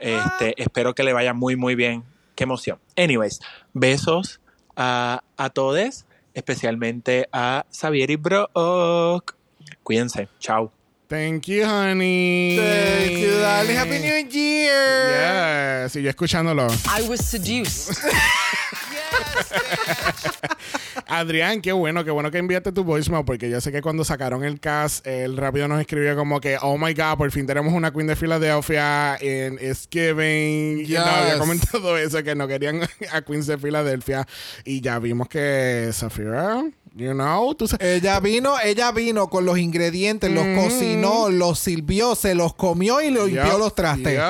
[0.00, 2.02] Este, espero que le vaya muy, muy bien.
[2.34, 2.78] Qué emoción.
[2.96, 3.40] Anyways,
[3.74, 4.40] besos
[4.74, 9.36] a, a todos, especialmente a Xavier y Brock.
[9.82, 10.30] Cuídense.
[10.38, 10.75] Chao.
[11.08, 12.56] Thank you, honey.
[12.56, 13.76] Thank you, darling.
[13.76, 15.10] Happy New Year.
[15.10, 16.68] Yeah, sigue escuchándolo.
[16.88, 18.02] I was seduced.
[21.08, 24.42] Adrián, qué bueno, qué bueno que enviaste tu voicemail, porque yo sé que cuando sacaron
[24.42, 27.92] el cast, él rápido nos escribió como que, oh my god, por fin tenemos una
[27.92, 30.84] Queen de Filadelfia en It's Giving.
[30.84, 32.80] Y nos había comentado eso, que no querían
[33.12, 34.26] a Queens de Filadelfia.
[34.64, 36.64] Y ya vimos que Safira,
[36.96, 42.34] you know, tú Ella vino, ella vino con los ingredientes, los cocinó, los sirvió, se
[42.34, 44.20] los comió y limpió Yup, los trastes.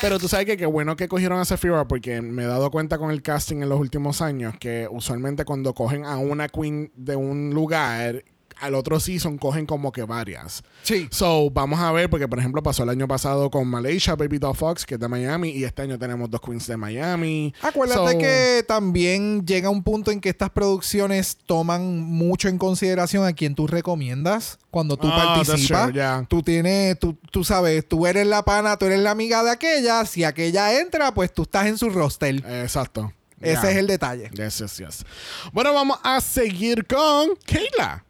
[0.00, 2.98] Pero tú sabes que qué bueno que cogieron a Safira porque me he dado cuenta
[2.98, 7.16] con el casting en los últimos años que usualmente cuando cogen a una queen de
[7.16, 8.24] un lugar,
[8.62, 10.62] al otro season cogen como que varias.
[10.82, 11.08] Sí.
[11.10, 14.56] So, vamos a ver, porque por ejemplo pasó el año pasado con Malaysia, Baby Doll
[14.56, 17.52] Fox, que es de Miami, y este año tenemos dos queens de Miami.
[17.60, 23.24] Acuérdate So, que también llega un punto en que estas producciones toman mucho en consideración
[23.24, 25.82] a quien tú recomiendas cuando tú that's participas.
[25.88, 26.24] true, yeah.
[26.28, 30.06] Tú tienes, tú, tú sabes, tú eres la pana, tú eres la amiga de aquella.
[30.06, 32.36] Si aquella entra, pues tú estás en su roster.
[32.62, 33.12] Exacto.
[33.40, 33.70] Ese Yeah.
[33.72, 34.30] es el detalle.
[34.34, 35.04] Yes, yes, yes.
[35.52, 38.04] Bueno, vamos a seguir con Kayla.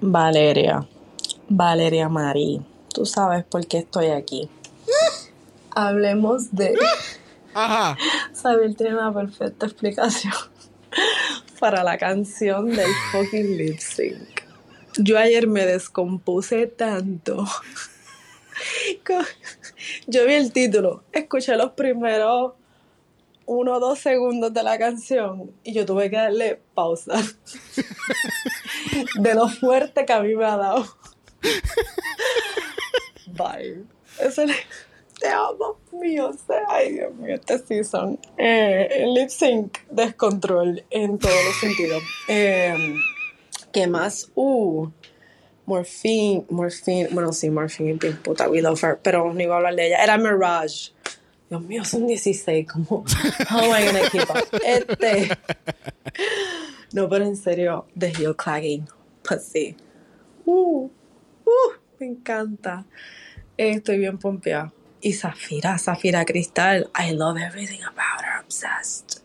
[0.00, 0.86] Valeria,
[1.48, 2.60] Valeria Marí,
[2.92, 4.48] tú sabes por qué estoy aquí.
[5.70, 6.78] Hablemos de...
[7.54, 7.96] Ajá.
[8.32, 10.32] Saber tiene una perfecta explicación
[11.60, 14.42] para la canción del fucking lip sync.
[14.98, 17.46] Yo ayer me descompuse tanto.
[20.06, 22.52] Yo vi el título, escuché los primeros
[23.46, 27.14] uno o dos segundos de la canción y yo tuve que darle pausa.
[29.20, 30.84] De lo fuerte que a mí me ha dado.
[33.26, 33.84] Bye.
[34.20, 34.54] Eso le-
[35.20, 36.32] Te amo, mío.
[36.68, 38.18] Ay, Dios mío, este season.
[38.36, 42.02] Eh, el lip sync, descontrol en todos los sentidos.
[42.28, 42.94] Eh,
[43.72, 44.30] ¿Qué más?
[44.34, 44.88] Uh,
[45.64, 49.76] Morphine, Morphine, bueno, sí, Morphine, bien puta, we love her, pero no iba a hablar
[49.76, 50.02] de ella.
[50.02, 50.90] Era Mirage.
[51.52, 53.04] Dios mío, son 16, como,
[53.50, 54.60] how am I gonna keep up?
[54.64, 55.28] Este,
[56.94, 58.88] no, pero en serio, The Heel Clagging,
[59.22, 59.76] pussy.
[60.46, 60.86] Uh,
[61.44, 62.86] uh, me encanta.
[63.58, 64.72] Estoy bien pompeada.
[65.02, 69.20] Y Zafira, Zafira Cristal, I love everything about her, obsessed.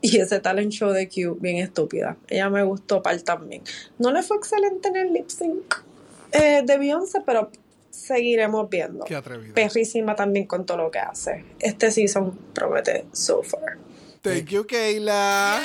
[0.00, 2.16] Y ese talent show de Q, bien estúpida.
[2.28, 3.64] Ella me gustó par también.
[3.98, 5.82] No le fue excelente en el lip sync
[6.30, 7.50] eh, de Beyoncé, pero
[7.96, 9.04] seguiremos viendo.
[9.04, 9.54] Qué atrevida.
[9.54, 11.44] Perrísima también con todo lo que hace.
[11.60, 13.78] Este season promete so far.
[14.22, 15.60] Thank you, Kayla.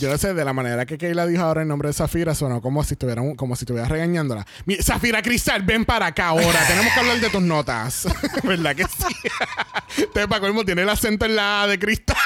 [0.00, 2.60] Yo no sé, de la manera que Kayla dijo ahora el nombre de Zafira, sonó
[2.60, 4.46] como si estuviera, como si estuviera regañándola.
[4.66, 6.64] Mi- Zafira Cristal, ven para acá ahora.
[6.68, 8.06] Tenemos que hablar de tus notas.
[8.44, 9.14] ¿Verdad que sí?
[9.96, 12.16] Entonces, para colmo, tiene el acento en la A de Cristal.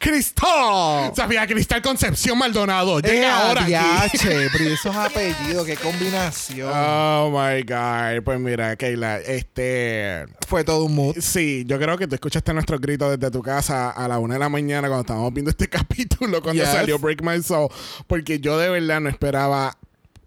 [0.00, 1.12] ¡Cristal!
[1.14, 3.00] Zafira Cristal Concepción Maldonado.
[3.00, 3.68] Llega Eh, ahora aquí.
[3.70, 6.70] diache, pero ¿y esos apellidos, qué combinación.
[6.74, 8.22] Oh my God.
[8.24, 10.24] Pues mira, Kayla, este.
[10.48, 11.16] Fue todo un mood.
[11.20, 14.40] Sí, yo creo que tú escuchaste nuestros gritos desde tu casa a la una de
[14.40, 16.72] la mañana cuando estábamos viendo este capítulo, cuando Yes.
[16.72, 17.68] salió Break My Soul,
[18.06, 19.76] porque yo de verdad no esperaba.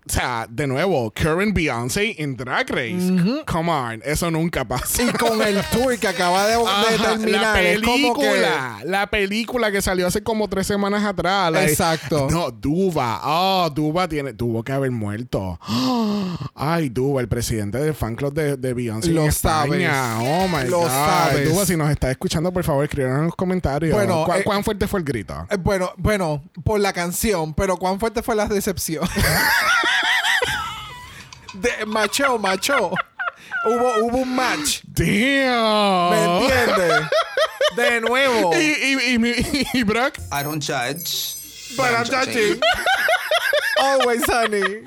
[0.06, 3.44] O sea, de nuevo, Current Beyoncé en Drag Race.
[3.48, 5.02] Come on, eso nunca pasa.
[5.02, 6.58] Y con el tour que acaba de,
[7.02, 8.22] terminar, la como que...
[8.28, 11.54] película, la película que salió hace como tres semanas atrás.
[11.56, 12.28] Exacto.
[12.30, 13.22] No, Duba.
[13.24, 15.58] Oh, Duba tiene, tuvo que haber muerto.
[16.56, 19.94] Ay, Duba, el presidente del fan club de, de Beyoncé Lo en España.
[19.94, 20.28] sabes.
[20.30, 20.88] Oh my Lo God.
[20.88, 21.50] sabes.
[21.50, 23.94] Duba, si nos está escuchando, por favor, escríbanos en los comentarios.
[23.96, 25.48] Bueno, ¿Cuán, eh, cuán fuerte fue el grito?
[25.50, 29.08] Eh, Bueno, bueno, por la canción, pero ¿cuán fuerte fue la decepción?
[31.64, 32.92] de, macho, macho.
[33.66, 34.82] Hubo, hubo un match.
[34.84, 36.10] Damn.
[36.12, 37.10] ¿Me entiendes?
[37.76, 38.52] De nuevo.
[38.60, 40.18] Y, y, y, y Brock.
[40.32, 41.36] I don't judge.
[41.76, 42.62] But I'm judging.
[43.80, 44.84] Always, honey.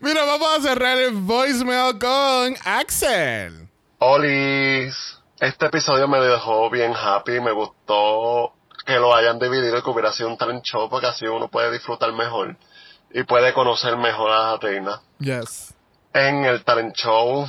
[0.00, 3.68] Mira, vamos a cerrar el voicemail con Axel.
[3.98, 4.94] Olis,
[5.38, 8.54] este episodio me dejó bien happy, me gustó
[8.84, 11.70] que lo hayan dividido y que hubiera sido un talent show porque así uno puede
[11.70, 12.56] disfrutar mejor
[13.14, 15.00] y puede conocer mejor a la reina.
[15.18, 15.74] Yes.
[16.12, 17.46] En el talent show,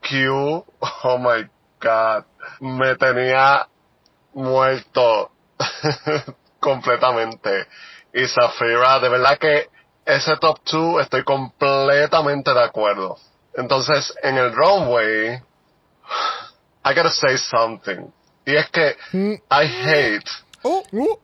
[0.00, 0.64] Q,
[1.02, 1.48] oh my
[1.80, 2.24] god,
[2.60, 3.68] me tenía
[4.34, 5.30] muerto
[6.60, 7.66] completamente.
[8.12, 9.68] Y Zafira, de verdad que
[10.04, 13.18] ese top 2 estoy completamente de acuerdo.
[13.54, 15.34] Entonces, en el runway,
[16.84, 18.10] I gotta say something.
[18.46, 20.30] Y es que I hate
[20.62, 21.18] Oh, uh.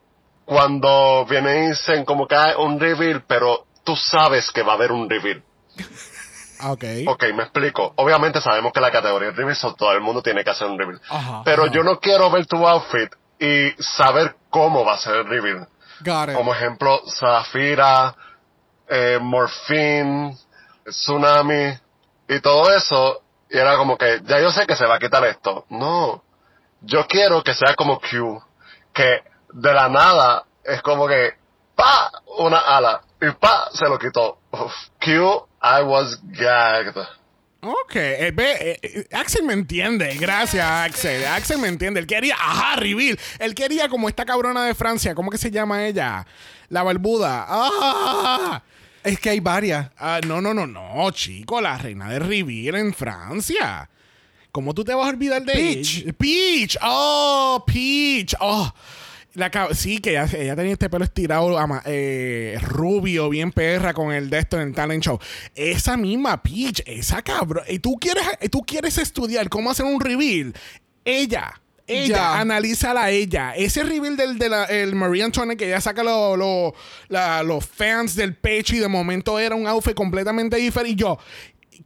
[0.44, 4.76] cuando vienen y dicen como que hay un reveal, pero tú sabes que va a
[4.76, 5.42] haber un reveal.
[6.62, 6.84] Ok.
[7.06, 7.92] Ok, me explico.
[7.96, 11.00] Obviamente sabemos que la categoría es reveal, todo el mundo tiene que hacer un reveal.
[11.08, 11.72] Ajá, pero ajá.
[11.72, 15.68] yo no quiero ver tu outfit y saber cómo va a ser el reveal.
[16.00, 16.34] Got it.
[16.34, 18.14] Como ejemplo, Zafira,
[18.88, 20.36] eh, Morphine,
[20.84, 21.78] Tsunami
[22.28, 23.22] y todo eso.
[23.50, 25.66] Y era como que, ya yo sé que se va a quitar esto.
[25.68, 26.22] No.
[26.80, 28.42] Yo quiero que sea como Q.
[28.92, 31.34] Que de la nada es como que,
[31.74, 33.02] pa, una ala.
[33.26, 34.38] Y pa, se lo quitó.
[35.00, 36.96] Q, I was gagged.
[37.62, 42.34] Ok, eh, ve, eh, eh, Axel me entiende, gracias Axel, Axel me entiende, él quería,
[42.34, 46.26] ajá, reveal, él quería como esta cabrona de Francia, ¿cómo que se llama ella?
[46.68, 48.62] La barbuda, ah,
[49.02, 49.90] Es que hay varias.
[49.98, 53.88] Ah, no, no, no, no, chico, la reina de reveal en Francia.
[54.50, 56.02] ¿Cómo tú te vas a olvidar de Peach.
[56.02, 56.12] ella?
[56.12, 58.72] Peach, oh, Peach, oh.
[59.34, 64.12] La, sí, que ella, ella tenía este pelo estirado, ama- eh, rubio, bien perra, con
[64.12, 65.18] el de esto en el talent show.
[65.56, 67.64] Esa misma Peach, esa cabrón.
[67.68, 70.54] Y tú quieres, tú quieres estudiar cómo hacer un reveal.
[71.04, 71.52] Ella,
[71.86, 72.40] ella, Ya.
[72.40, 73.54] analízala a ella.
[73.56, 76.72] Ese reveal del de la- el Marie Antoinette que ella saca lo- lo-
[77.08, 80.92] la- los fans del pecho y de momento era un outfit completamente diferente.
[80.92, 81.18] Y yo,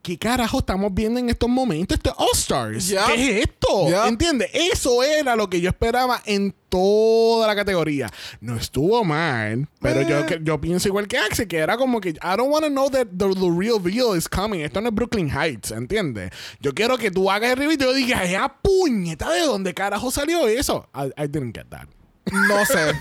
[0.03, 1.97] ¿qué carajo estamos viendo en estos momentos?
[1.97, 2.89] Esto es All Stars.
[2.89, 3.07] Ya.
[3.07, 3.89] ¿Qué es esto?
[3.91, 4.07] Ya.
[4.09, 4.51] ¿Entiendes?
[4.53, 8.11] Eso era lo que yo esperaba en toda la categoría.
[8.41, 10.41] No estuvo mal, pero yo, Eh.
[10.43, 13.07] yo pienso igual que Axel, que era como que I don't want to know that
[13.17, 14.61] the, the real deal is coming.
[14.61, 16.31] Esto no es Brooklyn Heights, ¿entiendes?
[16.61, 20.11] Yo quiero que tú hagas el review y yo diga, ¡esa puñeta de dónde carajo
[20.11, 20.89] salió eso!
[20.95, 21.87] I, I didn't get that.
[22.31, 22.93] No sé,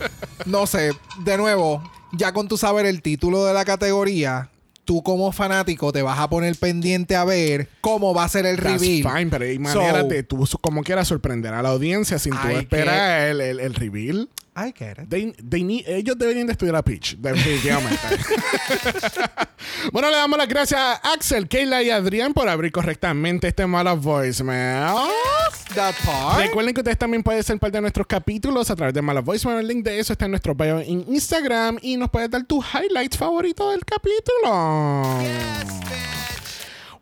[0.45, 0.91] no sé.
[1.25, 1.83] De nuevo,
[2.13, 4.49] ya con tu saber el título de la categoría,
[4.87, 8.55] tú como fanático te vas a poner pendiente a ver cómo va a ser el
[8.55, 9.03] That's reveal.
[9.17, 12.47] fine, pero hay So- manera de tú como quieras sorprender a la audiencia sin tú
[12.47, 14.29] esperar el, el, el reveal.
[14.59, 15.07] I get it.
[15.09, 17.99] They- they need- ellos deberían de estudiar a Peach, definitivamente.
[19.91, 23.93] bueno, le damos las gracias a Axel, Kayla y Adrián por abrir correctamente este mala
[23.93, 24.95] voicemail.
[25.75, 26.39] That part.
[26.39, 29.59] Recuerden que ustedes también pueden ser parte de nuestros capítulos a través de Mala Voicemail.
[29.59, 32.65] El link de eso está en nuestro bio en Instagram y nos puedes dar tus
[32.73, 35.19] highlights favoritos del capítulo.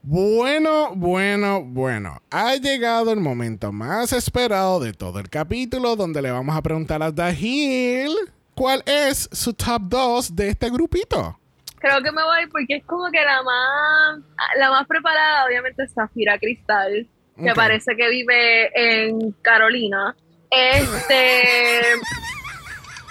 [0.07, 2.22] Bueno, bueno, bueno.
[2.30, 7.02] Ha llegado el momento más esperado de todo el capítulo donde le vamos a preguntar
[7.02, 8.11] a Dahil
[8.53, 11.40] cuál es su top 2 de este grupito.
[11.80, 14.19] Creo que me voy porque es como que la más,
[14.60, 17.07] la más preparada, obviamente, es Zafira Cristal,
[17.44, 20.15] que parece que vive en Carolina.
[20.52, 21.82] Este.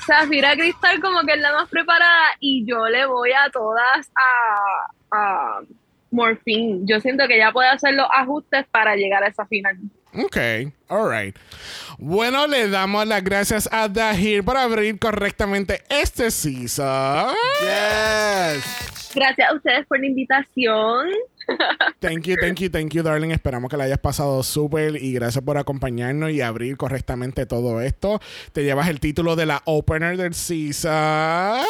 [0.07, 5.17] Zafira Cristal, como que es la más preparada, y yo le voy a todas a,
[5.17, 5.61] a
[6.15, 6.81] Morphine.
[6.85, 9.77] Yo siento que ella puede hacer los ajustes para llegar a esa final.
[10.17, 10.37] Ok,
[10.89, 11.37] alright.
[11.99, 17.35] Bueno, le damos las gracias a Dahir por abrir correctamente este season.
[17.61, 19.13] Yes.
[19.15, 21.09] Gracias a ustedes por la invitación.
[22.01, 23.31] Thank you, thank you, thank you, darling.
[23.31, 28.21] Esperamos que la hayas pasado súper y gracias por acompañarnos y abrir correctamente todo esto.
[28.53, 31.61] Te llevas el título de la opener del season.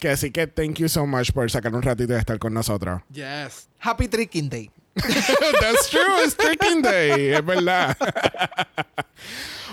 [0.00, 3.02] Que así que thank you so much por sacar un ratito de estar con nosotros.
[3.10, 3.68] Yes.
[3.80, 4.70] Happy Tricking Day.
[5.60, 7.96] That's true, it's Tricking Day, es verdad.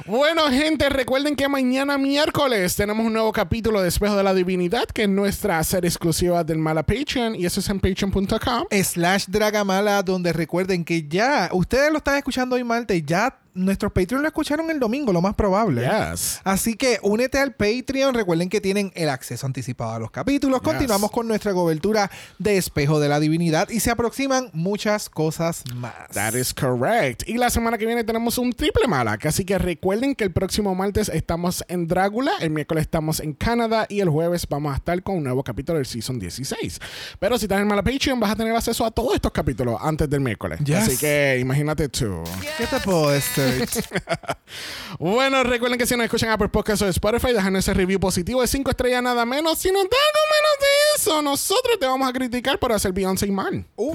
[0.05, 4.85] Bueno, gente, recuerden que mañana miércoles tenemos un nuevo capítulo de Espejo de la Divinidad,
[4.85, 8.65] que es nuestra serie exclusiva del Mala Patreon, y eso es en patreon.com.
[8.69, 14.21] Slash Dragamala, donde recuerden que ya, ustedes lo están escuchando hoy martes, ya nuestros Patreon
[14.21, 15.81] lo escucharon el domingo, lo más probable.
[15.81, 16.41] Yes.
[16.43, 18.13] Así que únete al Patreon.
[18.13, 20.59] Recuerden que tienen el acceso anticipado a los capítulos.
[20.61, 20.69] Yes.
[20.69, 25.93] Continuamos con nuestra cobertura de Espejo de la Divinidad y se aproximan muchas cosas más.
[26.13, 27.27] That is correct.
[27.27, 29.17] Y la semana que viene tenemos un triple mala.
[29.23, 33.85] Así que recuerden que el próximo martes estamos en Drácula, el miércoles estamos en Canadá
[33.89, 36.79] y el jueves vamos a estar con un nuevo capítulo del Season 16.
[37.19, 40.09] Pero si estás en Mala Patreon vas a tener acceso a todos estos capítulos antes
[40.09, 40.59] del miércoles.
[40.63, 40.77] Yes.
[40.77, 42.21] Así que imagínate tú.
[42.57, 43.44] ¿Qué te puedo decir?
[44.99, 48.47] Bueno, recuerden que si nos escuchan Apple Podcasts o Spotify, dejan ese review positivo de
[48.47, 49.57] 5 estrellas nada menos.
[49.57, 53.27] Si nos da algo menos de eso, nosotros te vamos a criticar por hacer Beyoncé
[53.27, 53.67] y Man.
[53.75, 53.93] Uh,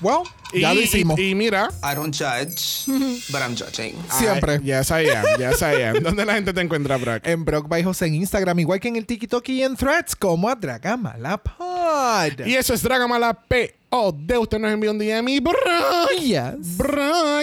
[0.00, 0.22] well,
[0.52, 1.18] ya lo hicimos.
[1.18, 2.86] Y, y mira, I don't judge,
[3.30, 3.94] but I'm judging.
[4.18, 4.54] Siempre.
[4.54, 5.24] Ay, yes, I am.
[5.38, 6.02] Yes, I am.
[6.02, 7.24] ¿Dónde la gente te encuentra, Brock?
[7.26, 10.48] en Brock by José en Instagram, igual que en el TikTok y en Threads, como
[10.48, 12.46] a Dragamala Pod.
[12.46, 13.76] Y eso es Dragamala P.
[13.98, 15.56] O de usted nos envió un DM y Brock.
[16.20, 16.76] Yes.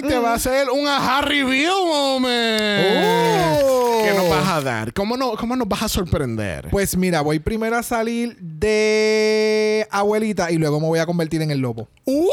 [0.08, 3.60] Te va a hacer un aha review moment.
[3.64, 4.02] Oh.
[4.04, 4.94] ¿Qué nos vas a dar?
[4.94, 6.68] ¿Cómo, no, ¿Cómo nos vas a sorprender?
[6.70, 11.50] Pues mira, voy primero a salir de abuelita y luego me voy a convertir en
[11.50, 11.90] el lobo.
[12.06, 12.30] Uh.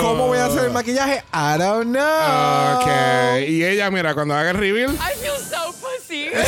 [0.00, 1.22] ¿Cómo voy a hacer el maquillaje?
[1.34, 2.80] I don't know.
[2.80, 2.86] Ok.
[3.46, 4.94] Y ella, mira, cuando haga el reveal.
[4.94, 6.30] I feel so pussy.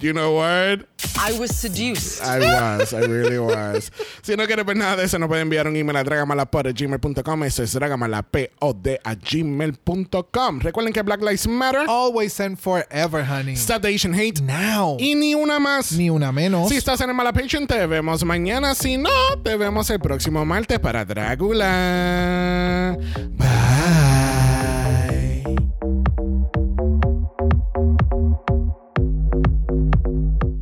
[0.00, 0.86] You know what?
[1.18, 2.22] I was seduced.
[2.22, 3.90] I was, I really was.
[4.22, 7.44] Si no quieres ver nada de eso, nos puede enviar un email a dragamalapod.gmail.com.
[7.44, 10.60] Eso es dragamalapod a gmail.com.
[10.60, 11.86] Recuerden que Black Lives Matter.
[11.88, 13.54] Always and forever, honey.
[13.56, 14.40] Stop the Asian hate.
[14.40, 14.96] Now.
[15.00, 15.92] Y ni una más.
[15.92, 16.68] Ni una menos.
[16.68, 18.74] Si estás en el Malapation, te vemos mañana.
[18.74, 19.10] Si no,
[19.42, 22.96] te vemos el próximo martes para Drácula.
[23.36, 24.01] Bye.